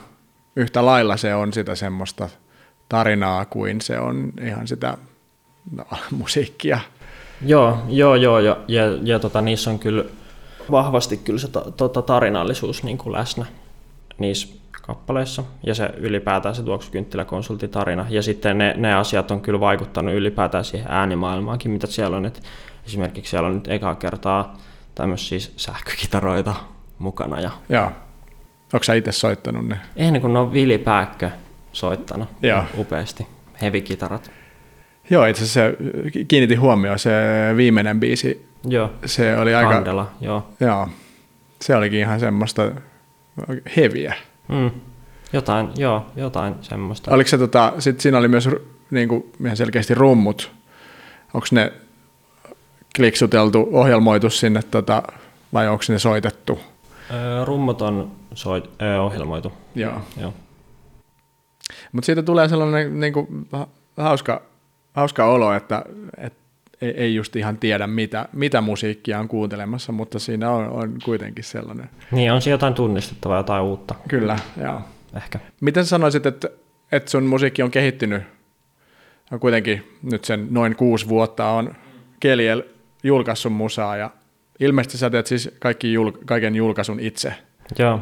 yhtä 0.55 0.85
lailla 0.85 1.17
se 1.17 1.35
on 1.35 1.53
sitä 1.53 1.75
semmoista 1.75 2.29
tarinaa 2.89 3.45
kuin 3.45 3.81
se 3.81 3.99
on 3.99 4.33
ihan 4.41 4.67
sitä 4.67 4.97
no, 5.71 5.85
musiikkia. 6.19 6.79
Joo, 7.45 7.77
joo, 7.89 8.15
joo 8.15 8.39
ja, 8.39 8.57
ja, 8.67 8.83
ja 9.03 9.19
tota, 9.19 9.41
niissä 9.41 9.69
on 9.69 9.79
kyllä 9.79 10.05
vahvasti 10.71 11.17
kyllä 11.17 11.39
se 11.39 11.47
ta, 11.47 11.71
tota, 11.77 12.01
tarinallisuus 12.01 12.83
niin 12.83 12.97
kuin 12.97 13.13
läsnä 13.13 13.45
niissä 14.17 14.47
kappaleissa 14.81 15.43
ja 15.65 15.75
se 15.75 15.89
ylipäätään 15.97 16.55
se 16.55 16.63
tuoksukynttiläkonsulttitarina. 16.63 18.05
Ja 18.09 18.21
sitten 18.21 18.57
ne, 18.57 18.73
ne 18.77 18.93
asiat 18.93 19.31
on 19.31 19.41
kyllä 19.41 19.59
vaikuttanut 19.59 20.13
ylipäätään 20.13 20.65
siihen 20.65 20.91
äänimaailmaankin, 20.91 21.71
mitä 21.71 21.87
siellä 21.87 22.17
on. 22.17 22.25
Et 22.25 22.43
esimerkiksi 22.85 23.29
siellä 23.29 23.47
on 23.47 23.55
nyt 23.55 23.67
eka 23.67 23.95
kertaa 23.95 24.57
tämmöisiä 24.95 25.39
sähkökitaroita 25.57 26.53
mukana. 27.03 27.39
Ja... 27.39 27.51
Joo. 27.69 27.91
Onko 28.73 28.83
sä 28.83 28.93
itse 28.93 29.11
soittanut 29.11 29.67
ne? 29.67 29.77
Ei 29.95 30.11
niin 30.11 30.21
kun 30.21 30.33
ne 30.33 30.39
on 30.39 30.53
Vili 30.53 30.77
Pääkkö 30.77 31.29
soittanut 31.71 32.29
Joo. 32.41 32.63
upeasti. 32.77 33.27
Hevikitarat. 33.61 34.31
Joo, 35.09 35.25
itse 35.25 35.43
asiassa 35.43 35.83
kiinnitin 36.27 36.59
huomioon 36.59 36.99
se 36.99 37.11
viimeinen 37.57 37.99
biisi. 37.99 38.49
Joo. 38.67 38.91
Se 39.05 39.37
oli 39.37 39.55
aika... 39.55 39.69
Kandela, 39.69 40.11
joo. 40.21 40.47
Joo. 40.59 40.89
Se 41.61 41.75
olikin 41.75 41.99
ihan 41.99 42.19
semmoista 42.19 42.71
heviä. 43.77 44.13
Mm. 44.47 44.71
Jotain, 45.33 45.69
joo, 45.77 46.05
jotain 46.15 46.55
semmoista. 46.61 47.11
Oliko 47.11 47.27
se 47.27 47.37
tota, 47.37 47.73
sit 47.79 48.01
siinä 48.01 48.17
oli 48.17 48.27
myös 48.27 48.49
niin 48.91 49.09
kuin, 49.09 49.31
ihan 49.45 49.57
selkeästi 49.57 49.93
rummut. 49.93 50.51
Onko 51.33 51.47
ne 51.51 51.73
kliksuteltu, 52.95 53.69
ohjelmoitu 53.71 54.29
sinne 54.29 54.63
tota, 54.63 55.03
vai 55.53 55.67
onko 55.67 55.83
ne 55.89 55.99
soitettu? 55.99 56.59
Rummut 57.45 57.81
on 57.81 58.11
soit, 58.33 58.69
ohjelmoitu. 59.01 59.53
Joo. 59.75 60.01
Joo. 60.21 60.33
Mutta 61.91 62.05
siitä 62.05 62.23
tulee 62.23 62.47
sellainen 62.47 62.99
niin 62.99 63.13
kuin, 63.13 63.47
hauska, 63.97 64.41
hauska 64.93 65.25
olo, 65.25 65.53
että, 65.53 65.85
että 66.17 66.39
ei, 66.81 66.91
ei 66.97 67.15
just 67.15 67.35
ihan 67.35 67.57
tiedä, 67.57 67.87
mitä, 67.87 68.29
mitä 68.33 68.61
musiikkia 68.61 69.19
on 69.19 69.27
kuuntelemassa, 69.27 69.91
mutta 69.91 70.19
siinä 70.19 70.49
on, 70.49 70.69
on 70.69 70.97
kuitenkin 71.05 71.43
sellainen. 71.43 71.89
Niin, 72.11 72.31
on 72.31 72.41
siinä 72.41 72.53
jotain 72.53 72.73
tunnistettavaa, 72.73 73.37
jotain 73.37 73.63
uutta. 73.63 73.95
Kyllä, 74.07 74.39
joo. 74.61 74.81
Ehkä. 75.15 75.39
Miten 75.61 75.85
sanoisit, 75.85 76.25
että, 76.25 76.49
että 76.91 77.11
sun 77.11 77.23
musiikki 77.23 77.63
on 77.63 77.71
kehittynyt? 77.71 78.23
On 79.31 79.39
kuitenkin 79.39 79.97
nyt 80.03 80.25
sen 80.25 80.47
noin 80.51 80.75
kuusi 80.75 81.09
vuotta 81.09 81.49
on 81.49 81.75
Keliel 82.19 82.63
julkaissut 83.03 83.53
musaa 83.53 83.97
ja 83.97 84.09
ilmeisesti 84.59 84.97
sä 84.97 85.09
teet 85.09 85.27
siis 85.27 85.51
kaikki 85.59 85.93
jul, 85.93 86.11
kaiken 86.25 86.55
julkaisun 86.55 86.99
itse. 86.99 87.33
Joo. 87.79 87.99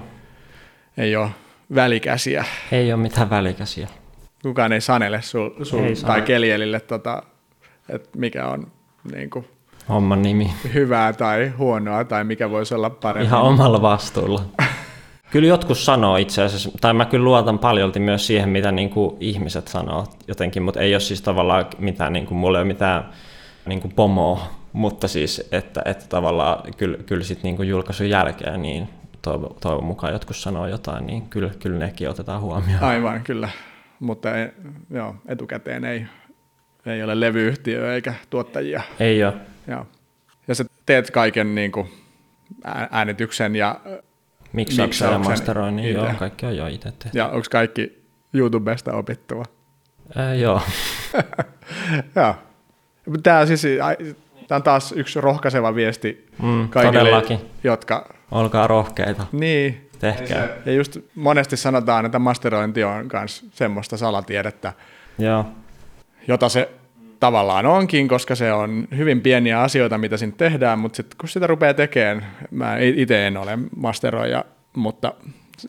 Ei 0.97 1.15
ole 1.15 1.29
välikäsiä. 1.75 2.45
Ei 2.71 2.93
ole 2.93 3.01
mitään 3.01 3.29
välikäsiä. 3.29 3.87
Kukaan 4.43 4.73
ei 4.73 4.81
sanele 4.81 5.21
sul, 5.21 5.49
sul 5.63 5.79
Ei 5.79 5.85
tai 5.85 5.95
sane. 5.95 6.21
Kelielille, 6.21 6.79
tota, 6.79 7.23
että 7.89 8.09
mikä 8.17 8.47
on 8.47 8.71
niin 9.15 9.29
kuin, 9.29 9.47
Homman 9.89 10.21
nimi. 10.21 10.53
hyvää 10.73 11.13
tai 11.13 11.51
huonoa 11.57 12.03
tai 12.03 12.23
mikä 12.23 12.49
voisi 12.49 12.75
olla 12.75 12.89
parempi. 12.89 13.25
Ihan 13.27 13.41
omalla 13.41 13.81
vastuulla. 13.81 14.43
Kyllä 15.31 15.47
jotkut 15.47 15.77
sanoo 15.77 16.17
itse 16.17 16.43
asiassa, 16.43 16.71
tai 16.81 16.93
mä 16.93 17.05
kyllä 17.05 17.25
luotan 17.25 17.59
paljolti 17.59 17.99
myös 17.99 18.27
siihen, 18.27 18.49
mitä 18.49 18.71
niin 18.71 18.89
kuin 18.89 19.17
ihmiset 19.19 19.67
sanoo 19.67 20.07
jotenkin, 20.27 20.63
mutta 20.63 20.79
ei 20.79 20.93
ole 20.93 20.99
siis 20.99 21.21
tavallaan 21.21 21.65
mitään, 21.77 22.13
niin 22.13 22.25
kuin, 22.25 22.37
mulla 22.37 22.57
ei 22.57 22.61
ole 22.61 22.67
mitään 22.67 23.09
niin 23.65 23.81
kuin 23.81 23.93
pomoa, 23.93 24.60
mutta 24.73 25.07
siis, 25.07 25.47
että, 25.51 25.81
että 25.85 26.05
tavallaan 26.09 26.73
kyllä, 26.77 26.97
kyllä 26.97 27.23
sit 27.23 27.43
niin 27.43 27.55
kuin 27.55 27.69
julkaisun 27.69 28.09
jälkeen, 28.09 28.61
niin 28.61 28.89
toivon, 29.21 29.55
toivon 29.59 29.83
mukaan 29.83 30.13
jotkut 30.13 30.35
sanoo 30.35 30.67
jotain, 30.67 31.07
niin 31.07 31.21
kyllä, 31.29 31.51
kyllä 31.59 31.79
nekin 31.79 32.09
otetaan 32.09 32.41
huomioon. 32.41 32.83
Aivan, 32.83 33.23
kyllä. 33.23 33.49
Mutta 33.99 34.37
ei, 34.37 34.47
joo, 34.89 35.15
etukäteen 35.27 35.85
ei, 35.85 36.05
ei 36.85 37.03
ole 37.03 37.19
levyyhtiö 37.19 37.93
eikä 37.93 38.13
tuottajia. 38.29 38.81
Ei 38.99 39.23
ole. 39.23 39.33
Joo. 39.67 39.87
Ja 40.47 40.55
sä 40.55 40.65
teet 40.85 41.11
kaiken 41.11 41.55
niin 41.55 41.71
kuin 41.71 41.87
ää- 42.63 42.87
äänityksen 42.91 43.55
ja, 43.55 43.79
Miksauksen 44.53 45.11
ja 45.11 45.19
masteroinnin, 45.19 45.85
itse. 45.85 45.97
joo, 45.97 46.13
kaikki 46.19 46.45
on 46.45 46.57
jo 46.57 46.67
itse 46.67 46.91
tehty. 46.99 47.17
ja 47.17 47.27
onko 47.27 47.47
kaikki 47.51 48.03
YouTubesta 48.33 48.93
opittua? 48.93 49.43
Ää, 50.15 50.33
joo. 50.33 50.61
Joo. 52.15 52.35
Tämä, 53.23 53.45
siis, 53.45 53.63
tämä 54.51 54.57
on 54.57 54.63
taas 54.63 54.91
yksi 54.91 55.21
rohkaiseva 55.21 55.75
viesti 55.75 56.27
Mm, 56.41 56.69
kaikille, 56.69 56.99
todellakin. 56.99 57.39
jotka... 57.63 58.09
Olkaa 58.31 58.67
rohkeita. 58.67 59.23
Niin, 59.31 59.89
Tehkää. 59.99 60.47
ja 60.65 60.73
just 60.73 60.97
monesti 61.15 61.57
sanotaan, 61.57 62.05
että 62.05 62.19
masterointi 62.19 62.83
on 62.83 63.09
myös 63.13 63.45
semmoista 63.51 63.97
salatiedettä, 63.97 64.73
Joo. 65.19 65.45
jota 66.27 66.49
se 66.49 66.69
tavallaan 67.19 67.65
onkin, 67.65 68.07
koska 68.07 68.35
se 68.35 68.53
on 68.53 68.87
hyvin 68.97 69.21
pieniä 69.21 69.61
asioita, 69.61 69.97
mitä 69.97 70.17
siinä 70.17 70.33
tehdään, 70.37 70.79
mutta 70.79 70.95
sitten 70.97 71.17
kun 71.17 71.29
sitä 71.29 71.47
rupeaa 71.47 71.73
tekemään, 71.73 72.25
mä 72.51 72.77
itse 72.77 73.27
en 73.27 73.37
ole 73.37 73.59
masteroija, 73.75 74.45
mutta 74.75 75.13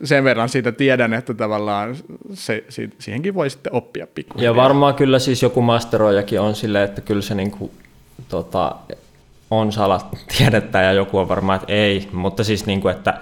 sen 0.04 0.24
verran 0.24 0.48
siitä 0.48 0.72
tiedän, 0.72 1.14
että 1.14 1.34
tavallaan 1.34 1.96
se, 2.32 2.64
si- 2.68 2.90
siihenkin 2.98 3.34
voi 3.34 3.50
sitten 3.50 3.74
oppia 3.74 4.06
pikkuhiljaa. 4.14 4.50
Ja 4.52 4.56
varmaan 4.56 4.94
kyllä 4.94 5.18
siis 5.18 5.42
joku 5.42 5.62
masteroijakin 5.62 6.40
on 6.40 6.54
silleen, 6.54 6.84
että 6.84 7.00
kyllä 7.00 7.22
se 7.22 7.34
niinku, 7.34 7.70
tota, 8.32 8.76
on 9.50 9.72
salatiedettä 9.72 10.82
ja 10.86 10.92
joku 10.92 11.18
on 11.18 11.28
varmaan, 11.28 11.56
että 11.60 11.72
ei, 11.72 12.08
mutta 12.12 12.44
siis 12.44 12.66
niinku, 12.66 12.88
että 12.88 13.14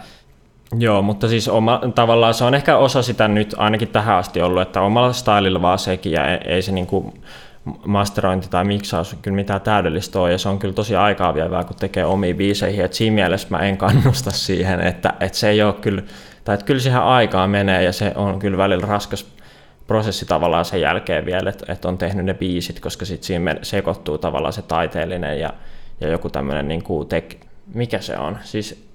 Joo, 0.78 1.02
mutta 1.02 1.28
siis 1.28 1.48
oma, 1.48 1.80
tavallaan 1.94 2.34
se 2.34 2.44
on 2.44 2.54
ehkä 2.54 2.76
osa 2.76 3.02
sitä 3.02 3.28
nyt 3.28 3.54
ainakin 3.58 3.88
tähän 3.88 4.16
asti 4.16 4.42
ollut, 4.42 4.62
että 4.62 4.80
omalla 4.80 5.12
stylilla 5.12 5.62
vaan 5.62 5.78
sekin 5.78 6.12
ja 6.12 6.26
ei, 6.30 6.38
ei 6.44 6.62
se 6.62 6.72
niinku 6.72 7.14
masterointi 7.86 8.48
tai 8.48 8.64
miksaus 8.64 9.16
kyllä 9.22 9.34
mitään 9.34 9.60
täydellistä 9.60 10.20
ole. 10.20 10.32
Ja 10.32 10.38
se 10.38 10.48
on 10.48 10.58
kyllä 10.58 10.74
tosi 10.74 10.96
aikaa 10.96 11.34
vievää, 11.34 11.64
kun 11.64 11.76
tekee 11.76 12.04
omiin 12.04 12.36
biiseihin, 12.36 12.84
että 12.84 12.96
siinä 12.96 13.14
mielessä 13.14 13.48
mä 13.50 13.58
en 13.58 13.76
kannusta 13.76 14.30
siihen, 14.46 14.80
että, 14.80 15.14
että 15.20 15.38
se 15.38 15.48
ei 15.48 15.62
ole 15.62 15.72
kyllä, 15.72 16.02
tai 16.44 16.54
että 16.54 16.66
kyllä 16.66 16.80
siihen 16.80 17.02
aikaa 17.02 17.46
menee 17.46 17.82
ja 17.82 17.92
se 17.92 18.12
on 18.14 18.38
kyllä 18.38 18.58
välillä 18.58 18.86
raskas 18.86 19.26
prosessi 19.90 20.26
tavallaan 20.26 20.64
sen 20.64 20.80
jälkeen 20.80 21.26
vielä, 21.26 21.50
että, 21.50 21.72
että 21.72 21.88
on 21.88 21.98
tehnyt 21.98 22.24
ne 22.26 22.34
biisit, 22.34 22.80
koska 22.80 23.04
sitten 23.04 23.26
siinä 23.26 23.56
sekoittuu 23.62 24.18
tavallaan 24.18 24.52
se 24.52 24.62
taiteellinen 24.62 25.40
ja, 25.40 25.52
ja 26.00 26.08
joku 26.08 26.30
tämmöinen 26.30 26.68
niin 26.68 26.82
kuin 26.82 27.08
tek, 27.08 27.36
mikä 27.74 28.00
se 28.00 28.18
on, 28.18 28.38
siis 28.44 28.88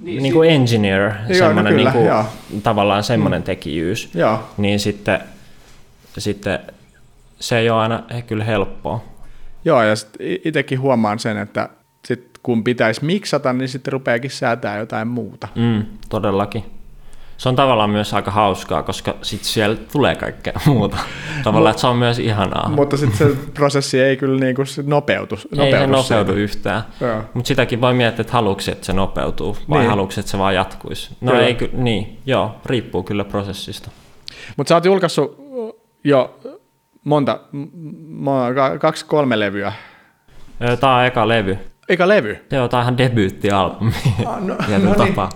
niin, 0.00 0.22
niin 0.22 0.32
kuin 0.32 0.50
engineer, 0.50 1.12
no 1.28 1.34
semmoinen 1.34 1.74
kyllä, 1.74 1.90
niin 1.90 1.92
kuin, 1.92 2.06
joo. 2.06 2.24
tavallaan 2.62 3.02
semmoinen 3.02 3.42
tekijyys, 3.42 4.10
Joo, 4.14 4.40
niin 4.56 4.80
sitten, 4.80 5.20
sitten 6.18 6.58
se 7.40 7.58
ei 7.58 7.70
ole 7.70 7.80
aina 7.80 8.02
eh, 8.10 8.24
kyllä 8.24 8.44
helppoa. 8.44 9.04
Joo 9.64 9.82
ja 9.82 9.94
itsekin 10.44 10.80
huomaan 10.80 11.18
sen, 11.18 11.38
että 11.38 11.68
sit 12.04 12.30
kun 12.42 12.64
pitäisi 12.64 13.04
miksata, 13.04 13.52
niin 13.52 13.68
sitten 13.68 13.92
rupeakin 13.92 14.30
säätää 14.30 14.78
jotain 14.78 15.08
muuta. 15.08 15.48
Mm, 15.54 15.84
todellakin. 16.08 16.81
Se 17.42 17.48
on 17.48 17.56
tavallaan 17.56 17.90
myös 17.90 18.14
aika 18.14 18.30
hauskaa, 18.30 18.82
koska 18.82 19.14
sitten 19.22 19.48
siellä 19.48 19.76
tulee 19.92 20.14
kaikkea 20.16 20.52
muuta. 20.66 20.96
Tavallaan, 21.44 21.70
että 21.70 21.80
se 21.80 21.86
on 21.86 21.96
myös 21.96 22.18
ihanaa. 22.18 22.68
Mutta 22.68 22.96
sitten 22.96 23.18
se 23.18 23.36
prosessi 23.54 24.00
ei 24.00 24.16
kyllä 24.16 24.40
niinku 24.40 24.64
sit 24.64 24.86
nopeutu. 24.86 25.38
ei 25.58 25.72
se 25.72 25.86
nopeudu 25.86 26.32
siitä. 26.32 26.42
yhtään. 26.42 26.82
Mutta 27.34 27.48
sitäkin 27.48 27.80
voi 27.80 27.94
miettiä, 27.94 28.20
että 28.20 28.32
haluatko, 28.32 28.62
että 28.72 28.86
se 28.86 28.92
nopeutuu 28.92 29.52
vai 29.52 29.60
Niin. 29.68 29.80
niin. 29.80 29.90
haluatko, 29.90 30.20
että 30.20 30.30
se 30.30 30.38
vaan 30.38 30.54
jatkuisi. 30.54 31.10
No 31.20 31.32
Kyllä. 31.32 31.46
ei 31.46 31.54
ky- 31.54 31.70
niin, 31.72 32.18
joo, 32.26 32.54
riippuu 32.66 33.02
kyllä 33.02 33.24
prosessista. 33.24 33.90
Mutta 34.56 34.68
sä 34.68 34.74
oot 34.74 34.84
julkaissut 34.84 35.36
jo 36.04 36.38
monta, 37.04 37.40
kaksi 38.80 39.04
kolme 39.06 39.38
levyä. 39.40 39.72
Tämä 40.80 40.96
on 40.96 41.04
eka 41.04 41.28
levy. 41.28 41.58
Eikä 41.88 42.08
levy. 42.08 42.36
Joo, 42.52 42.68
tämä 42.68 42.78
on 42.78 42.84
ihan 42.84 42.98
debyyttialbumi 42.98 43.92
Ah, 44.26 44.40
no, 44.40 44.54
no 44.84 45.04
niin. 45.04 45.28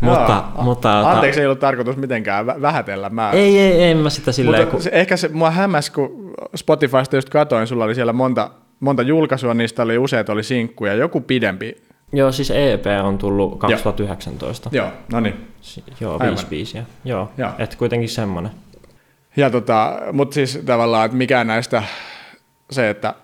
Mutta, 0.00 0.44
Joo. 0.54 0.64
mutta 0.64 1.00
Anteeksi, 1.10 1.40
ei 1.40 1.46
ollut 1.46 1.58
tarkoitus 1.60 1.96
mitenkään 1.96 2.46
vä- 2.46 2.62
vähätellä. 2.62 3.10
Mä, 3.10 3.30
ei, 3.30 3.58
ei, 3.58 3.82
ei, 3.82 3.94
mä 3.94 4.10
sitä 4.10 4.32
silleen, 4.32 4.62
mutta 4.62 4.72
kun... 4.72 4.82
se, 4.82 4.90
ehkä 4.92 5.16
se 5.16 5.28
mua 5.28 5.50
hämmäs, 5.50 5.90
kun 5.90 6.34
Spotifysta 6.56 7.16
just 7.16 7.28
katoin, 7.28 7.66
sulla 7.66 7.84
oli 7.84 7.94
siellä 7.94 8.12
monta, 8.12 8.50
monta 8.80 9.02
julkaisua, 9.02 9.54
niistä 9.54 9.82
oli 9.82 9.98
useat 9.98 10.28
oli 10.28 10.42
sinkkuja, 10.42 10.94
joku 10.94 11.20
pidempi. 11.20 11.76
Joo, 12.12 12.32
siis 12.32 12.50
EP 12.50 12.84
on 13.04 13.18
tullut 13.18 13.58
2019. 13.58 14.70
Joo, 14.72 14.88
no 15.12 15.20
niin. 15.20 15.48
Si- 15.60 15.84
Joo, 16.00 16.12
Aivan. 16.12 16.28
viisi 16.28 16.46
biisiä. 16.46 16.84
Joo, 17.04 17.30
Joo. 17.38 17.50
että 17.58 17.76
kuitenkin 17.76 18.08
semmoinen. 18.08 18.52
Ja 19.36 19.50
tota, 19.50 19.98
mutta 20.12 20.34
siis 20.34 20.62
tavallaan, 20.66 21.04
että 21.04 21.16
mikään 21.16 21.46
näistä, 21.46 21.82
se, 22.70 22.90
että 22.90 23.14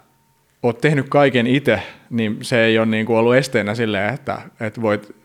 oot 0.62 0.78
tehnyt 0.78 1.08
kaiken 1.08 1.46
itse, 1.46 1.82
niin 2.10 2.38
se 2.42 2.64
ei 2.64 2.78
ole 2.78 2.86
niinku 2.86 3.16
ollut 3.16 3.34
esteenä 3.34 3.74
silleen, 3.74 4.14
että, 4.14 4.38
että 4.60 4.82
voit 4.82 5.16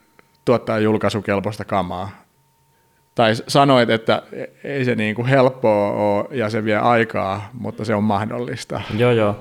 tuottaa 0.46 0.80
julkaisukelpoista 0.80 1.66
kamaa. 1.66 2.10
Tai 3.16 3.34
sanoit, 3.48 3.90
että 3.90 4.22
ei 4.64 4.86
se 4.86 4.96
niinku 4.96 5.26
helppoa 5.26 5.92
ole 5.92 6.26
ja 6.32 6.50
se 6.50 6.64
vie 6.64 6.78
aikaa, 6.78 7.50
mutta 7.54 7.86
se 7.86 7.96
on 7.96 8.04
mahdollista. 8.04 8.82
Joo, 8.98 9.12
joo. 9.12 9.40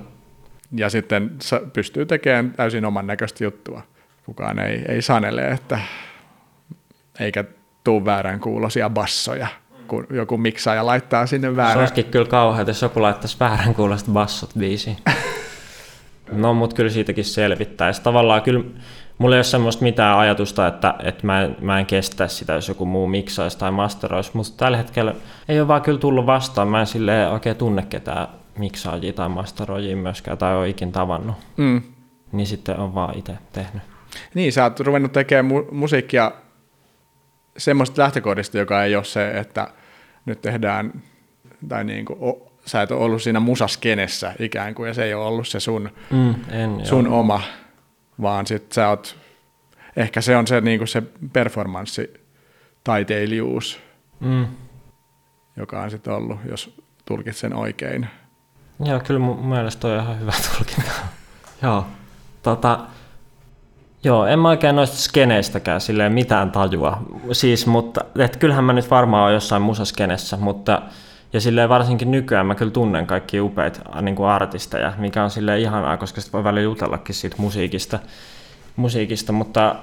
Ja 0.76 0.90
sitten 0.90 1.30
pystyy 1.72 2.06
tekemään 2.06 2.50
täysin 2.52 2.84
oman 2.84 3.06
näköistä 3.06 3.44
juttua. 3.44 3.82
Kukaan 4.26 4.58
ei, 4.58 4.82
ei 4.88 5.02
sanele, 5.02 5.48
että 5.48 5.78
eikä 7.20 7.44
tuu 7.84 8.04
väärän 8.04 8.40
kuulosia 8.40 8.90
bassoja, 8.90 9.46
kun 9.88 10.06
joku 10.10 10.36
miksaaja 10.36 10.86
laittaa 10.86 11.26
sinne 11.26 11.48
Se 11.48 11.56
väärän. 11.56 11.78
olisikin 11.78 12.04
kyllä 12.04 12.26
kauheaa, 12.26 12.66
jos 12.66 12.82
joku 12.82 13.02
laittaisi 13.02 13.36
väärän 13.40 13.74
kuulosta 13.74 14.10
bassot 14.10 14.50
biisiin. 14.58 14.96
No, 16.32 16.54
mutta 16.54 16.76
kyllä 16.76 16.90
siitäkin 16.90 17.24
selvittäisi. 17.24 18.02
Tavallaan 18.02 18.42
kyllä 18.42 18.64
mulla 19.18 19.34
ei 19.34 19.38
ole 19.38 19.44
semmoista 19.44 19.82
mitään 19.82 20.18
ajatusta, 20.18 20.66
että, 20.66 20.94
että 21.02 21.26
mä, 21.26 21.42
en, 21.42 21.56
mä 21.60 21.78
en 21.78 21.86
kestä 21.86 22.28
sitä, 22.28 22.52
jos 22.52 22.68
joku 22.68 22.86
muu 22.86 23.06
miksaisi 23.06 23.58
tai 23.58 23.70
masteroisi, 23.70 24.30
mutta 24.34 24.52
tällä 24.56 24.76
hetkellä 24.76 25.14
ei 25.48 25.60
ole 25.60 25.68
vaan 25.68 25.82
kyllä 25.82 25.98
tullut 25.98 26.26
vastaan. 26.26 26.68
Mä 26.68 26.80
en 26.80 26.86
silleen 26.86 27.30
oikein 27.30 27.56
tunne 27.56 27.82
ketään 27.82 28.28
miksaajia 28.58 29.12
tai 29.12 29.28
masteroijia 29.28 29.96
myöskään 29.96 30.38
tai 30.38 30.56
ole 30.56 30.68
ikin 30.68 30.92
tavannut. 30.92 31.36
Mm. 31.56 31.82
Niin 32.32 32.46
sitten 32.46 32.76
on 32.78 32.94
vaan 32.94 33.18
itse 33.18 33.32
tehnyt. 33.52 33.82
Niin, 34.34 34.52
sä 34.52 34.62
oot 34.64 34.80
ruvennut 34.80 35.12
tekemään 35.12 35.54
mu- 35.60 35.74
musiikkia 35.74 36.32
semmoista 37.56 38.02
lähtökohdista, 38.02 38.58
joka 38.58 38.84
ei 38.84 38.96
ole 38.96 39.04
se, 39.04 39.30
että 39.30 39.68
nyt 40.26 40.42
tehdään, 40.42 41.02
tai 41.68 41.84
niin 41.84 42.04
kuin, 42.04 42.18
o, 42.22 42.52
sä 42.66 42.82
et 42.82 42.90
ole 42.90 43.04
ollut 43.04 43.22
siinä 43.22 43.40
musaskenessä 43.40 44.32
ikään 44.38 44.74
kuin, 44.74 44.88
ja 44.88 44.94
se 44.94 45.04
ei 45.04 45.14
ole 45.14 45.24
ollut 45.26 45.48
se 45.48 45.60
sun, 45.60 45.90
Mm, 46.10 46.34
en, 46.50 46.86
sun 46.86 47.04
joo. 47.04 47.20
oma, 47.20 47.40
vaan 48.22 48.46
sit 48.46 48.72
sä 48.72 48.88
oot, 48.88 49.16
ehkä 49.96 50.20
se 50.20 50.36
on 50.36 50.46
se, 50.46 50.60
niin 50.60 50.88
se 50.88 51.02
performanssi 51.32 52.14
taiteilijuus, 52.84 53.80
Mm. 54.20 54.46
joka 55.56 55.82
on 55.82 55.90
sitten 55.90 56.14
ollut, 56.14 56.38
jos 56.50 56.76
tulkitsen 57.04 57.54
oikein. 57.54 58.06
Joo, 58.84 59.00
kyllä 59.00 59.20
mun 59.20 59.46
mielestä 59.46 59.80
toi 59.80 59.96
on 59.98 60.02
ihan 60.04 60.20
hyvä 60.20 60.32
tulkinta. 60.58 60.90
joo, 61.62 61.86
tota, 62.42 62.78
joo, 64.04 64.26
en 64.26 64.38
mä 64.38 64.48
oikein 64.48 64.76
noista 64.76 64.96
skeneistäkään 64.96 65.80
silleen 65.80 66.12
mitään 66.12 66.50
tajua. 66.50 67.02
Siis, 67.32 67.66
mutta 67.66 68.00
et 68.18 68.36
kyllähän 68.36 68.64
mä 68.64 68.72
nyt 68.72 68.90
varmaan 68.90 69.22
oon 69.22 69.32
jossain 69.32 69.62
musaskenessä, 69.62 70.36
mutta 70.36 70.82
ja 71.34 71.40
silleen 71.40 71.68
varsinkin 71.68 72.10
nykyään 72.10 72.46
mä 72.46 72.54
kyllä 72.54 72.70
tunnen 72.70 73.06
kaikki 73.06 73.40
upeita 73.40 74.02
niin 74.02 74.14
kuin 74.14 74.28
artisteja, 74.28 74.92
mikä 74.98 75.24
on 75.24 75.30
silleen 75.30 75.60
ihanaa, 75.60 75.96
koska 75.96 76.20
sit 76.20 76.32
voi 76.32 76.44
välillä 76.44 76.64
jutellakin 76.64 77.14
siitä 77.14 77.36
musiikista, 77.38 77.98
musiikista 78.76 79.32
mutta, 79.32 79.76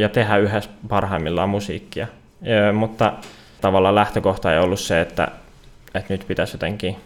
ja 0.00 0.08
tehdä 0.08 0.36
yhdessä 0.36 0.70
parhaimmillaan 0.88 1.48
musiikkia. 1.48 2.06
Ö, 2.46 2.72
mutta 2.72 3.12
tavallaan 3.60 3.94
lähtökohta 3.94 4.52
ei 4.52 4.58
ollut 4.58 4.80
se, 4.80 5.00
että, 5.00 5.28
että 5.94 6.14
nyt 6.14 6.24
pitäisi 6.28 6.54
jotenkin 6.54 6.96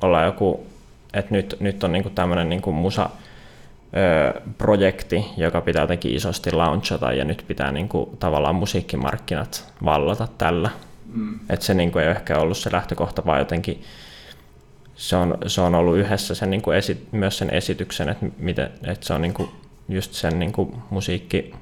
olla 0.00 0.22
joku, 0.22 0.66
että 1.14 1.34
nyt, 1.34 1.56
nyt 1.60 1.84
on 1.84 1.92
niinku 1.92 2.10
tämmöinen 2.10 2.48
niinku 2.48 2.72
musa, 2.72 3.10
projekti, 4.58 5.24
joka 5.36 5.60
pitää 5.60 5.82
jotenkin 5.82 6.14
isosti 6.14 6.52
launchata 6.52 7.12
ja 7.12 7.24
nyt 7.24 7.44
pitää 7.48 7.72
niinku 7.72 8.16
tavallaan 8.18 8.54
musiikkimarkkinat 8.54 9.72
vallata 9.84 10.28
tällä. 10.38 10.70
Mm. 11.14 11.40
Että 11.50 11.66
se 11.66 11.74
niinku 11.74 11.98
ei 11.98 12.06
ole 12.06 12.14
ehkä 12.14 12.38
ollut 12.38 12.56
se 12.56 12.72
lähtökohta, 12.72 13.22
vaan 13.26 13.38
jotenkin 13.38 13.82
se 14.94 15.16
on, 15.16 15.38
se 15.46 15.60
on 15.60 15.74
ollut 15.74 15.96
yhdessä 15.96 16.34
sen 16.34 16.50
niinku 16.50 16.70
esi, 16.70 17.08
myös 17.12 17.38
sen 17.38 17.50
esityksen, 17.50 18.08
että, 18.08 18.26
miten, 18.38 18.70
että 18.84 19.06
se 19.06 19.14
on 19.14 19.22
niinku 19.22 19.48
just 19.88 20.12
sen 20.12 20.38
niinku 20.38 20.82
musiikki, 20.90 21.54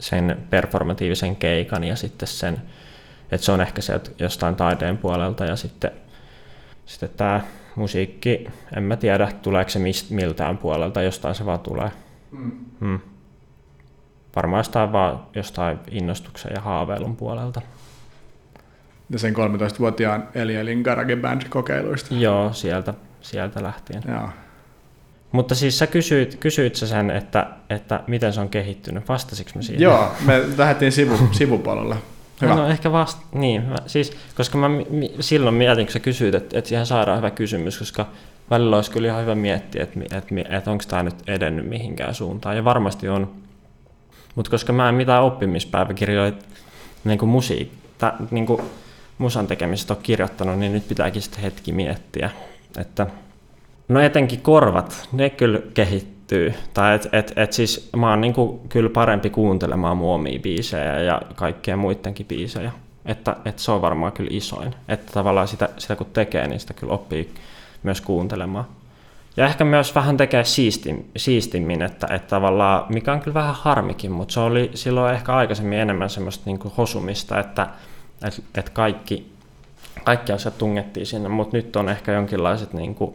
sen 0.00 0.46
performatiivisen 0.50 1.36
keikan 1.36 1.84
ja 1.84 1.96
sitten 1.96 2.28
sen, 2.28 2.62
että 3.30 3.44
se 3.44 3.52
on 3.52 3.60
ehkä 3.60 3.82
se 3.82 4.00
jostain 4.18 4.54
taiteen 4.54 4.98
puolelta 4.98 5.44
ja 5.44 5.56
sitten, 5.56 5.90
sitten 6.86 7.10
tämä 7.16 7.40
musiikki, 7.76 8.46
en 8.76 8.82
mä 8.82 8.96
tiedä 8.96 9.32
tuleeko 9.42 9.70
se 9.70 9.78
mist, 9.78 10.10
miltään 10.10 10.58
puolelta, 10.58 11.02
jostain 11.02 11.34
se 11.34 11.46
vaan 11.46 11.60
tulee. 11.60 11.90
Mm. 12.30 12.52
Mm. 12.80 13.00
Varmaan 14.36 14.60
jostain 14.60 14.92
vaan 14.92 15.26
jostain 15.34 15.78
innostuksen 15.90 16.52
ja 16.54 16.60
haaveilun 16.60 17.16
puolelta. 17.16 17.62
Ja 19.10 19.18
sen 19.18 19.34
13-vuotiaan 19.34 20.28
Elielin 20.34 20.80
Garage 20.80 21.16
Band-kokeiluista. 21.16 22.14
Joo, 22.14 22.52
sieltä, 22.52 22.94
sieltä 23.20 23.62
lähtien. 23.62 24.02
Joo. 24.08 24.28
Mutta 25.32 25.54
siis 25.54 25.78
sä 25.78 25.86
kysyit, 25.86 26.36
kysyit 26.40 26.74
sä 26.74 26.86
sen, 26.86 27.10
että, 27.10 27.46
että 27.70 28.00
miten 28.06 28.32
se 28.32 28.40
on 28.40 28.48
kehittynyt. 28.48 29.08
Vastasiko 29.08 29.50
mä 29.54 29.62
siihen? 29.62 29.82
Joo, 29.82 30.12
me 30.26 30.42
lähdettiin 30.58 30.92
sivu, 30.92 31.18
sivupolulle. 31.32 31.96
Hyvä. 32.42 32.54
No 32.54 32.68
ehkä 32.68 32.92
vasta, 32.92 33.26
niin, 33.32 33.62
mä, 33.62 33.76
siis, 33.86 34.16
koska 34.34 34.58
mä 34.58 34.68
mi, 34.68 35.14
silloin 35.20 35.54
mietin, 35.54 35.86
kun 35.86 35.92
sä 35.92 36.00
kysyit, 36.00 36.34
että, 36.34 36.58
että 36.58 36.68
siihen 36.68 36.86
saadaan 36.86 37.18
hyvä 37.18 37.30
kysymys, 37.30 37.78
koska 37.78 38.06
välillä 38.50 38.76
olisi 38.76 38.90
kyllä 38.90 39.08
ihan 39.08 39.22
hyvä 39.22 39.34
miettiä, 39.34 39.82
että, 39.82 40.00
että, 40.02 40.16
että, 40.18 40.56
että 40.56 40.70
onko 40.70 40.84
tämä 40.88 41.02
nyt 41.02 41.14
edennyt 41.26 41.68
mihinkään 41.68 42.14
suuntaan, 42.14 42.56
ja 42.56 42.64
varmasti 42.64 43.08
on. 43.08 43.30
Mutta 44.34 44.50
koska 44.50 44.72
mä 44.72 44.88
en 44.88 44.94
mitään 44.94 45.22
oppimispäiväkirjoja 45.22 46.32
niin 47.04 47.18
kuin 47.18 47.28
musiik, 47.28 47.72
tä, 47.98 48.12
niin 48.30 48.46
kuin 48.46 48.62
musan 49.18 49.46
tekemisestä 49.46 49.94
ole 49.94 50.02
kirjoittanut, 50.02 50.58
niin 50.58 50.72
nyt 50.72 50.88
pitääkin 50.88 51.22
sitten 51.22 51.40
hetki 51.40 51.72
miettiä, 51.72 52.30
että 52.78 53.06
no 53.88 54.00
etenkin 54.00 54.40
korvat, 54.40 55.08
ne 55.12 55.30
kyllä 55.30 55.60
kehittyy. 55.74 56.54
Tai 56.74 56.94
et, 56.94 57.08
et, 57.12 57.32
et 57.36 57.52
siis 57.52 57.90
mä 57.96 58.10
oon 58.10 58.20
niinku 58.20 58.62
kyllä 58.68 58.90
parempi 58.90 59.30
kuuntelemaan 59.30 59.96
muomia 59.96 60.38
biisejä 60.38 61.00
ja 61.00 61.22
kaikkea 61.34 61.76
muidenkin 61.76 62.26
biisejä. 62.26 62.72
Että, 63.06 63.36
että 63.44 63.62
se 63.62 63.72
on 63.72 63.82
varmaan 63.82 64.12
kyllä 64.12 64.30
isoin. 64.32 64.74
Että 64.88 65.12
tavallaan 65.12 65.48
sitä, 65.48 65.68
sitä 65.78 65.96
kun 65.96 66.06
tekee, 66.12 66.48
niin 66.48 66.60
sitä 66.60 66.74
kyllä 66.74 66.92
oppii 66.92 67.34
myös 67.82 68.00
kuuntelemaan. 68.00 68.64
Ja 69.36 69.46
ehkä 69.46 69.64
myös 69.64 69.94
vähän 69.94 70.16
tekee 70.16 70.44
siistim, 70.44 71.04
siistimmin, 71.16 71.82
että, 71.82 72.06
että 72.14 72.28
tavallaan, 72.28 72.84
mikä 72.88 73.12
on 73.12 73.20
kyllä 73.20 73.34
vähän 73.34 73.54
harmikin, 73.54 74.12
mutta 74.12 74.34
se 74.34 74.40
oli 74.40 74.70
silloin 74.74 75.14
ehkä 75.14 75.34
aikaisemmin 75.34 75.78
enemmän 75.78 76.10
semmoista 76.10 76.42
niin 76.46 76.58
hosumista, 76.76 77.40
että, 77.40 77.66
että, 78.24 78.70
kaikki, 78.72 79.32
kaikki 80.04 80.32
asiat 80.32 80.58
tungettiin 80.58 81.06
sinne, 81.06 81.28
mutta 81.28 81.56
nyt 81.56 81.76
on 81.76 81.88
ehkä 81.88 82.12
jonkinlaiset 82.12 82.72
niin 82.72 82.94
kuin, 82.94 83.14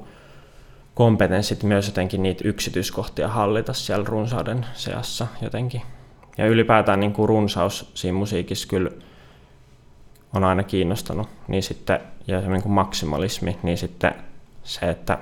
kompetenssit 0.95 1.63
myös 1.63 1.87
jotenkin 1.87 2.23
niitä 2.23 2.47
yksityiskohtia 2.47 3.27
hallita 3.27 3.73
siellä 3.73 4.05
runsauden 4.07 4.65
seassa 4.73 5.27
jotenkin. 5.41 5.81
Ja 6.37 6.47
ylipäätään 6.47 6.99
niin 6.99 7.13
kuin 7.13 7.29
runsaus 7.29 7.91
siinä 7.93 8.17
musiikissa 8.17 8.67
kyllä 8.67 8.91
on 10.33 10.43
aina 10.43 10.63
kiinnostanut. 10.63 11.29
Niin 11.47 11.63
sitten, 11.63 11.99
ja 12.27 12.41
se 12.41 12.47
niin 12.47 12.61
kuin 12.61 12.73
maksimalismi, 12.73 13.57
niin 13.63 13.77
sitten 13.77 14.15
se, 14.63 14.89
että, 14.89 15.17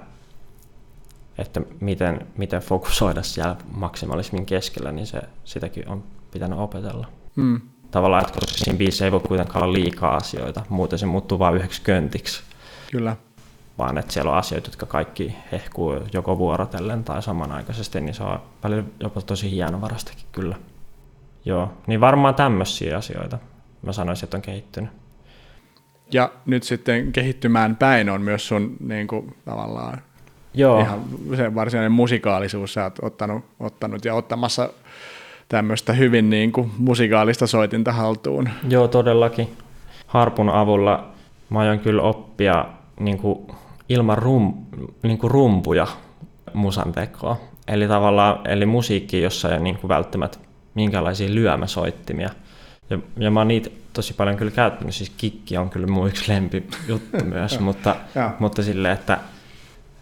että 1.37 1.61
miten, 1.79 2.27
miten 2.37 2.61
fokusoida 2.61 3.23
siellä 3.23 3.55
maksimalismin 3.71 4.45
keskellä, 4.45 4.91
niin 4.91 5.07
se, 5.07 5.21
sitäkin 5.43 5.89
on 5.89 6.03
pitänyt 6.31 6.59
opetella. 6.59 7.07
Mm. 7.35 7.61
Tavallaan, 7.91 8.21
että 8.21 8.39
koska 8.39 8.57
siinä 8.57 8.77
biisissä 8.77 9.05
ei 9.05 9.11
voi 9.11 9.19
kuitenkaan 9.19 9.63
olla 9.63 9.73
liikaa 9.73 10.15
asioita, 10.15 10.63
muuten 10.69 10.99
se 10.99 11.05
muuttuu 11.05 11.39
vain 11.39 11.55
yhdeksi 11.55 11.81
köntiksi. 11.81 12.43
Kyllä 12.91 13.15
vaan 13.79 13.97
että 13.97 14.13
siellä 14.13 14.31
on 14.31 14.37
asioita, 14.37 14.67
jotka 14.67 14.85
kaikki 14.85 15.35
hehkuu 15.51 15.93
joko 16.13 16.37
vuorotellen 16.37 17.03
tai 17.03 17.23
samanaikaisesti, 17.23 18.01
niin 18.01 18.13
se 18.13 18.23
on 18.23 18.39
välillä 18.63 18.83
jopa 18.99 19.21
tosi 19.21 19.51
hienovarastakin 19.51 20.25
kyllä. 20.31 20.55
Joo, 21.45 21.73
niin 21.87 22.01
varmaan 22.01 22.35
tämmöisiä 22.35 22.97
asioita 22.97 23.37
mä 23.81 23.93
sanoisin, 23.93 24.23
että 24.23 24.37
on 24.37 24.41
kehittynyt. 24.41 24.89
Ja 26.11 26.31
nyt 26.45 26.63
sitten 26.63 27.11
kehittymään 27.11 27.75
päin 27.75 28.09
on 28.09 28.21
myös 28.21 28.47
sun 28.47 28.77
niin 28.79 29.07
kuin, 29.07 29.35
tavallaan 29.45 30.01
Joo. 30.53 30.81
ihan 30.81 31.03
se 31.35 31.55
varsinainen 31.55 31.91
musikaalisuus, 31.91 32.73
sä 32.73 32.83
oot 32.83 32.99
ottanut, 33.01 33.45
ottanut 33.59 34.05
ja 34.05 34.13
ottamassa 34.13 34.69
tämmöistä 35.49 35.93
hyvin 35.93 36.29
niin 36.29 36.51
kuin, 36.51 36.71
musikaalista 36.77 37.47
soitinta 37.47 37.91
haltuun. 37.91 38.49
Joo, 38.69 38.87
todellakin. 38.87 39.49
Harpun 40.07 40.49
avulla 40.49 41.09
mä 41.49 41.59
aion 41.59 41.79
kyllä 41.79 42.01
oppia 42.01 42.65
niin 42.99 43.17
kuin 43.17 43.47
ilman 43.89 44.17
rum, 44.17 44.53
niin 45.03 45.17
kuin 45.17 45.31
rumpuja 45.31 45.87
musan 46.53 46.91
tekoa. 46.91 47.37
Eli 47.67 47.87
tavallaan 47.87 48.47
eli 48.47 48.65
musiikki, 48.65 49.21
jossa 49.21 49.49
ei 49.49 49.53
ole 49.53 49.63
niin 49.63 49.77
kuin 49.77 49.89
välttämättä 49.89 50.37
minkälaisia 50.73 51.33
lyömäsoittimia. 51.33 52.29
Ja, 52.89 52.99
ja 53.17 53.31
mä 53.31 53.39
oon 53.39 53.47
niitä 53.47 53.69
tosi 53.93 54.13
paljon 54.13 54.37
kyllä 54.37 54.51
käyttänyt, 54.51 54.95
siis 54.95 55.09
kikki 55.17 55.57
on 55.57 55.69
kyllä 55.69 55.87
mun 55.87 56.07
yksi 56.07 56.31
juttu 56.87 57.25
myös, 57.33 57.59
mutta, 57.59 57.95
mutta 58.39 58.63
silleen, 58.63 58.93
että, 58.93 59.17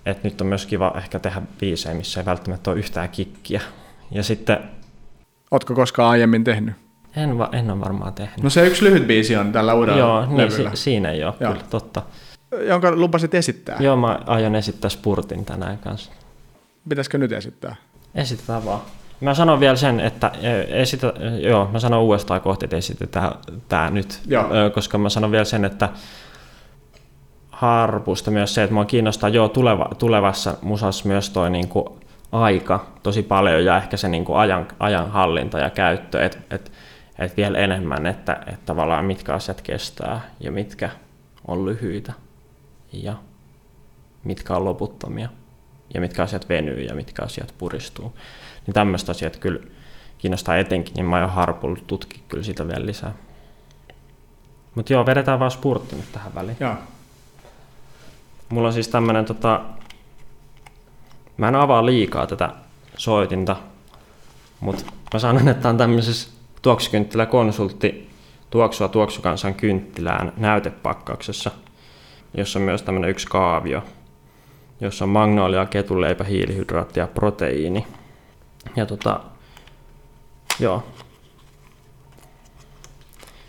että 0.06 0.28
nyt 0.28 0.41
on 0.41 0.48
myös 0.48 0.66
kiva 0.66 0.93
ehkä 0.98 1.20
tehdä 1.20 1.41
biisejä, 1.60 1.95
missä 1.95 2.20
ei 2.20 2.26
välttämättä 2.26 2.72
ole 2.72 2.80
yhtään 2.80 3.10
kikkiä. 3.10 3.62
Ja 4.12 4.24
sitten... 4.24 4.60
Ootko 5.52 5.76
koskaan 5.76 6.10
aiemmin 6.10 6.43
tehnyt? 6.43 6.76
En, 7.16 7.38
va, 7.38 7.50
en 7.52 7.72
ole 7.72 7.80
varmaan 7.80 8.14
tehnyt. 8.14 8.43
No 8.43 8.50
se 8.50 8.68
yksi 8.68 8.86
lyhyt 8.86 9.08
biisi 9.08 9.36
on 9.36 9.52
tällä 9.52 9.74
uudella 9.74 10.00
Joo, 10.00 10.26
niin, 10.26 10.52
si, 10.52 10.64
siinä 10.74 11.12
ei 11.12 11.24
ole, 11.24 11.34
Joo. 11.39 11.52
kyllä, 11.52 11.66
totta 11.70 12.02
jonka 12.52 12.91
lupasit 12.91 13.34
esittää. 13.34 13.78
Joo, 13.80 13.95
mä 13.95 14.20
aion 14.26 14.56
esittää 14.56 14.89
spurtin 14.89 15.45
tänään 15.45 15.78
kanssa. 15.78 16.12
Pitäisikö 16.89 17.18
nyt 17.18 17.32
esittää? 17.32 17.76
Esitetään 18.16 18.66
vaan. 18.66 18.82
Mä 19.22 19.34
sanon 19.34 19.60
vielä 19.60 19.76
sen, 19.76 20.00
että 20.00 20.32
e, 20.41 20.82
esitä, 20.82 21.14
joo, 21.41 21.70
mä 21.72 21.80
sanon 21.80 22.02
uudestaan 22.02 22.41
kohti, 22.41 22.66
että 22.66 22.78
esitetään 22.78 23.32
tämä 23.70 23.89
nyt, 23.89 24.20
joo. 24.26 24.45
koska 24.74 24.98
mä 24.98 25.10
sanon 25.10 25.32
vielä 25.32 25.45
sen, 25.45 25.66
että 25.66 25.89
harpusta 27.50 28.32
myös 28.32 28.54
se, 28.54 28.64
että 28.64 28.74
mua 28.74 28.86
kiinnostaa 28.86 29.30
jo 29.30 29.50
tuleva, 29.50 29.89
tulevassa 29.98 30.58
musassa 30.62 31.08
myös 31.08 31.30
toi 31.30 31.50
niinku 31.50 32.00
aika 32.32 32.86
tosi 33.03 33.23
paljon 33.23 33.65
ja 33.65 33.78
ehkä 33.78 33.97
se 33.97 34.07
niinku 34.07 34.34
ajan, 34.34 34.67
ajan 34.80 35.11
hallinta 35.11 35.59
ja 35.59 35.69
käyttö, 35.69 36.25
että 36.25 36.55
et, 36.55 36.71
et 37.19 37.38
vielä 37.38 37.57
enemmän, 37.57 38.05
että 38.05 38.38
et 38.47 38.65
tavallaan 38.65 39.05
mitkä 39.05 39.34
asiat 39.34 39.61
kestää 39.61 40.21
ja 40.39 40.51
mitkä 40.51 40.89
on 41.47 41.65
lyhyitä 41.65 42.13
ja 42.93 43.13
mitkä 44.23 44.55
on 44.55 44.65
loputtomia 44.65 45.30
ja 45.93 46.01
mitkä 46.01 46.23
asiat 46.23 46.49
venyy 46.49 46.82
ja 46.82 46.95
mitkä 46.95 47.23
asiat 47.23 47.53
puristuu. 47.57 48.17
Niin 48.65 48.73
tämmöistä 48.73 49.11
asiat 49.11 49.38
kyllä 49.38 49.59
kiinnostaa 50.17 50.57
etenkin, 50.57 50.93
niin 50.93 51.05
mä 51.05 51.19
oon 51.19 51.30
harpulla 51.30 51.80
tutki 51.88 52.23
kyllä 52.28 52.43
sitä 52.43 52.67
vielä 52.67 52.86
lisää. 52.86 53.13
Mutta 54.75 54.93
joo, 54.93 55.05
vedetään 55.05 55.39
vaan 55.39 55.51
spurtti 55.51 55.95
nyt 55.95 56.11
tähän 56.11 56.36
väliin. 56.36 56.57
Joo. 56.59 56.75
Mulla 58.49 58.67
on 58.67 58.73
siis 58.73 58.88
tämmönen 58.88 59.25
tota... 59.25 59.61
Mä 61.38 61.48
en 61.48 61.56
avaa 61.56 61.86
liikaa 61.86 62.28
tätä 62.28 62.50
soitinta, 62.98 63.56
mutta 64.60 64.84
mä 65.14 65.20
sanon, 65.20 65.48
että 65.48 65.70
on 65.70 65.78
tämmöisessä 65.78 66.30
tuoksukynttilä 66.62 67.26
konsultti 67.26 68.10
tuoksua 68.50 68.88
tuoksukansan 68.88 69.56
kynttilään 69.56 70.34
näytepakkauksessa– 70.38 71.52
jossa 72.34 72.60
on 72.60 72.64
myös 72.64 72.82
tämmöinen 72.82 73.10
yksi 73.10 73.28
kaavio, 73.28 73.84
jossa 74.82 75.06
on 75.06 75.10
magnolia, 75.10 75.66
ketuleipä, 75.66 76.24
hiilihydraatti 76.24 77.00
ja 77.00 77.08
proteiini. 77.08 77.88
Ja 78.76 78.86
tota, 78.86 79.20
joo. 80.60 80.84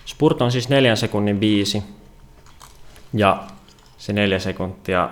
Spurt 0.04 0.42
on 0.42 0.52
siis 0.52 0.68
neljän 0.68 0.96
sekunnin 0.96 1.38
biisi. 1.38 1.82
Ja 3.12 3.42
se 3.98 4.12
neljä 4.12 4.38
sekuntia 4.38 5.10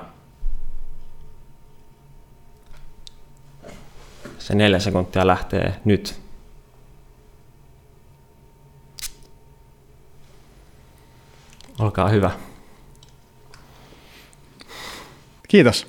se 4.47 4.55
neljä 4.55 4.78
sekuntia 4.78 5.26
lähtee 5.26 5.74
nyt. 5.84 6.20
Olkaa 11.78 12.09
hyvä. 12.09 12.30
Kiitos. 15.49 15.86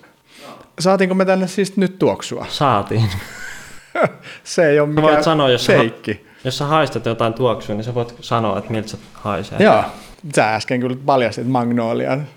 Saatiinko 0.80 1.16
me 1.16 1.26
tänne 1.26 1.48
siis 1.48 1.78
nyt 1.78 2.00
tuoksua? 2.00 2.46
Saatiin. 2.50 3.10
Se 4.44 4.70
ei 4.70 4.80
ole 4.80 4.88
mikään 4.90 5.04
voit 5.14 5.24
sanoa, 5.24 5.50
jos 5.50 5.66
sä- 5.66 5.74
feikki. 5.74 6.28
Jos 6.44 6.58
sä 6.58 6.66
haistat 6.66 7.06
jotain 7.06 7.34
tuoksua, 7.34 7.76
niin 7.76 7.84
sä 7.84 7.96
voit 7.96 8.16
sanoa, 8.22 8.58
että 8.58 8.72
miltä 8.72 8.88
se 8.88 8.98
haisee. 9.14 9.58
Joo. 9.64 9.84
Sä 10.36 10.56
äsken 10.56 10.80
kyllä 10.80 10.98
paljastit 11.06 11.48
Magnolian. 11.48 12.28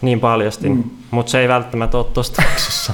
Niin 0.00 0.20
paljastin, 0.20 0.76
mm. 0.76 0.84
mutta 1.10 1.30
se 1.30 1.40
ei 1.40 1.48
välttämättä 1.48 1.98
ole 1.98 2.06
tuossa 2.14 2.42
tuoksussa. 2.42 2.92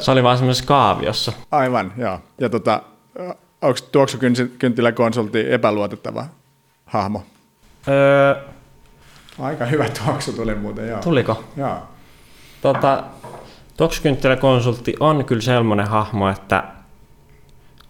se 0.00 0.10
oli 0.10 0.22
vaan 0.22 0.38
semmoisessa 0.38 0.66
kaaviossa. 0.66 1.32
Aivan, 1.50 1.92
joo. 1.96 2.18
Ja 2.40 2.48
tota, 2.48 2.82
onko 3.62 3.78
tuoksukynttiläkonsultti 3.92 5.52
epäluotettava 5.52 6.26
hahmo? 6.86 7.22
Öö, 7.88 8.34
Aika 9.38 9.64
hyvä 9.64 9.88
tuoksu 10.04 10.32
tuli 10.32 10.54
muuten, 10.54 10.88
joo. 10.88 11.00
tuliko? 11.00 11.44
Joo. 11.56 11.76
Tota, 12.62 13.04
Tuoksukynttiläkonsultti 13.76 14.94
on 15.00 15.24
kyllä 15.24 15.42
semmoinen 15.42 15.86
hahmo, 15.86 16.28
että 16.28 16.64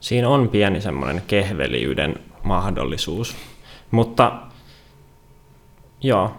siinä 0.00 0.28
on 0.28 0.48
pieni 0.48 0.80
semmoinen 0.80 1.22
kehveliyden 1.26 2.14
mahdollisuus. 2.42 3.36
Mutta 3.90 4.32
joo, 6.00 6.34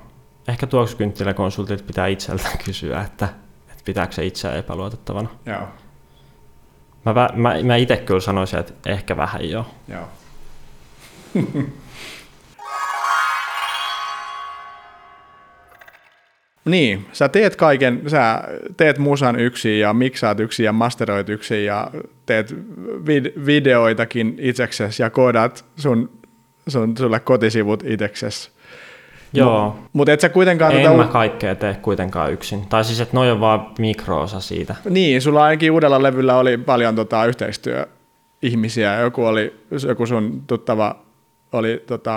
ehkä 0.47 0.67
tuoksukynttiläkonsultit 0.67 1.87
pitää 1.87 2.07
itseltään 2.07 2.57
kysyä, 2.65 3.01
että, 3.01 3.25
että 3.71 3.83
pitääkö 3.85 4.13
se 4.13 4.25
itseään 4.25 4.57
epäluotettavana. 4.57 5.29
Joo. 5.45 5.67
Mä, 7.05 7.13
mä, 7.35 7.55
mä 7.63 7.75
itse 7.75 7.97
kyllä 7.97 8.19
sanoisin, 8.19 8.59
että 8.59 8.91
ehkä 8.91 9.17
vähän 9.17 9.49
joo. 9.49 9.65
Joo. 9.87 10.07
niin, 16.65 17.05
sä 17.13 17.29
teet 17.29 17.55
kaiken, 17.55 18.01
sä 18.07 18.43
teet 18.77 18.97
musan 18.97 19.39
yksin 19.39 19.79
ja 19.79 19.93
miksaat 19.93 20.39
yksin 20.39 20.63
ja 20.63 20.73
masteroit 20.73 21.29
yksin 21.29 21.65
ja 21.65 21.91
teet 22.25 22.51
vid- 23.03 23.45
videoitakin 23.45 24.35
itseksesi 24.37 25.03
ja 25.03 25.09
koodaat 25.09 25.65
sun, 25.75 26.11
sun, 26.67 26.97
sulle 26.97 27.19
kotisivut 27.19 27.83
itseksesi. 27.85 28.51
Joo, 29.33 29.75
Mutta 29.93 30.11
et 30.11 30.19
sä 30.19 30.29
kuitenkaan... 30.29 30.71
en 30.71 30.83
tota 30.83 30.97
mä 30.97 31.07
kaikkea 31.07 31.55
tee 31.55 31.73
kuitenkaan 31.73 32.33
yksin. 32.33 32.65
Tai 32.65 32.83
siis, 32.83 33.01
että 33.01 33.17
noi 33.17 33.31
on 33.31 33.39
vaan 33.39 33.67
mikroosa 33.79 34.39
siitä. 34.39 34.75
Niin, 34.89 35.21
sulla 35.21 35.43
ainakin 35.43 35.71
uudella 35.71 36.03
levyllä 36.03 36.37
oli 36.37 36.57
paljon 36.57 36.95
tota, 36.95 37.25
yhteistyöihmisiä. 37.25 38.99
Joku, 38.99 39.25
oli, 39.25 39.65
joku 39.87 40.05
sun 40.05 40.43
tuttava 40.47 40.95
oli 41.51 41.83
tota, 41.87 42.15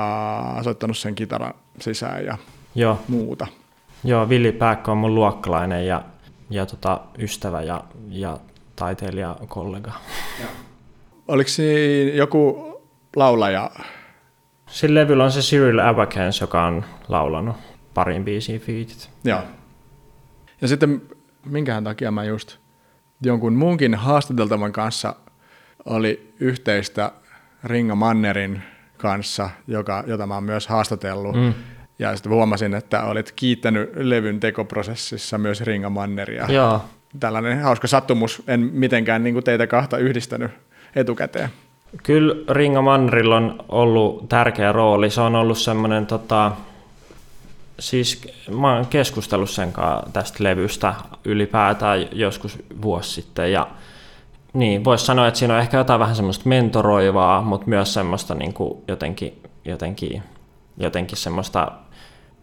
soittanut 0.63 0.97
sen 0.97 1.15
kitaran 1.15 1.55
sisään 1.81 2.25
ja 2.25 2.39
Joo, 2.75 2.99
muuta. 3.09 3.47
Joo, 4.05 4.29
Villi 4.29 4.53
Pääkkö 4.53 4.91
on 4.91 4.99
mun 4.99 5.15
luokkalainen 5.15 5.87
ja, 5.87 6.03
ja 6.51 6.67
tota, 6.67 7.01
ystävä 7.19 7.63
ja, 7.63 7.85
ja 8.09 8.39
taiteilija 8.77 9.37
kollega. 9.49 9.93
Oliko 11.29 11.49
siinä 11.49 12.13
joku 12.13 12.73
laulaja? 13.17 13.71
Sillä 14.67 15.01
levyllä 15.01 15.25
on 15.25 15.33
se 15.33 15.41
Cyril 15.41 15.79
Abakans, 15.79 16.41
joka 16.41 16.65
on 16.65 16.85
laulanut 17.09 17.57
parin 17.95 18.25
biisiin 18.25 18.61
fiitit. 18.61 19.11
Joo. 19.25 19.41
Ja 20.61 20.69
sitten 20.69 21.03
minkähän 21.47 21.85
takia 21.85 22.11
mä 22.11 22.25
just 22.25 22.59
jonkun 23.23 23.53
muunkin 23.53 23.95
haastateltavan 23.95 24.73
kanssa 24.73 25.15
oli 25.85 26.35
yhteistä 26.41 27.13
Ringa 27.65 27.95
Mannerin 27.95 28.63
kanssa, 28.97 29.51
joka, 29.67 30.05
jota 30.07 30.27
mä 30.27 30.35
oon 30.35 30.45
myös 30.45 30.69
haastatellut. 30.69 31.37
Mm. 31.37 31.55
Ja 31.99 32.17
sitten 32.17 32.33
huomasin, 32.33 32.75
että 32.75 33.05
olit 33.05 33.33
kiittänyt 33.33 33.91
levyn 33.95 34.41
tekoprosessissa 34.41 35.39
myös 35.39 35.61
Ringa 35.61 35.91
Manneria. 35.91 36.47
Joo, 36.49 36.85
Tällainen 37.21 37.63
hauska 37.63 37.87
sattumus, 37.87 38.43
en 38.47 38.61
mitenkään 38.61 39.25
niin 39.25 39.35
kuin 39.35 39.45
teitä 39.45 39.67
kahta 39.67 39.99
yhdistänyt 39.99 40.51
etukäteen. 40.97 41.49
Kyllä 42.03 42.35
Ringo 42.51 42.83
Mannerilla 42.83 43.37
on 43.37 43.65
ollut 43.69 44.29
tärkeä 44.29 44.73
rooli. 44.73 45.11
Se 45.11 45.21
on 45.21 45.37
ollut 45.37 45.59
semmoinen, 45.59 46.07
tota, 46.07 46.53
siis 47.79 48.29
mä 48.51 48.75
oon 48.75 48.87
keskustellut 48.87 49.51
sen 49.51 49.73
kanssa 49.73 50.11
tästä 50.13 50.45
levystä 50.45 50.95
ylipäätään 51.25 52.09
joskus 52.13 52.59
vuosi 52.83 53.11
sitten 53.11 53.53
ja 53.53 53.67
niin, 54.53 54.85
voisi 54.85 55.07
sanoa, 55.07 55.29
että 55.29 55.39
siinä 55.39 55.55
on 55.55 55.61
ehkä 55.61 55.77
jotain 55.77 56.01
vähän 56.01 56.17
semmoista 56.17 56.49
mentoroivaa, 56.49 57.43
mutta 57.43 57.67
myös 57.67 57.95
semmoista 57.95 58.35
niin 58.35 58.53
kuin 58.53 58.79
jotenkin, 58.89 59.43
jotenkin, 59.65 60.23
jotenkin 60.79 61.19
semmoista, 61.19 61.73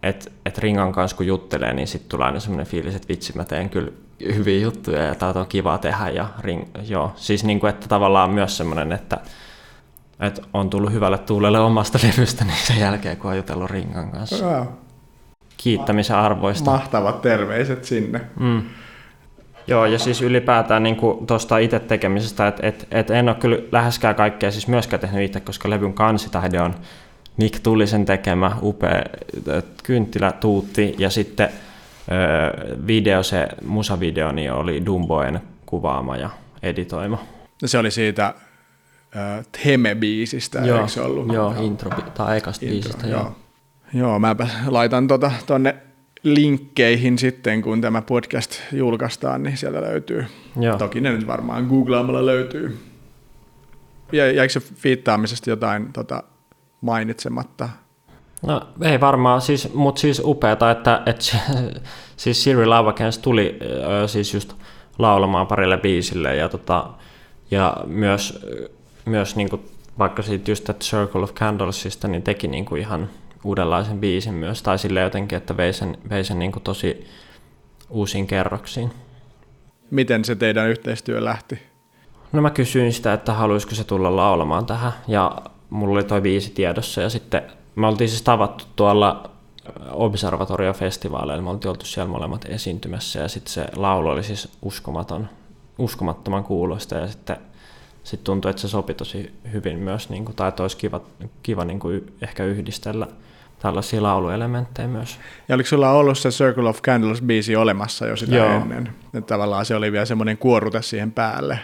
että, 0.04 0.30
että 0.46 0.60
Ringan 0.60 0.92
kanssa 0.92 1.16
kun 1.16 1.26
juttelee, 1.26 1.72
niin 1.72 1.88
sitten 1.88 2.08
tulee 2.08 2.26
aina 2.26 2.40
semmoinen 2.40 2.66
fiilis, 2.66 2.94
että 2.94 3.08
vitsi, 3.08 3.36
mä 3.36 3.44
teen 3.44 3.70
kyllä 3.70 3.90
hyviä 4.34 4.60
juttuja 4.60 5.02
ja 5.02 5.14
tää 5.14 5.32
on 5.36 5.46
kiva 5.46 5.78
tehdä. 5.78 6.08
Ja 6.08 6.28
ring, 6.40 6.62
joo, 6.88 7.12
siis 7.16 7.44
niin 7.44 7.60
kuin, 7.60 7.70
että 7.70 7.88
tavallaan 7.88 8.30
myös 8.30 8.56
semmoinen, 8.56 8.92
että, 8.92 9.18
että 10.20 10.42
on 10.52 10.70
tullut 10.70 10.92
hyvälle 10.92 11.18
tuulelle 11.18 11.58
omasta 11.58 11.98
levystä 12.02 12.44
niin 12.44 12.56
sen 12.56 12.80
jälkeen, 12.80 13.16
kun 13.16 13.30
on 13.30 13.36
jutellut 13.36 13.70
Ringan 13.70 14.10
kanssa. 14.10 14.44
Joo. 14.44 14.72
Kiittämisen 15.56 16.16
arvoista. 16.16 16.70
Mahtavat 16.70 17.22
terveiset 17.22 17.84
sinne. 17.84 18.20
Mm. 18.40 18.62
Joo, 19.66 19.86
ja 19.86 19.98
siis 19.98 20.22
ylipäätään 20.22 20.82
niin 20.82 20.96
tuosta 21.26 21.58
itse 21.58 21.80
tekemisestä, 21.80 22.48
että 22.48 22.66
et, 22.66 22.86
et 22.90 23.10
en 23.10 23.28
ole 23.28 23.36
kyllä 23.36 23.58
läheskään 23.72 24.14
kaikkea 24.14 24.50
siis 24.50 24.68
myöskään 24.68 25.00
tehnyt 25.00 25.22
itse, 25.22 25.40
koska 25.40 25.70
levyn 25.70 25.92
kansitaide 25.92 26.60
on 26.60 26.74
Nick 27.36 27.58
Tullisen 27.62 28.04
tekemä 28.04 28.56
upea 28.62 29.04
kynttilä 29.82 30.32
tuutti, 30.32 30.94
ja 30.98 31.10
sitten 31.10 31.48
video, 32.86 33.22
se 33.22 33.48
musavideo, 33.64 34.32
niin 34.32 34.52
oli 34.52 34.86
Dumboen 34.86 35.40
kuvaama 35.66 36.16
ja 36.16 36.30
editoima. 36.62 37.24
Se 37.64 37.78
oli 37.78 37.90
siitä 37.90 38.26
äh, 38.26 39.44
Theme-biisistä, 39.52 40.62
eikö 40.62 40.88
se 40.88 41.00
ollut? 41.00 41.32
Joo, 41.32 41.54
intro, 41.60 41.90
tai 42.14 42.36
ekasta 42.36 42.66
Intro, 42.66 42.80
biisistä, 42.80 43.06
joo. 43.06 43.20
joo. 43.20 43.36
Joo, 43.94 44.18
mäpä 44.18 44.48
laitan 44.66 45.08
tota, 45.08 45.32
tonne 45.46 45.74
linkkeihin 46.22 47.18
sitten, 47.18 47.62
kun 47.62 47.80
tämä 47.80 48.02
podcast 48.02 48.60
julkaistaan, 48.72 49.42
niin 49.42 49.56
sieltä 49.56 49.80
löytyy. 49.80 50.24
Joo. 50.60 50.78
Toki 50.78 51.00
ne 51.00 51.12
nyt 51.12 51.26
varmaan 51.26 51.66
googlaamalla 51.66 52.26
löytyy. 52.26 52.78
Ja 54.12 54.32
jäikö 54.32 54.52
se 54.52 54.60
fiittaamisesta 54.60 55.50
jotain 55.50 55.92
tota, 55.92 56.22
mainitsematta? 56.84 57.68
No 58.46 58.60
ei 58.82 59.00
varmaan, 59.00 59.40
siis, 59.40 59.74
mutta 59.74 60.00
siis 60.00 60.22
upeata, 60.24 60.70
että, 60.70 61.02
että 61.06 61.36
siis 62.16 62.44
Cyril 62.44 62.72
Avakens 62.72 63.18
tuli 63.18 63.58
siis 64.06 64.34
just 64.34 64.54
laulamaan 64.98 65.46
parille 65.46 65.76
biisille 65.76 66.36
ja, 66.36 66.48
tota, 66.48 66.90
ja 67.50 67.76
myös, 67.86 68.46
myös 69.04 69.36
niinku, 69.36 69.60
vaikka 69.98 70.22
siitä 70.22 70.50
just 70.50 70.68
että 70.68 70.84
Circle 70.84 71.22
of 71.22 71.34
Candlesista, 71.34 72.08
niin 72.08 72.22
teki 72.22 72.48
niinku 72.48 72.76
ihan 72.76 73.10
uudenlaisen 73.44 74.00
biisin 74.00 74.34
myös, 74.34 74.62
tai 74.62 74.78
sille 74.78 75.00
jotenkin, 75.00 75.38
että 75.38 75.56
vei 75.56 75.72
sen, 75.72 75.98
vei 76.10 76.24
sen 76.24 76.38
niinku 76.38 76.60
tosi 76.60 77.06
uusiin 77.90 78.26
kerroksiin. 78.26 78.90
Miten 79.90 80.24
se 80.24 80.34
teidän 80.34 80.68
yhteistyö 80.68 81.24
lähti? 81.24 81.62
No 82.32 82.42
mä 82.42 82.50
kysyin 82.50 82.92
sitä, 82.92 83.12
että 83.12 83.32
haluaisiko 83.32 83.74
se 83.74 83.84
tulla 83.84 84.16
laulamaan 84.16 84.66
tähän, 84.66 84.92
ja 85.08 85.36
mulla 85.74 85.94
oli 85.94 86.04
toi 86.04 86.20
biisi 86.20 86.50
tiedossa, 86.50 87.02
ja 87.02 87.10
sitten 87.10 87.42
me 87.76 87.86
oltiin 87.86 88.08
siis 88.08 88.22
tavattu 88.22 88.64
tuolla 88.76 89.30
Observatorio-festivaaleilla, 89.90 91.42
me 91.42 91.50
oltiin 91.50 91.70
oltu 91.70 91.84
siellä 91.84 92.10
molemmat 92.10 92.44
esiintymässä, 92.48 93.20
ja 93.20 93.28
sitten 93.28 93.52
se 93.52 93.66
laulu 93.76 94.08
oli 94.08 94.22
siis 94.22 94.48
uskomaton, 94.62 95.28
uskomattoman 95.78 96.44
kuuloista, 96.44 96.94
ja 96.94 97.06
sitten 97.06 97.36
sit 98.04 98.24
tuntui, 98.24 98.50
että 98.50 98.62
se 98.62 98.68
sopi 98.68 98.94
tosi 98.94 99.34
hyvin 99.52 99.78
myös, 99.78 100.10
niin 100.10 100.24
kuin, 100.24 100.36
tai 100.36 100.48
että 100.48 100.62
olisi 100.62 100.76
kiva, 100.76 101.00
kiva 101.42 101.64
niin 101.64 101.80
kuin, 101.80 102.12
ehkä 102.22 102.44
yhdistellä 102.44 103.06
tällaisia 103.58 104.02
lauluelementtejä 104.02 104.88
myös. 104.88 105.18
Ja 105.48 105.54
oliko 105.54 105.68
sulla 105.68 105.90
ollut 105.90 106.18
se 106.18 106.28
Circle 106.28 106.68
of 106.68 106.78
Candles-biisi 106.78 107.56
olemassa 107.56 108.06
jo 108.06 108.16
sitä 108.16 108.36
Joo. 108.36 108.50
ennen? 108.50 108.88
Että 109.14 109.34
tavallaan 109.34 109.64
se 109.64 109.74
oli 109.74 109.92
vielä 109.92 110.04
semmoinen 110.04 110.38
kuorute 110.38 110.82
siihen 110.82 111.12
päälle. 111.12 111.58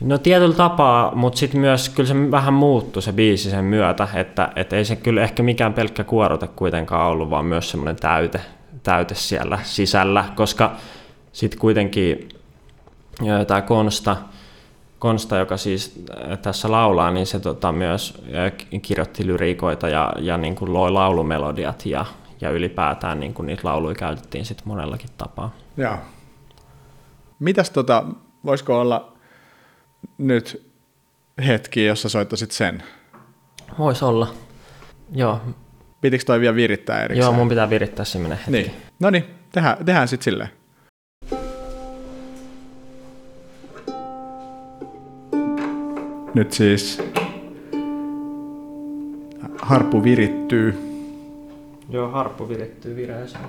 No 0.00 0.18
tietyllä 0.18 0.54
tapaa, 0.54 1.14
mutta 1.14 1.38
sitten 1.38 1.60
myös 1.60 1.88
kyllä 1.88 2.06
se 2.06 2.30
vähän 2.30 2.54
muuttui 2.54 3.02
se 3.02 3.12
biisi 3.12 3.50
sen 3.50 3.64
myötä, 3.64 4.08
että 4.14 4.52
et 4.56 4.72
ei 4.72 4.84
se 4.84 4.96
kyllä 4.96 5.22
ehkä 5.22 5.42
mikään 5.42 5.74
pelkkä 5.74 6.04
kuorote 6.04 6.46
kuitenkaan 6.46 7.08
ollut, 7.08 7.30
vaan 7.30 7.44
myös 7.44 7.70
semmoinen 7.70 7.96
täyte, 7.96 8.40
täyte 8.82 9.14
siellä 9.14 9.58
sisällä, 9.62 10.24
koska 10.34 10.72
sitten 11.32 11.60
kuitenkin 11.60 12.28
tämä 13.46 13.62
Konsta 13.62 14.16
Konsta, 15.00 15.36
joka 15.36 15.56
siis 15.56 16.04
tässä 16.42 16.70
laulaa, 16.70 17.10
niin 17.10 17.26
se 17.26 17.40
tota, 17.40 17.72
myös 17.72 18.22
kirjoitti 18.82 19.26
lyriikoita 19.26 19.88
ja, 19.88 20.12
ja 20.18 20.36
niin 20.38 20.54
kuin 20.54 20.72
loi 20.72 20.90
laulumelodiat 20.90 21.86
ja, 21.86 22.06
ja 22.40 22.50
ylipäätään 22.50 23.20
niin 23.20 23.34
kuin 23.34 23.46
niitä 23.46 23.62
lauluja 23.64 23.94
käytettiin 23.94 24.44
sitten 24.44 24.68
monellakin 24.68 25.10
tapaa. 25.18 25.50
Joo. 25.76 25.96
Mitäs 27.38 27.70
tota, 27.70 28.04
voisiko 28.44 28.80
olla 28.80 29.12
nyt 30.18 30.70
hetki, 31.46 31.84
jossa 31.84 32.08
soittasit 32.08 32.50
sen? 32.50 32.82
Voisi 33.78 34.04
olla. 34.04 34.34
Joo. 35.12 35.40
Pitikö 36.00 36.24
toi 36.24 36.40
vielä 36.40 36.54
virittää 36.54 37.04
erikseen? 37.04 37.24
Joo, 37.24 37.32
mun 37.32 37.48
pitää 37.48 37.70
virittää 37.70 38.04
semmoinen 38.04 38.38
hetki. 38.38 38.50
Niin. 38.50 38.72
No 39.00 39.10
niin, 39.10 39.24
tehdään, 39.52 39.84
tehdään 39.84 40.08
sitten 40.08 40.24
silleen. 40.24 40.50
Nyt 46.34 46.52
siis 46.52 47.02
harppu 49.58 50.04
virittyy. 50.04 50.74
Joo, 51.88 52.10
harppu 52.10 52.48
virittyy 52.48 52.96
vireeseen. 52.96 53.44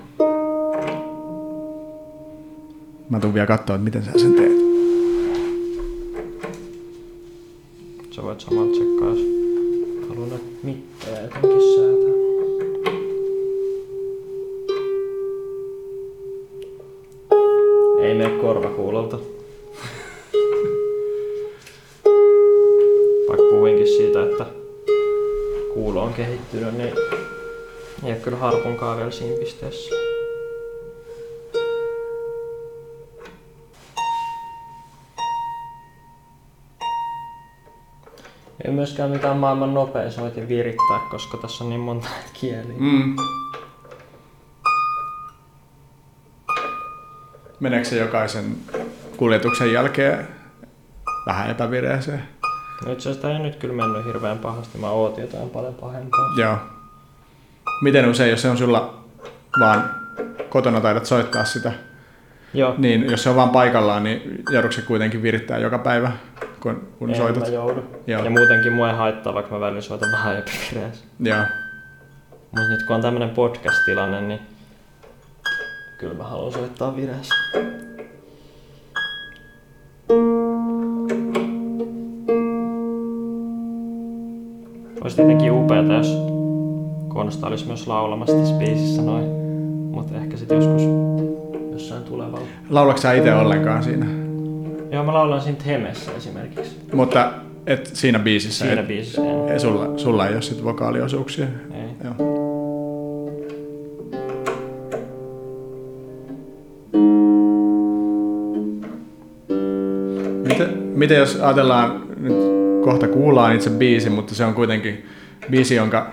Mä 3.10 3.20
tuun 3.20 3.34
vielä 3.34 3.48
katsoa, 3.48 3.76
että 3.76 3.84
miten 3.84 4.04
sä 4.04 4.12
sen 4.16 4.34
teet. 4.34 4.71
Sä 8.22 8.26
voit 8.28 8.40
samalla 8.40 8.72
tsekkaa, 8.72 9.10
jos 9.10 9.20
haluat 10.10 10.42
mittoja 10.64 11.22
jotenkin 11.22 11.62
säätää. 11.76 12.14
Ei 18.02 18.14
mene 18.14 18.30
korvakuulolta. 18.42 19.18
Vaikka 23.28 23.46
puhuinkin 23.50 23.88
siitä, 23.88 24.24
että 24.24 24.46
kuulo 25.74 26.04
on 26.04 26.14
kehittynyt, 26.14 26.74
niin 26.74 26.94
ei 28.04 28.12
ole 28.12 28.16
kyllä 28.24 28.38
harpunkaan 28.38 28.98
vielä 28.98 29.12
siinä 29.12 29.40
pisteessä. 29.40 30.11
Ei 38.72 38.76
myöskään 38.76 39.10
mitään 39.10 39.38
maailman 39.38 39.74
nopein 39.74 40.12
soitin 40.12 40.48
virittää, 40.48 41.00
koska 41.10 41.38
tässä 41.38 41.64
on 41.64 41.70
niin 41.70 41.82
monta 41.82 42.08
kieliä. 42.42 42.76
Mm. 42.80 43.16
Meneekö 47.60 47.88
se 47.88 47.98
jokaisen 47.98 48.58
kuljetuksen 49.18 49.74
jälkeen 49.74 50.28
vähän 51.26 51.50
epävireeseen? 51.50 52.24
No 52.86 52.92
itse 52.92 53.10
asiassa 53.10 53.32
ei 53.32 53.40
nyt 53.40 53.56
kyllä 53.56 53.74
mennyt 53.74 54.06
hirveän 54.06 54.40
pahasti. 54.40 54.78
Mä 54.78 54.90
ootin 54.90 55.22
jotain 55.22 55.50
paljon 55.50 55.74
pahempaa. 55.74 56.34
Joo. 56.38 56.58
Miten 57.82 58.10
usein, 58.10 58.30
jos 58.32 58.42
se 58.42 58.50
on 58.50 58.58
sulla 58.58 59.04
vaan 59.60 59.96
kotona 60.50 60.82
taidat 60.82 61.06
soittaa 61.06 61.46
sitä, 61.46 61.74
Joo. 62.54 62.76
niin 62.78 63.12
jos 63.12 63.24
se 63.24 63.30
on 63.30 63.36
vaan 63.36 63.50
paikallaan, 63.50 64.04
niin 64.04 64.44
joudutko 64.52 64.76
se 64.76 64.82
kuitenkin 64.82 65.24
virittää 65.24 65.58
joka 65.58 65.78
päivä, 65.78 66.12
kun, 66.64 66.88
kun 67.00 67.10
en 67.10 67.16
soitat? 67.16 67.44
mä 67.44 67.50
joudu. 67.50 67.84
Joo. 68.08 68.24
Ja 68.24 68.30
muutenkin 68.30 68.74
mua 68.74 68.90
ei 68.90 68.96
haittaa, 68.96 69.34
vaikka 69.34 69.56
mä 69.56 69.62
välillä 69.62 69.82
soitan 69.82 70.12
vähän 70.12 70.38
epävireessä. 70.38 71.06
Joo. 71.20 71.44
Mutta 72.52 72.70
nyt 72.70 72.84
kun 72.88 72.96
on 72.96 73.02
tämmönen 73.02 73.30
podcast-tilanne, 73.30 74.22
niin 74.22 74.40
kyllä 75.98 76.14
mä 76.14 76.24
haluan 76.24 76.52
soittaa 76.52 76.96
vireessä. 76.96 77.36
Olisi 85.02 85.16
tietenkin 85.16 85.52
upeata, 85.52 85.94
jos 85.94 86.18
Konsta 87.08 87.48
olisi 87.48 87.68
myös 87.68 87.88
laulamassa 87.88 88.36
tässä 88.36 88.56
biisissä 88.56 89.02
noin. 89.02 89.26
Mutta 89.92 90.18
ehkä 90.18 90.38
sitten 90.38 90.56
joskus 90.56 90.82
jossain 91.72 92.04
tulevalla. 92.04 92.48
Laulatko 92.70 93.02
sä 93.02 93.14
itse 93.14 93.34
ollenkaan 93.34 93.84
siinä? 93.84 94.31
Joo, 94.92 95.04
mä 95.04 95.14
laulan 95.14 95.42
siinä 95.42 95.58
Temessä 95.66 96.12
esimerkiksi. 96.18 96.78
Mutta 96.94 97.32
et 97.68 97.90
siinä 97.94 98.20
biisissä, 98.20 98.66
Siinä 98.66 98.82
et, 98.82 98.88
biisissä 98.88 99.22
ei, 99.54 99.60
sulla, 99.60 99.98
sulla 99.98 100.28
ei 100.28 100.34
ole 100.34 100.42
sit 100.42 100.64
vokaaliosuuksia. 100.64 101.46
Ei. 101.74 101.90
Joo. 102.04 102.42
Miten, 110.48 110.78
miten 110.78 111.18
jos 111.18 111.36
ajatellaan, 111.36 112.04
nyt 112.18 112.34
kohta 112.84 113.08
kuullaan 113.08 113.56
itse 113.56 113.70
biisi, 113.70 114.10
mutta 114.10 114.36
se 114.36 114.46
on 114.46 114.54
kuitenkin 114.54 115.06
biisi, 115.52 115.76
jonka, 115.76 116.12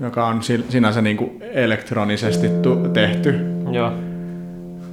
joka 0.00 0.26
on 0.26 0.40
sinänsä 0.68 1.00
niin 1.02 1.16
kuin 1.16 1.42
elektronisesti 1.52 2.48
tu- 2.62 2.88
tehty, 2.92 3.34
Joo. 3.72 3.92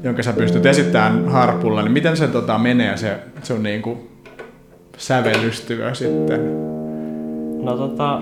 Jonka 0.04 0.24
sä 0.24 0.34
pystyt 0.34 0.66
esittämään 0.66 1.30
harpulla, 1.30 1.82
niin 1.82 1.92
miten 1.92 2.18
se 2.18 2.28
tota, 2.28 2.58
menee 2.58 2.98
se 2.98 3.20
sun 3.44 3.64
niin 3.64 3.82
kuin 3.82 3.98
sävellystyö 4.98 5.96
sitten? 5.96 6.42
No 7.64 7.78
tota, 7.78 8.20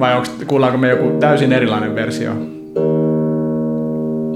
Vai 0.00 0.16
onko, 0.16 0.28
kuullaanko 0.46 0.78
me 0.78 0.88
joku 0.88 1.18
täysin 1.20 1.52
erilainen 1.52 1.94
versio? 1.94 2.32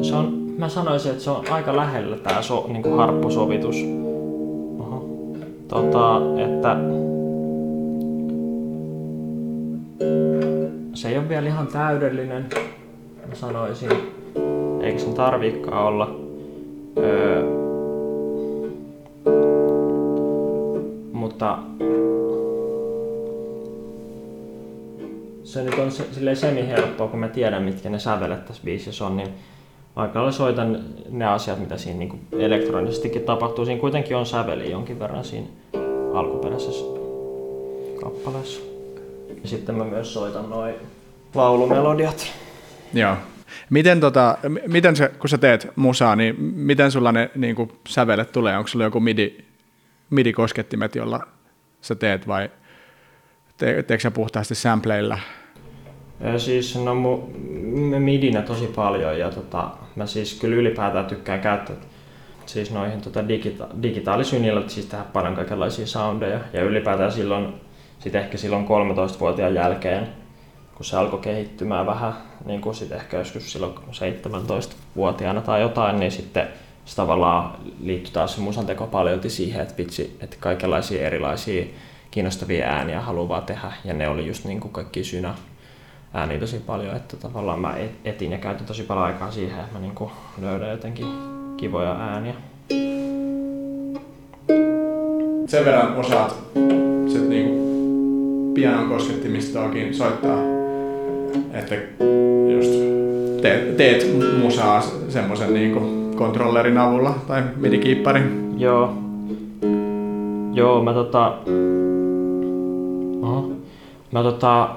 se 0.02 0.14
on, 0.14 0.54
mä 0.58 0.68
sanoisin, 0.68 1.10
että 1.10 1.24
se 1.24 1.30
on 1.30 1.44
aika 1.50 1.76
lähellä 1.76 2.16
tää 2.16 2.42
so, 2.42 2.66
niinku 2.68 2.96
harppusovitus. 2.96 3.76
Oho. 4.78 5.08
Tota, 5.68 6.20
että 6.44 6.76
se 10.94 11.08
ei 11.08 11.18
ole 11.18 11.28
vielä 11.28 11.46
ihan 11.46 11.66
täydellinen, 11.66 12.46
mä 13.28 13.34
sanoisin. 13.34 13.90
Eikä 14.80 14.98
sen 14.98 15.14
tarviikaan 15.14 15.86
olla. 15.86 16.29
Öö, 16.98 17.42
mutta 21.12 21.58
se 25.44 25.62
nyt 25.62 25.78
on 25.78 25.90
silleen 25.90 26.36
semi-helppoa, 26.36 27.08
kun 27.08 27.20
mä 27.20 27.28
tiedän, 27.28 27.62
mitkä 27.62 27.90
ne 27.90 27.98
sävelet 27.98 28.44
tässä 28.44 28.62
biisissä 28.64 29.06
on, 29.06 29.16
niin 29.16 29.28
lailla 29.96 30.32
soitan 30.32 30.84
ne 31.10 31.26
asiat, 31.26 31.58
mitä 31.58 31.76
siinä 31.76 31.98
niin 31.98 32.26
elektronisestikin 32.32 33.22
tapahtuu. 33.22 33.64
Siinä 33.64 33.80
kuitenkin 33.80 34.16
on 34.16 34.26
säveli 34.26 34.70
jonkin 34.70 34.98
verran 34.98 35.24
siinä 35.24 35.46
alkuperäisessä 36.14 36.84
kappaleessa. 38.02 38.60
Ja 39.42 39.48
sitten 39.48 39.74
mä 39.74 39.84
myös 39.84 40.14
soitan 40.14 40.50
noin 40.50 40.74
laulumelodiat. 41.34 42.26
Joo. 42.94 43.16
Miten, 43.70 44.00
tota, 44.00 44.38
miten 44.66 44.96
se, 44.96 45.08
kun 45.08 45.30
sä 45.30 45.38
teet 45.38 45.68
musaa, 45.76 46.16
niin 46.16 46.42
miten 46.42 46.90
sulla 46.90 47.12
ne 47.12 47.30
niin 47.34 47.56
kuin 47.56 47.72
sävelet 47.88 48.32
tulee? 48.32 48.56
Onko 48.56 48.68
sulla 48.68 48.84
joku 48.84 49.00
MIDI, 49.00 49.44
MIDI-koskettimet, 50.10 50.96
jolla 50.96 51.20
sä 51.80 51.94
teet 51.94 52.26
vai 52.28 52.50
te, 53.56 53.82
teetkö 53.82 54.00
sä 54.00 54.10
puhtaasti 54.10 54.54
sampleilla? 54.54 55.18
Siis 56.36 56.76
no 56.84 56.94
mu, 56.94 57.26
midinä 57.98 58.42
tosi 58.42 58.66
paljon 58.66 59.18
ja 59.18 59.30
tota, 59.30 59.70
mä 59.96 60.06
siis 60.06 60.34
kyllä 60.34 60.56
ylipäätään 60.56 61.06
tykkään 61.06 61.40
käyttää 61.40 61.76
siis 62.52 62.70
noihin 62.70 63.00
tota 63.00 63.20
digita- 63.20 63.82
digitaalisynillä 63.82 64.68
siis 64.68 64.86
tehdä 64.86 65.04
paljon 65.12 65.34
kaikenlaisia 65.34 65.86
soundeja 65.86 66.40
ja 66.52 66.62
ylipäätään 66.62 67.12
silloin, 67.12 67.54
sit 67.98 68.14
ehkä 68.14 68.38
silloin 68.38 68.64
13-vuotiaan 68.64 69.54
jälkeen, 69.54 70.08
kun 70.80 70.84
se 70.84 70.96
alkoi 70.96 71.18
kehittymään 71.18 71.86
vähän, 71.86 72.12
niin 72.44 72.60
kuin 72.60 72.74
sit 72.74 72.92
ehkä 72.92 73.18
joskus 73.18 73.52
silloin 73.52 73.74
17-vuotiaana 73.74 75.40
tai 75.40 75.60
jotain, 75.60 76.00
niin 76.00 76.12
sitten 76.12 76.48
se 76.84 76.96
tavallaan 76.96 77.52
liittyi 77.80 78.12
taas 78.12 78.34
se 78.34 78.40
musanteko 78.40 78.86
paljolti 78.86 79.30
siihen, 79.30 79.62
että 79.62 79.74
vitsi, 79.78 80.16
että 80.20 80.36
kaikenlaisia 80.40 81.06
erilaisia 81.06 81.64
kiinnostavia 82.10 82.66
ääniä 82.66 83.00
haluaa 83.00 83.40
tehdä 83.40 83.72
ja 83.84 83.94
ne 83.94 84.08
oli 84.08 84.26
just 84.26 84.44
niin 84.44 84.60
kuin 84.60 84.72
kaikki 84.72 85.04
synä 85.04 85.34
ääniä 86.14 86.38
tosi 86.38 86.58
paljon, 86.58 86.96
että 86.96 87.16
tavallaan 87.16 87.60
mä 87.60 87.76
et- 87.76 88.00
etin 88.04 88.32
ja 88.32 88.38
käytin 88.38 88.66
tosi 88.66 88.82
paljon 88.82 89.06
aikaa 89.06 89.30
siihen, 89.30 89.60
että 89.60 89.72
mä 89.72 89.80
niin 89.80 89.94
kuin 89.94 90.10
löydän 90.40 90.70
jotenkin 90.70 91.06
kivoja 91.56 91.92
ääniä. 91.92 92.34
Sen 95.46 95.64
verran 95.64 95.96
osaat 95.96 96.36
sit 97.12 97.28
niinku 97.28 97.70
pianon 98.54 98.88
koskettimistaakin 98.88 99.94
soittaa, 99.94 100.59
että 101.52 101.74
just 102.54 102.70
teet, 103.42 103.76
teet 103.76 104.06
musaa 104.42 104.82
semmoisen 105.08 105.54
niinku 105.54 105.80
kontrollerin 106.16 106.78
avulla 106.78 107.14
tai 107.28 107.42
midi-kiipparin. 107.56 108.54
Joo. 108.58 108.94
Joo, 110.52 110.84
mä 110.84 110.92
tota... 110.92 111.38
Oho. 113.22 113.52
Mä 114.12 114.22
tota... 114.22 114.68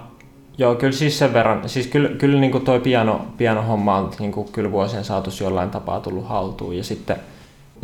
Joo, 0.57 0.75
kyllä 0.75 0.93
siis 0.93 1.19
sen 1.19 1.33
verran, 1.33 1.69
siis 1.69 1.87
kyllä, 1.87 2.09
kyllä 2.09 2.39
niin 2.39 2.51
kuin 2.51 2.65
toi 2.65 2.79
piano, 2.79 3.21
pianohomma 3.37 3.97
on 3.97 4.11
niin 4.19 4.31
kuin 4.31 4.47
kyllä 4.51 4.71
vuosien 4.71 5.03
saatossa 5.03 5.43
jollain 5.43 5.69
tapaa 5.69 5.99
tullut 5.99 6.27
haltuun 6.27 6.77
ja 6.77 6.83
sitten 6.83 7.15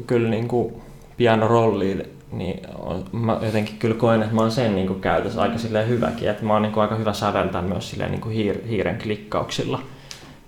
kyllä 0.08 0.30
niin 0.30 0.48
kuin 0.48 0.74
pianorolliin 1.18 2.04
niin 2.32 2.68
on, 2.80 3.06
mä 3.12 3.40
jotenkin 3.42 3.78
kyllä 3.78 3.96
koen, 3.96 4.22
että 4.22 4.36
mä 4.36 4.42
oon 4.42 4.52
sen 4.52 4.76
niin 4.76 4.88
kuin 4.88 5.02
käytössä 5.02 5.42
aika 5.42 5.58
silleen 5.58 5.90
hyväkin, 5.90 6.30
että 6.30 6.46
mä 6.46 6.54
oon 6.54 6.62
niin 6.62 6.72
kuin 6.72 6.82
aika 6.82 6.96
hyvä 6.96 7.14
säveltää 7.14 7.62
myös 7.62 7.90
silleen 7.90 8.12
niin 8.12 8.22
kuin 8.22 8.36
hiir, 8.36 8.68
hiiren 8.68 9.02
klikkauksilla. 9.02 9.82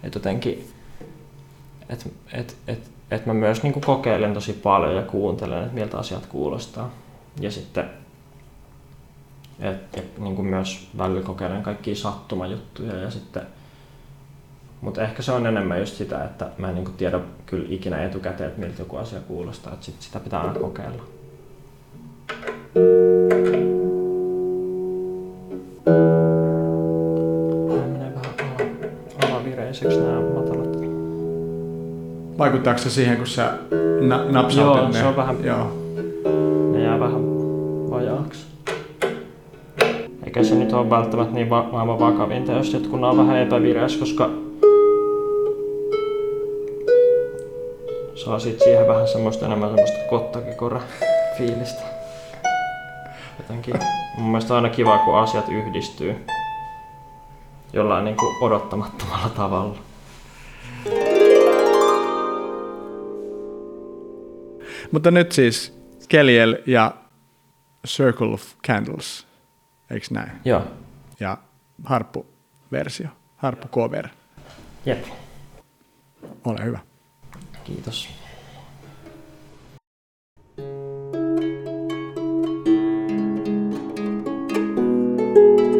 Että 0.03 0.17
jotenkin, 0.17 0.69
että 1.89 2.09
et, 2.33 2.57
et, 2.67 2.91
et 3.11 3.25
mä 3.25 3.33
myös 3.33 3.63
niin 3.63 3.73
kuin 3.73 3.83
kokeilen 3.83 4.33
tosi 4.33 4.53
paljon 4.53 4.95
ja 4.95 5.01
kuuntelen, 5.01 5.63
että 5.63 5.73
miltä 5.73 5.97
asiat 5.97 6.25
kuulostaa. 6.25 6.91
Ja 7.39 7.51
sitten 7.51 7.85
et, 9.59 9.97
et, 9.97 10.17
niin 10.17 10.35
kuin 10.35 10.47
myös 10.47 10.89
välillä 10.97 11.21
kokeilen 11.21 11.63
kaikkia 11.63 11.95
sattumajuttuja 11.95 12.95
ja 12.95 13.11
sitten 13.11 13.43
mutta 14.81 15.01
ehkä 15.01 15.21
se 15.21 15.31
on 15.31 15.45
enemmän 15.45 15.79
just 15.79 15.95
sitä, 15.95 16.23
että 16.23 16.49
mä 16.57 16.69
en 16.69 16.75
niin 16.75 16.93
tiedä 16.93 17.19
kyllä 17.45 17.65
ikinä 17.69 18.03
etukäteen, 18.03 18.49
että 18.49 18.61
miltä 18.61 18.81
joku 18.81 18.97
asia 18.97 19.19
kuulostaa, 19.19 19.73
että 19.73 19.85
sit 19.85 20.01
sitä 20.01 20.19
pitää 20.19 20.41
aina 20.41 20.59
kokeilla. 20.59 21.03
Alavireiseksi 29.23 29.99
nämä 29.99 30.21
matalat. 30.21 30.77
Vaikuttaako 32.37 32.79
se 32.79 32.89
siihen, 32.89 33.17
kun 33.17 33.27
sä 33.27 33.53
na- 34.01 34.25
napsautat 34.31 34.81
Joo, 34.81 34.87
ne? 34.87 34.99
se 34.99 35.05
on 35.05 35.15
vähän- 35.15 35.43
Joo. 35.45 35.71
Ne 36.71 36.83
jää 36.83 36.99
vähän 36.99 37.21
vajaaksi. 37.91 38.45
Eikä 40.25 40.43
se 40.43 40.55
nyt 40.55 40.73
ole 40.73 40.89
välttämättä 40.89 41.33
niin 41.33 41.49
va- 41.49 41.69
maailman 41.71 41.99
vakavinta, 41.99 42.51
jos 42.51 42.73
jotkut 42.73 43.03
on 43.03 43.17
vähän 43.17 43.37
epävireessä, 43.37 43.99
koska 43.99 44.29
saa 48.15 48.39
sit 48.39 48.59
siihen 48.59 48.87
vähän 48.87 49.07
semmoista 49.07 49.45
enemmän 49.45 49.69
semmoista 49.69 49.97
kottakikora 50.09 50.81
fiilistä. 51.37 51.81
Jotenkin 53.51 53.87
mun 54.17 54.31
mielestä 54.31 54.53
on 54.53 54.63
aina 54.63 54.75
kiva, 54.75 54.97
kun 54.97 55.17
asiat 55.19 55.49
yhdistyy 55.49 56.25
jollain 57.73 58.05
niin 58.05 58.17
kuin 58.17 58.35
odottamattomalla 58.43 59.29
tavalla. 59.29 59.77
Mutta 64.91 65.11
nyt 65.11 65.31
siis 65.31 65.79
Keliel 66.09 66.57
ja 66.67 66.93
Circle 67.87 68.33
of 68.33 68.43
Candles, 68.67 69.27
eikö 69.89 70.05
näin? 70.11 70.31
Joo, 70.45 70.61
Ja 71.19 71.37
harppuversio, 71.85 73.07
harppu 73.37 73.67
cover. 73.67 74.07
jep. 74.85 75.05
Ole 76.45 76.63
hyvä. 76.63 76.79
Kiitos. 77.63 78.09
you 85.35 85.70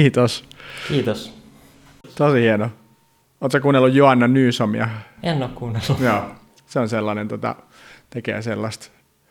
Kiitos. 0.00 0.44
Kiitos. 0.88 1.34
Tosi 2.14 2.40
hieno. 2.40 2.70
Oletko 3.40 3.60
kuunnellut 3.60 3.94
Joanna 3.94 4.28
Nysomia? 4.28 4.88
En 5.22 5.42
ole 5.42 5.50
kuunnellut. 5.54 6.00
Joo. 6.00 6.22
Se 6.66 6.80
on 6.80 6.88
sellainen, 6.88 7.28
tota, 7.28 7.56
tekee 8.10 8.42
sellaista 8.42 8.88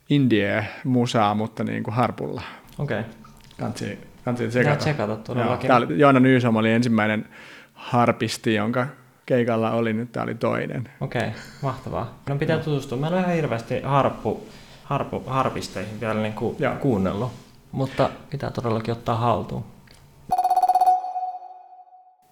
indie-musaa, 0.10 1.36
mutta 1.36 1.64
niin 1.64 1.84
kuin 1.84 1.94
harpulla. 1.94 2.42
Okei. 2.78 3.00
Okay. 3.00 3.12
Kansi, 3.60 4.00
kansi 4.26 4.48
tsekata. 4.48 4.76
tsekata 4.76 5.16
todellakin. 5.16 5.72
oli, 5.72 6.00
Joanna 6.00 6.20
Nysom 6.20 6.56
oli 6.56 6.72
ensimmäinen 6.72 7.26
harpisti, 7.74 8.54
jonka 8.54 8.88
keikalla 9.26 9.72
oli, 9.72 9.94
nyt 9.94 10.12
tämä 10.12 10.24
oli 10.24 10.36
toinen. 10.36 10.90
Okei, 11.02 11.22
okay, 11.22 11.32
mahtavaa. 11.62 12.20
No 12.30 12.36
pitää 12.36 12.58
tutustua. 12.58 12.98
Mä 12.98 13.08
en 13.08 13.14
ole 13.14 13.22
ihan 13.22 13.36
hirveästi 13.36 13.82
harppu, 13.82 14.48
harppu, 14.84 15.24
harpisteihin 15.28 16.00
vielä 16.02 16.22
niin 16.22 16.34
kuin 16.34 16.58
kuunnellut, 16.80 17.32
mutta 17.72 18.10
pitää 18.30 18.52
todellakin 18.52 18.92
ottaa 18.92 19.16
haltuun. 19.16 19.79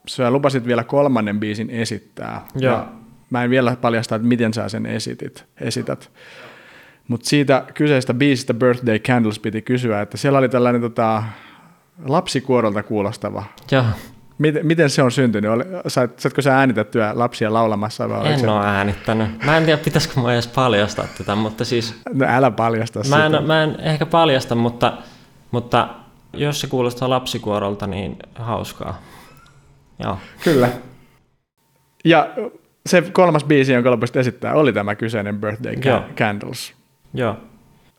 Sä 0.07 0.31
lupasit 0.31 0.65
vielä 0.65 0.83
kolmannen 0.83 1.39
biisin 1.39 1.69
esittää. 1.69 2.45
Joo. 2.55 2.73
Ja 2.73 2.87
mä 3.29 3.43
en 3.43 3.49
vielä 3.49 3.75
paljasta, 3.81 4.15
että 4.15 4.27
miten 4.27 4.53
sä 4.53 4.69
sen 4.69 4.85
esitit, 4.85 5.45
esität. 5.61 6.11
Mutta 7.07 7.29
siitä 7.29 7.63
kyseistä 7.73 8.13
biisistä 8.13 8.53
Birthday 8.53 8.99
Candles 8.99 9.39
piti 9.39 9.61
kysyä, 9.61 10.01
että 10.01 10.17
siellä 10.17 10.39
oli 10.39 10.49
tällainen 10.49 10.81
tota, 10.81 11.23
lapsikuorolta 12.05 12.83
kuulostava. 12.83 13.43
Joo, 13.71 13.83
Miten, 14.37 14.65
miten 14.67 14.89
se 14.89 15.03
on 15.03 15.11
syntynyt? 15.11 15.51
Oli, 15.51 15.63
sait, 15.87 16.19
saatko 16.19 16.41
sä 16.41 16.57
äänitettyä 16.57 17.11
lapsia 17.15 17.53
laulamassa? 17.53 18.09
Vai 18.09 18.33
en 18.33 18.39
se- 18.39 18.49
ole 18.49 18.65
äänittänyt. 18.65 19.43
Mä 19.45 19.57
en 19.57 19.65
tiedä, 19.65 19.81
pitäisikö 19.83 20.19
mä 20.21 20.33
edes 20.33 20.47
paljastaa 20.47 21.05
tätä, 21.17 21.35
mutta 21.35 21.65
siis 21.65 21.95
No 22.13 22.25
älä 22.29 22.51
paljasta 22.51 22.99
mä 22.99 23.03
sitä. 23.03 23.25
en, 23.25 23.43
mä 23.47 23.63
en 23.63 23.75
ehkä 23.79 24.05
paljasta, 24.05 24.55
mutta, 24.55 24.93
mutta 25.51 25.89
jos 26.33 26.61
se 26.61 26.67
kuulostaa 26.67 27.09
lapsikuorolta, 27.09 27.87
niin 27.87 28.17
hauskaa. 28.35 29.01
Joo, 30.03 30.17
Kyllä. 30.43 30.69
Ja 32.05 32.29
se 32.85 33.01
kolmas 33.01 33.43
biisi, 33.43 33.73
jonka 33.73 33.91
lopuksi 33.91 34.19
esittää, 34.19 34.53
oli 34.53 34.73
tämä 34.73 34.95
kyseinen 34.95 35.39
Birthday 35.41 35.73
Joo. 35.85 36.01
Candles. 36.15 36.73
joo. 37.13 37.37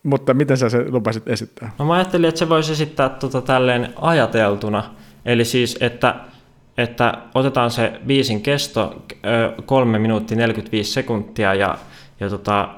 Mutta 0.02 0.34
miten 0.34 0.56
sä 0.56 0.68
se 0.68 0.84
lupasit 0.90 1.28
esittää? 1.28 1.70
No 1.78 1.84
mä 1.84 1.94
ajattelin, 1.94 2.28
että 2.28 2.38
se 2.38 2.48
voisi 2.48 2.72
esittää 2.72 3.08
tota 3.08 3.42
tälleen 3.42 3.92
ajateltuna. 4.00 4.94
Eli 5.24 5.44
siis, 5.44 5.76
että, 5.80 6.14
että 6.78 7.14
otetaan 7.34 7.70
se 7.70 7.92
biisin 8.06 8.42
kesto 8.42 9.02
ö, 9.26 9.62
3 9.66 9.98
minuuttia 9.98 10.36
45 10.36 10.92
sekuntia 10.92 11.54
ja, 11.54 11.78
ja, 12.20 12.30
tota, 12.30 12.68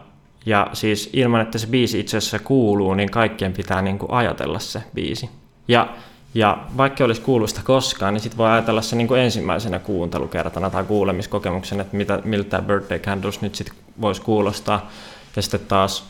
ja 0.46 0.66
siis 0.72 1.10
ilman, 1.12 1.40
että 1.40 1.58
se 1.58 1.66
biisi 1.66 2.00
itse 2.00 2.16
asiassa 2.16 2.38
kuuluu, 2.38 2.94
niin 2.94 3.10
kaikkien 3.10 3.52
pitää 3.52 3.82
niin 3.82 3.98
kuin 3.98 4.12
ajatella 4.12 4.58
se 4.58 4.82
biisi. 4.94 5.30
Ja, 5.68 5.88
ja 6.34 6.58
vaikka 6.76 7.04
olisi 7.04 7.20
kuullut 7.20 7.50
sitä 7.50 7.62
koskaan, 7.64 8.14
niin 8.14 8.22
sitten 8.22 8.38
voi 8.38 8.50
ajatella 8.50 8.82
se 8.82 8.96
niin 8.96 9.08
kuin 9.08 9.20
ensimmäisenä 9.20 9.78
kuuntelukertana 9.78 10.70
tai 10.70 10.84
kuulemiskokemuksen, 10.84 11.80
että 11.80 11.96
mitä, 11.96 12.20
miltä 12.24 12.50
tämä 12.50 12.62
Birthday 12.62 12.98
Candles 12.98 13.40
nyt 13.40 13.54
sitten 13.54 13.76
voisi 14.00 14.22
kuulostaa. 14.22 14.90
Ja 15.36 15.42
sitten 15.42 15.60
taas 15.60 16.04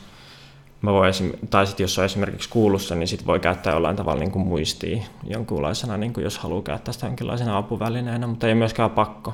Mä 0.81 0.93
voin 0.93 1.09
esim, 1.09 1.31
tai 1.49 1.67
sitten 1.67 1.83
jos 1.83 1.99
on 1.99 2.05
esimerkiksi 2.05 2.49
kuullut 2.49 2.81
sen, 2.81 2.99
niin 2.99 3.07
sit 3.07 3.27
voi 3.27 3.39
käyttää 3.39 3.73
jollain 3.73 3.95
tavalla 3.95 4.19
niin 4.19 4.31
kuin 4.31 4.47
muistia 4.47 5.03
jonkunlaisena, 5.23 5.97
niin 5.97 6.13
kuin 6.13 6.23
jos 6.23 6.37
haluaa 6.37 6.61
käyttää 6.61 6.93
sitä 6.93 7.05
jonkinlaisena 7.07 7.57
apuvälineenä, 7.57 8.27
mutta 8.27 8.47
ei 8.47 8.55
myöskään 8.55 8.89
pakko. 8.89 9.33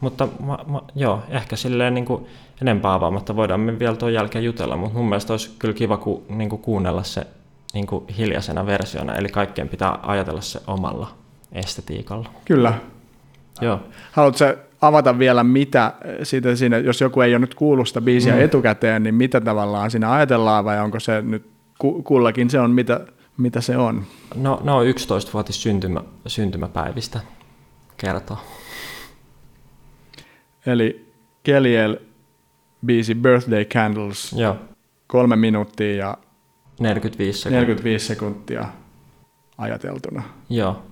Mutta 0.00 0.28
mä, 0.40 0.58
mä, 0.66 0.80
joo, 0.94 1.22
ehkä 1.28 1.56
silleen 1.56 1.94
niin 1.94 2.04
kuin 2.04 2.26
enempää 2.62 2.94
avaamatta 2.94 3.36
voidaan 3.36 3.60
me 3.60 3.78
vielä 3.78 3.96
tuon 3.96 4.12
jälkeen 4.12 4.44
jutella, 4.44 4.76
mutta 4.76 4.98
mun 4.98 5.08
mielestä 5.08 5.32
olisi 5.32 5.50
kyllä 5.58 5.74
kiva 5.74 5.96
ku, 5.96 6.24
niin 6.28 6.50
kuin 6.50 6.62
kuunnella 6.62 7.02
se 7.02 7.26
niin 7.74 7.86
kuin 7.86 8.04
hiljaisena 8.18 8.66
versiona, 8.66 9.14
eli 9.14 9.28
kaikkien 9.28 9.68
pitää 9.68 9.98
ajatella 10.02 10.40
se 10.40 10.60
omalla 10.66 11.08
estetiikalla. 11.52 12.30
Kyllä. 12.44 12.72
Joo. 13.60 13.80
Haluatko 14.12 14.38
sä 14.38 14.56
avata 14.80 15.18
vielä, 15.18 15.44
mitä 15.44 15.92
siitä 16.22 16.56
siinä, 16.56 16.78
jos 16.78 17.00
joku 17.00 17.20
ei 17.20 17.32
ole 17.32 17.38
nyt 17.38 17.54
kuullut 17.54 17.88
sitä 17.88 18.00
biisiä 18.00 18.34
Mm. 18.34 18.40
etukäteen, 18.40 19.02
niin 19.02 19.14
mitä 19.14 19.40
tavallaan 19.40 19.90
siinä 19.90 20.12
ajatellaan, 20.12 20.64
vai 20.64 20.80
onko 20.80 21.00
se 21.00 21.22
nyt 21.22 21.46
ku- 21.78 22.02
kullakin 22.02 22.50
se 22.50 22.60
on, 22.60 22.70
mitä, 22.70 23.00
mitä 23.36 23.60
se 23.60 23.76
on? 23.76 24.02
No, 24.34 24.60
ne 24.64 24.72
on 24.72 24.86
11-vuotis 24.86 25.62
syntymä, 25.62 26.00
syntymäpäivistä 26.26 27.20
kertoo. 27.96 28.38
Eli 30.66 31.12
Keliel 31.42 31.96
biisi 32.86 33.14
Birthday 33.14 33.64
Candles, 33.64 34.32
Joo, 34.32 34.56
kolme 35.06 35.36
minuuttia 35.36 35.96
ja 35.96 36.18
45 36.80 37.38
sekuntia. 37.38 37.60
45 37.60 38.06
sekuntia 38.06 38.68
ajateltuna. 39.58 40.22
Joo, 40.50 40.82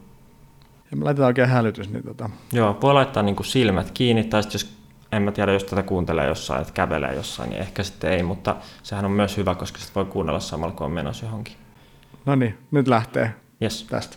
Ja 0.91 0.97
me 0.97 1.05
laitetaan 1.05 1.27
oikein 1.27 1.49
hälytys, 1.49 1.91
niin 1.91 2.05
tota, 2.05 2.31
Joo, 2.53 2.79
voi 2.83 2.95
laittaa 2.95 3.23
niin 3.23 3.37
kuin 3.37 3.47
silmät 3.47 3.91
kiinni, 3.91 4.25
tai 4.25 4.43
sitten 4.43 4.55
jos, 4.59 4.77
en 5.13 5.23
mä 5.23 5.33
tiedä, 5.33 5.53
jos 5.53 5.65
tätä 5.65 5.83
kuuntelee 5.83 6.27
jossain, 6.27 6.61
että 6.61 6.73
kävelee 6.73 7.15
jossain, 7.15 7.51
niin 7.51 7.63
ehkä 7.63 7.83
sitten 7.83 8.13
ei, 8.13 8.23
mutta 8.23 8.57
sehän 8.83 9.05
on 9.05 9.11
myös 9.11 9.37
hyvä, 9.37 9.55
koska 9.55 9.79
sitten 9.79 9.95
voi 9.95 10.05
kuunnella 10.05 10.41
samalla, 10.41 10.75
kun 10.75 10.87
on 10.87 10.93
menossa 10.93 11.27
johonkin. 11.27 11.55
no 12.27 12.35
niin, 12.35 12.59
nyt 12.71 12.89
lähtee 12.89 13.35
Yes. 13.63 13.83
tästä. 13.91 14.17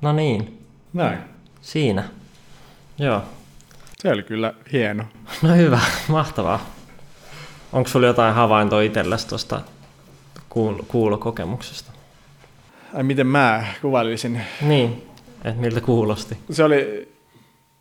No 0.00 0.12
niin, 0.12 0.66
Näin. 0.92 1.18
siinä. 1.60 2.04
Joo. 2.98 3.22
Se 3.98 4.10
oli 4.12 4.22
kyllä 4.22 4.54
hieno. 4.72 5.04
No 5.42 5.54
hyvä, 5.54 5.80
mahtavaa. 6.08 6.66
Onko 7.72 7.88
sulla 7.88 8.06
jotain 8.06 8.34
havaintoa 8.34 8.80
itsellesi 8.82 9.28
tuosta 9.28 9.60
kuul- 10.48 10.82
kuulokokemuksesta? 10.88 11.92
Ai 12.94 13.02
miten 13.02 13.26
mä 13.26 13.64
kuvailisin? 13.82 14.40
Niin, 14.62 15.06
että 15.44 15.60
miltä 15.60 15.80
kuulosti. 15.80 16.38
Se 16.50 16.64
oli 16.64 17.08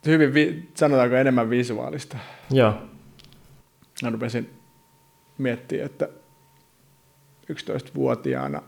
hyvin, 0.05 0.33
vi- 0.33 0.69
sanotaanko 0.75 1.15
enemmän 1.15 1.49
visuaalista. 1.49 2.17
Joo, 2.51 2.73
Mä 4.03 4.09
rupesin 4.09 4.49
miettimään, 5.37 5.85
että 5.85 6.09
11-vuotiaana 7.53 8.61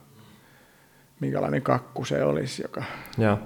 minkälainen 1.22 1.62
kakku 1.62 2.06
se 2.06 2.24
olisi, 2.24 2.62
joka 2.62 2.84
joo. 3.18 3.40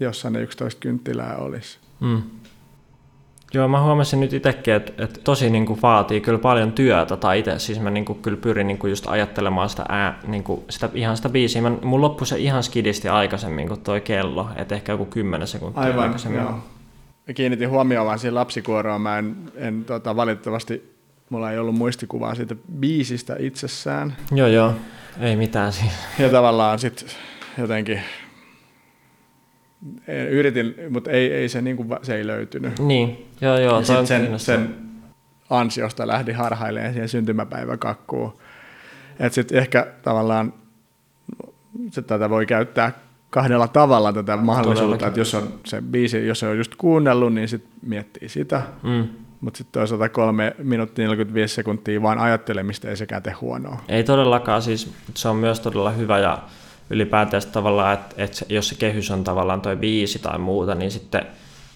jossa 0.00 0.30
ne 0.30 0.40
11 0.40 0.80
kynttilää 0.80 1.36
olisi. 1.36 1.78
Mm. 2.00 2.22
Joo, 3.54 3.68
mä 3.68 3.82
huomasin 3.82 4.20
nyt 4.20 4.32
itsekin, 4.32 4.74
että, 4.74 5.04
että 5.04 5.20
tosi 5.24 5.50
niin 5.50 5.66
kuin 5.66 5.82
vaatii 5.82 6.20
kyllä 6.20 6.38
paljon 6.38 6.72
työtä, 6.72 7.16
tai 7.16 7.38
itse 7.38 7.58
siis 7.58 7.80
mä 7.80 7.90
niin 7.90 8.04
kuin 8.04 8.22
kyllä 8.22 8.36
pyrin 8.36 8.66
niin 8.66 8.78
kuin 8.78 8.90
just 8.90 9.06
ajattelemaan 9.08 9.68
sitä, 9.68 9.84
ää, 9.88 10.20
niin 10.26 10.44
kuin 10.44 10.62
sitä 10.70 10.88
ihan 10.94 11.16
sitä 11.16 11.28
biisiä. 11.28 11.62
Mä, 11.62 11.70
mun 11.82 12.00
loppui 12.00 12.26
se 12.26 12.38
ihan 12.38 12.62
skidisti 12.62 13.08
aikaisemmin 13.08 13.68
kuin 13.68 13.80
toi 13.80 14.00
kello, 14.00 14.48
että 14.56 14.74
ehkä 14.74 14.92
joku 14.92 15.04
10 15.04 15.46
sekuntia 15.48 15.82
Aivan, 15.82 16.02
aikaisemmin. 16.02 16.40
joo. 16.40 16.52
Mä 17.28 17.34
kiinnitin 17.34 17.68
huomioon 17.68 18.06
vaan 18.06 18.18
siihen 18.18 18.34
lapsikuoroon. 18.34 19.00
Mä 19.00 19.18
en, 19.18 19.36
en 19.54 19.84
tota, 19.84 20.16
valitettavasti, 20.16 20.99
mulla 21.30 21.52
ei 21.52 21.58
ollut 21.58 21.74
muistikuvaa 21.74 22.34
siitä 22.34 22.56
biisistä 22.80 23.36
itsessään. 23.38 24.16
joo, 24.32 24.48
joo. 24.48 24.74
Ei 25.20 25.36
mitään 25.36 25.72
siis. 25.72 25.92
Ja 26.18 26.28
tavallaan 26.28 26.78
sitten 26.78 27.08
jotenkin 27.58 28.00
en- 30.08 30.28
yritin, 30.28 30.74
mutta 30.90 31.10
ei, 31.10 31.32
ei 31.32 31.48
se, 31.48 31.62
niin 31.62 31.76
kuin, 31.76 31.88
se 32.02 32.16
ei 32.16 32.26
löytynyt. 32.26 32.78
Niin, 32.78 33.26
joo, 33.40 33.58
joo. 33.58 33.76
ja 33.78 33.84
sitten 33.84 34.06
sen, 34.06 34.38
sen 34.38 34.74
ansiosta 35.50 36.06
lähdin 36.06 36.36
harhailemaan 36.36 36.92
siihen 36.92 37.08
syntymäpäiväkakkuun. 37.08 38.36
Että 39.20 39.34
sitten 39.34 39.58
ehkä 39.58 39.86
tavallaan 40.02 40.52
se, 41.90 42.02
tätä 42.02 42.30
voi 42.30 42.46
käyttää 42.46 42.92
kahdella 43.30 43.68
tavalla 43.68 44.12
tätä 44.12 44.36
mahdollisuutta, 44.36 45.06
että 45.06 45.20
jos 45.20 45.34
on 45.34 45.60
se 45.66 45.82
biisi, 45.82 46.26
jos 46.26 46.40
se 46.40 46.48
on 46.48 46.56
just 46.58 46.74
kuunnellut, 46.78 47.34
niin 47.34 47.48
sitten 47.48 47.72
miettii 47.86 48.28
sitä. 48.28 48.62
Mm. 48.82 49.08
Mutta 49.40 49.58
sitten 49.58 49.80
toisaalta 49.80 50.08
kolme 50.08 50.54
minuuttia 50.58 51.04
45 51.04 51.54
sekuntia 51.54 52.02
vaan 52.02 52.18
ajattelemista 52.18 52.88
ei 52.88 52.96
sekään 52.96 53.22
tee 53.22 53.32
huonoa. 53.32 53.80
Ei 53.88 54.04
todellakaan, 54.04 54.62
siis 54.62 54.92
se 55.14 55.28
on 55.28 55.36
myös 55.36 55.60
todella 55.60 55.90
hyvä 55.90 56.18
ja 56.18 56.38
ylipäätään 56.90 57.42
tavallaan, 57.52 57.94
että, 57.94 58.14
että 58.18 58.44
jos 58.48 58.68
se 58.68 58.74
kehys 58.74 59.10
on 59.10 59.24
tavallaan 59.24 59.60
toi 59.60 59.76
biisi 59.76 60.18
tai 60.18 60.38
muuta, 60.38 60.74
niin 60.74 60.90
sitten 60.90 61.26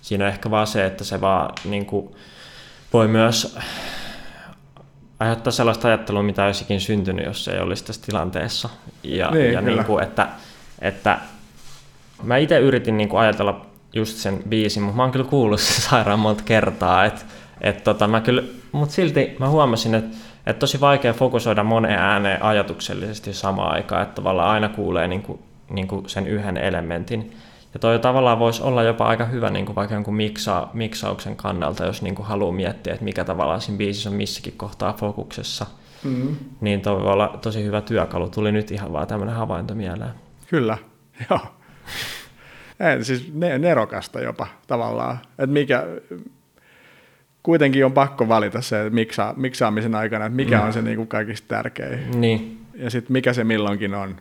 siinä 0.03 0.25
on 0.25 0.31
ehkä 0.31 0.51
vaan 0.51 0.67
se, 0.67 0.87
että 0.87 1.05
se 1.05 1.21
vaan 1.21 1.53
niin 1.65 1.87
kuin, 1.87 2.15
voi 2.93 3.09
myös 3.09 3.59
aiheuttaa 5.21 5.51
sellaista 5.51 5.89
ajattelua, 5.89 6.23
mitä 6.23 6.45
olisikin 6.45 6.81
syntynyt, 6.81 7.27
jos 7.27 7.45
se 7.45 7.53
ei 7.53 7.61
olisi 7.61 7.85
tässä 7.85 8.03
tilanteessa. 8.07 8.69
Ja, 9.03 9.31
Niin, 9.31 9.53
ja 9.53 9.63
kyllä. 9.63 9.75
niin 9.75 9.85
kuin, 9.85 10.05
että, 10.05 10.29
että 10.81 11.19
mä 12.23 12.37
itse 12.37 12.59
yritin 12.59 12.97
niin 12.97 13.09
kuin 13.09 13.21
ajatella 13.21 13.67
just 13.95 14.17
sen 14.17 14.43
biisin, 14.49 14.83
mutta 14.83 14.97
mä 14.97 15.03
oon 15.03 15.13
kyllä 15.13 15.25
kuullut 15.25 15.61
sen 15.61 15.83
sairaan 15.91 16.19
monta 16.19 16.43
kertaa, 16.45 17.05
että 17.05 17.25
et 17.61 17.85
tota, 17.85 18.09
mä 18.09 18.21
kyllä, 18.21 18.43
mutta 18.73 18.95
silti 18.95 19.37
mä 19.39 19.49
huomasin, 19.49 19.95
että 19.95 20.17
et 20.47 20.59
tosi 20.59 20.81
vaikea 20.81 21.13
fokusoida 21.13 21.65
moneen 21.65 21.99
ääneen 21.99 22.43
ajatuksellisesti 22.43 23.33
samaan 23.33 23.73
aikaan, 23.73 24.03
että 24.03 24.15
tavallaan 24.15 24.51
aina 24.51 24.69
kuulee 24.69 25.09
niin 25.09 25.23
kuin, 25.23 25.39
niin 25.71 25.89
kuin 25.89 26.09
sen 26.09 26.27
yhden 26.27 26.57
elementin. 26.57 27.37
Ja 27.75 27.81
toi 27.81 27.99
tavallaan 27.99 28.39
voisi 28.39 28.63
olla 28.63 28.83
jopa 28.83 29.07
aika 29.07 29.25
hyvä 29.25 29.51
niin 29.51 29.67
kuin 29.67 29.77
vaikka 29.77 29.95
jonkun 29.95 30.15
miksa, 30.15 30.69
miksauksen 30.73 31.37
kannalta, 31.37 31.85
jos 31.85 32.03
niin 32.03 32.15
kuin 32.15 32.27
haluaa 32.27 32.53
miettiä, 32.53 32.93
että 32.93 33.05
mikä 33.05 33.25
tavallaan 33.25 33.61
siinä 33.61 33.79
biisissä 33.79 34.11
on 34.11 34.17
missäkin 34.17 34.55
kohtaa 34.57 34.93
fokuksessa. 34.93 35.67
Mm. 36.05 36.37
Niin 36.61 36.81
toi 36.81 37.03
voi 37.03 37.13
olla 37.13 37.39
tosi 37.43 37.65
hyvä 37.65 37.81
työkalu. 37.81 38.29
Tuli 38.29 38.53
nyt 38.53 38.71
ihan 38.71 38.93
vaan 38.93 39.07
tämmöinen 39.07 39.35
havainto 39.35 39.75
mieleen. 39.75 40.13
Kyllä, 40.47 40.79
joo. 41.31 41.41
Ei, 42.81 43.05
siis 43.05 43.33
ne, 43.35 43.59
nerokasta 43.59 44.21
jopa 44.21 44.47
tavallaan. 44.67 45.19
Et 45.39 45.51
mikä, 45.51 45.85
kuitenkin 47.45 47.85
on 47.85 47.93
pakko 47.93 48.29
valita 48.29 48.63
se 48.63 48.91
miksa, 48.91 49.35
miksaamisen 49.37 49.95
aikana, 49.95 50.25
että 50.27 50.37
mikä 50.37 50.59
Mm. 50.61 50.65
on 50.67 50.73
se 50.73 50.83
niinku 50.83 51.07
kaikista 51.07 51.49
tärkein. 51.49 52.21
Niin, 52.21 52.67
Ja 52.75 52.91
sitten 52.91 53.13
mikä 53.13 53.33
se 53.33 53.45
milloinkin 53.45 53.95
on. 53.95 54.17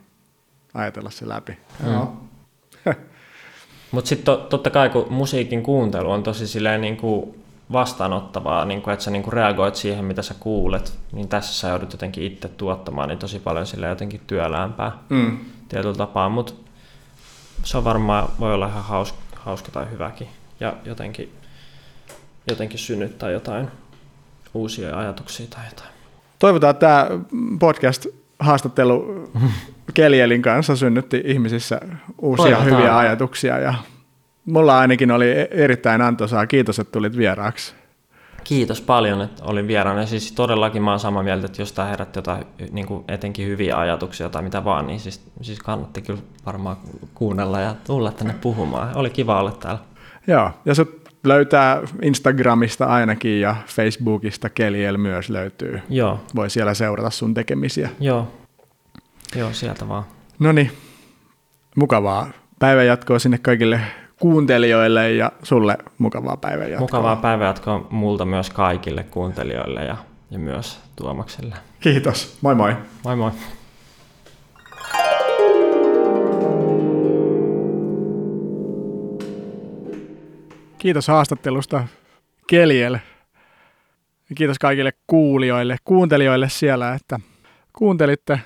Ajatella 0.74 1.10
se 1.10 1.28
läpi. 1.30 1.58
Mm. 1.84 1.92
Joo. 1.94 2.18
Mutta 3.92 4.08
sitten 4.10 4.26
to, 4.26 4.38
totta 4.38 4.70
kai 4.70 4.90
kun 4.90 5.08
musiikin 5.10 5.64
kuuntelu 5.64 6.12
on 6.12 6.24
tosi 6.24 6.48
silleen 6.48 6.82
niin 6.82 6.98
kuin 6.98 7.36
vastaanottavaa, 7.72 8.66
niin 8.66 8.82
kuin, 8.82 8.94
että 8.94 9.06
sä 9.06 9.12
niin 9.12 9.24
kuin 9.24 9.34
reagoit 9.34 9.76
siihen, 9.76 10.06
mitä 10.06 10.22
sä 10.22 10.34
kuulet, 10.40 10.94
niin 11.12 11.28
tässä 11.28 11.54
sä 11.54 11.68
joudut 11.68 11.92
jotenkin 11.94 12.24
itse 12.24 12.48
tuottamaan 12.50 13.10
niin 13.10 13.20
tosi 13.20 13.40
paljon 13.40 13.66
sille 13.66 13.88
jotenkin 13.88 14.22
työläämpää 14.28 14.92
Mm. 15.10 15.38
tietyllä 15.70 15.96
tapaa, 15.96 16.30
mutta 16.30 16.54
se 17.64 17.78
on 17.78 17.84
varmaan, 17.84 18.30
voi 18.40 18.54
olla 18.54 18.68
ihan 18.68 18.84
hauska, 18.84 19.18
hauska 19.36 19.72
tai 19.72 19.86
hyväkin 19.92 20.28
ja 20.60 20.74
jotenkin, 20.86 21.32
jotenkin 22.50 22.80
synnyttää 22.80 23.32
jotain 23.32 23.68
uusia 24.54 24.98
ajatuksia 24.98 25.48
tai 25.50 25.66
jotain. 25.70 25.90
Toivotaan, 26.40 26.72
että 26.72 26.80
tämä 26.80 27.08
podcast-haastattelu 27.60 29.30
Kelielin 29.94 30.42
kanssa 30.42 30.76
synnytti 30.76 31.22
ihmisissä 31.26 31.82
uusia 32.22 32.44
Toivotaan. 32.44 32.66
hyviä 32.78 32.98
ajatuksia. 32.98 33.60
Ja 33.60 33.74
mulla 34.46 34.80
ainakin 34.80 35.12
oli 35.12 35.32
e- 35.32 35.48
erittäin 35.52 36.02
antoisaa. 36.02 36.48
Kiitos, 36.48 36.80
että 36.80 36.92
tulit 36.92 37.18
vieraaksi. 37.18 37.74
Kiitos 38.44 38.82
paljon, 38.82 39.22
että 39.22 39.44
olin 39.44 39.68
vieraana. 39.68 40.00
Ja 40.02 40.08
Siis 40.08 40.32
todellakin 40.32 40.82
mä 40.84 40.90
oon 40.92 41.00
samaa 41.00 41.24
mieltä, 41.24 41.46
että 41.46 41.62
jos 41.62 41.72
tämä 41.72 41.88
herätti 41.88 42.18
jotain 42.18 42.46
niin 42.72 42.88
kuin 42.88 43.04
etenkin 43.08 43.48
hyviä 43.48 43.78
ajatuksia 43.78 44.30
tai 44.30 44.42
mitä 44.42 44.64
vaan, 44.64 44.88
niin 44.88 45.00
siis, 45.00 45.22
siis 45.42 45.60
kannatti 45.60 46.02
kyllä 46.02 46.20
varmaan 46.46 46.78
kuunnella 47.14 47.60
ja 47.60 47.76
tulla 47.88 48.12
tänne 48.12 48.36
puhumaan. 48.42 48.98
Oli 48.98 49.10
kiva 49.10 49.40
olla 49.40 49.52
täällä. 49.52 49.80
Joo, 50.28 50.52
ja 50.66 50.76
sut 50.76 51.03
löytää 51.24 51.82
Instagramista 52.02 52.86
ainakin 52.86 53.42
ja 53.42 53.56
Facebookista 53.68 54.50
Keliel 54.50 54.98
myös 54.98 55.30
löytyy. 55.30 55.82
Joo, 55.90 56.20
Voi 56.36 56.50
siellä 56.50 56.74
seurata 56.74 57.10
sun 57.10 57.34
tekemisiä. 57.34 57.90
joo. 58.00 58.28
Joo, 59.36 59.54
sieltä 59.54 59.88
vaan. 59.88 60.04
No 60.40 60.52
niin, 60.52 60.72
mukavaa 61.76 62.28
päivänjatkoa 62.60 63.20
sinne 63.20 63.38
kaikille 63.38 63.82
kuuntelijoille 64.20 65.12
ja 65.12 65.32
sulle 65.44 65.78
mukavaa 65.98 66.38
päivänjatkoa. 66.38 66.80
Mukavaa 66.80 67.16
päivänjatkoa 67.16 67.88
multa 67.90 68.26
myös 68.26 68.50
kaikille 68.50 69.04
kuuntelijoille 69.04 69.86
ja, 69.86 69.98
ja 70.32 70.40
myös 70.40 70.80
Tuomakselle. 70.96 71.56
Kiitos, 71.80 72.38
moi 72.42 72.56
moi. 72.56 72.76
Moi 73.04 73.16
moi. 73.16 73.32
Kiitos 80.84 81.08
haastattelusta 81.08 81.88
Keliel. 82.48 82.94
Ja 84.30 84.36
kiitos 84.36 84.60
kaikille 84.60 84.92
kuulijoille, 85.08 85.78
kuuntelijoille 85.86 86.50
siellä, 86.50 86.94
että 86.94 87.20
kuuntelitte. 87.74 88.40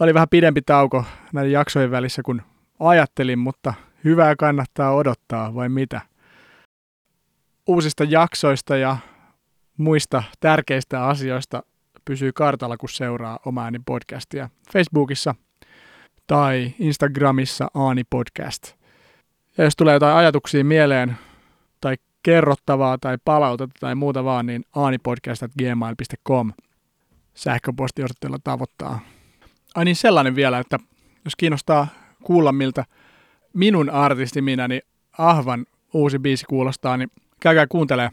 Oli 0.00 0.14
vähän 0.14 0.28
pidempi 0.28 0.62
tauko 0.62 1.04
näiden 1.32 1.52
jaksojen 1.52 1.90
välissä 1.90 2.22
kuin 2.22 2.42
ajattelin, 2.78 3.38
mutta 3.38 3.74
hyvää 4.04 4.36
kannattaa 4.36 4.94
odottaa, 4.94 5.54
vai 5.54 5.68
mitä? 5.68 6.00
Uusista 7.66 8.04
jaksoista 8.04 8.76
ja 8.76 8.96
muista 9.76 10.22
tärkeistä 10.40 11.06
asioista 11.06 11.62
pysyy 12.04 12.32
kartalla, 12.32 12.76
kun 12.76 12.88
seuraa 12.88 13.38
Oma 13.46 13.64
Ääni 13.64 13.78
podcastia 13.86 14.48
Facebookissa 14.72 15.34
tai 16.26 16.74
Instagramissa 16.78 17.70
Aani 17.74 18.02
Podcast. 18.10 18.72
Ja 19.58 19.64
jos 19.64 19.76
tulee 19.76 19.94
jotain 19.94 20.16
ajatuksia 20.16 20.64
mieleen 20.64 21.16
kerrottavaa 22.22 22.98
tai 22.98 23.18
palautetta 23.24 23.80
tai 23.80 23.94
muuta 23.94 24.24
vaan, 24.24 24.46
niin 24.46 24.64
aanipodcast.gmail.com 24.76 26.52
sähköpostiosoitteella 27.34 28.38
tavoittaa. 28.44 29.00
Ai 29.74 29.84
niin 29.84 29.96
sellainen 29.96 30.34
vielä, 30.34 30.58
että 30.58 30.78
jos 31.24 31.36
kiinnostaa 31.36 31.86
kuulla 32.22 32.52
miltä 32.52 32.84
minun 33.52 33.90
artisti 33.90 34.42
minäni 34.42 34.80
Ahvan 35.18 35.66
uusi 35.94 36.18
biisi 36.18 36.44
kuulostaa, 36.44 36.96
niin 36.96 37.10
käykää 37.40 37.66
kuuntelee. 37.66 38.10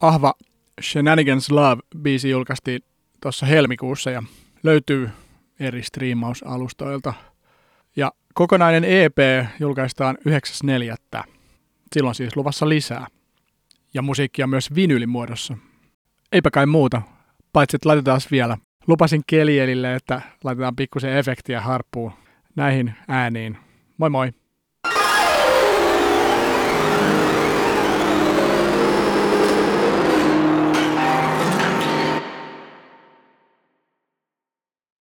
Ahva 0.00 0.34
Shenanigans 0.82 1.50
Love 1.50 1.82
biisi 1.98 2.30
julkaistiin 2.30 2.82
tuossa 3.22 3.46
helmikuussa 3.46 4.10
ja 4.10 4.22
löytyy 4.62 5.10
eri 5.60 5.82
striimausalustoilta. 5.82 7.14
Ja 7.96 8.12
kokonainen 8.34 8.84
EP 8.84 9.18
julkaistaan 9.60 10.18
9.4. 10.28 11.22
Silloin 11.92 12.14
siis 12.14 12.36
luvassa 12.36 12.68
lisää. 12.68 13.06
Ja 13.98 14.02
musiikkia 14.02 14.46
myös 14.46 14.74
vinylin 14.74 15.08
muodossa. 15.08 15.56
Eipä 16.32 16.50
kai 16.50 16.66
muuta, 16.66 17.02
paitsi 17.52 17.76
että 17.76 17.88
laitetaan 17.88 18.20
vielä. 18.30 18.58
Lupasin 18.86 19.22
Kelielille, 19.26 19.94
että 19.94 20.22
laitetaan 20.44 20.76
pikkusen 20.76 21.16
efektiä 21.16 21.60
harppuun 21.60 22.12
näihin 22.56 22.94
ääniin. 23.08 23.58
Moi 23.96 24.10
moi! 24.10 24.32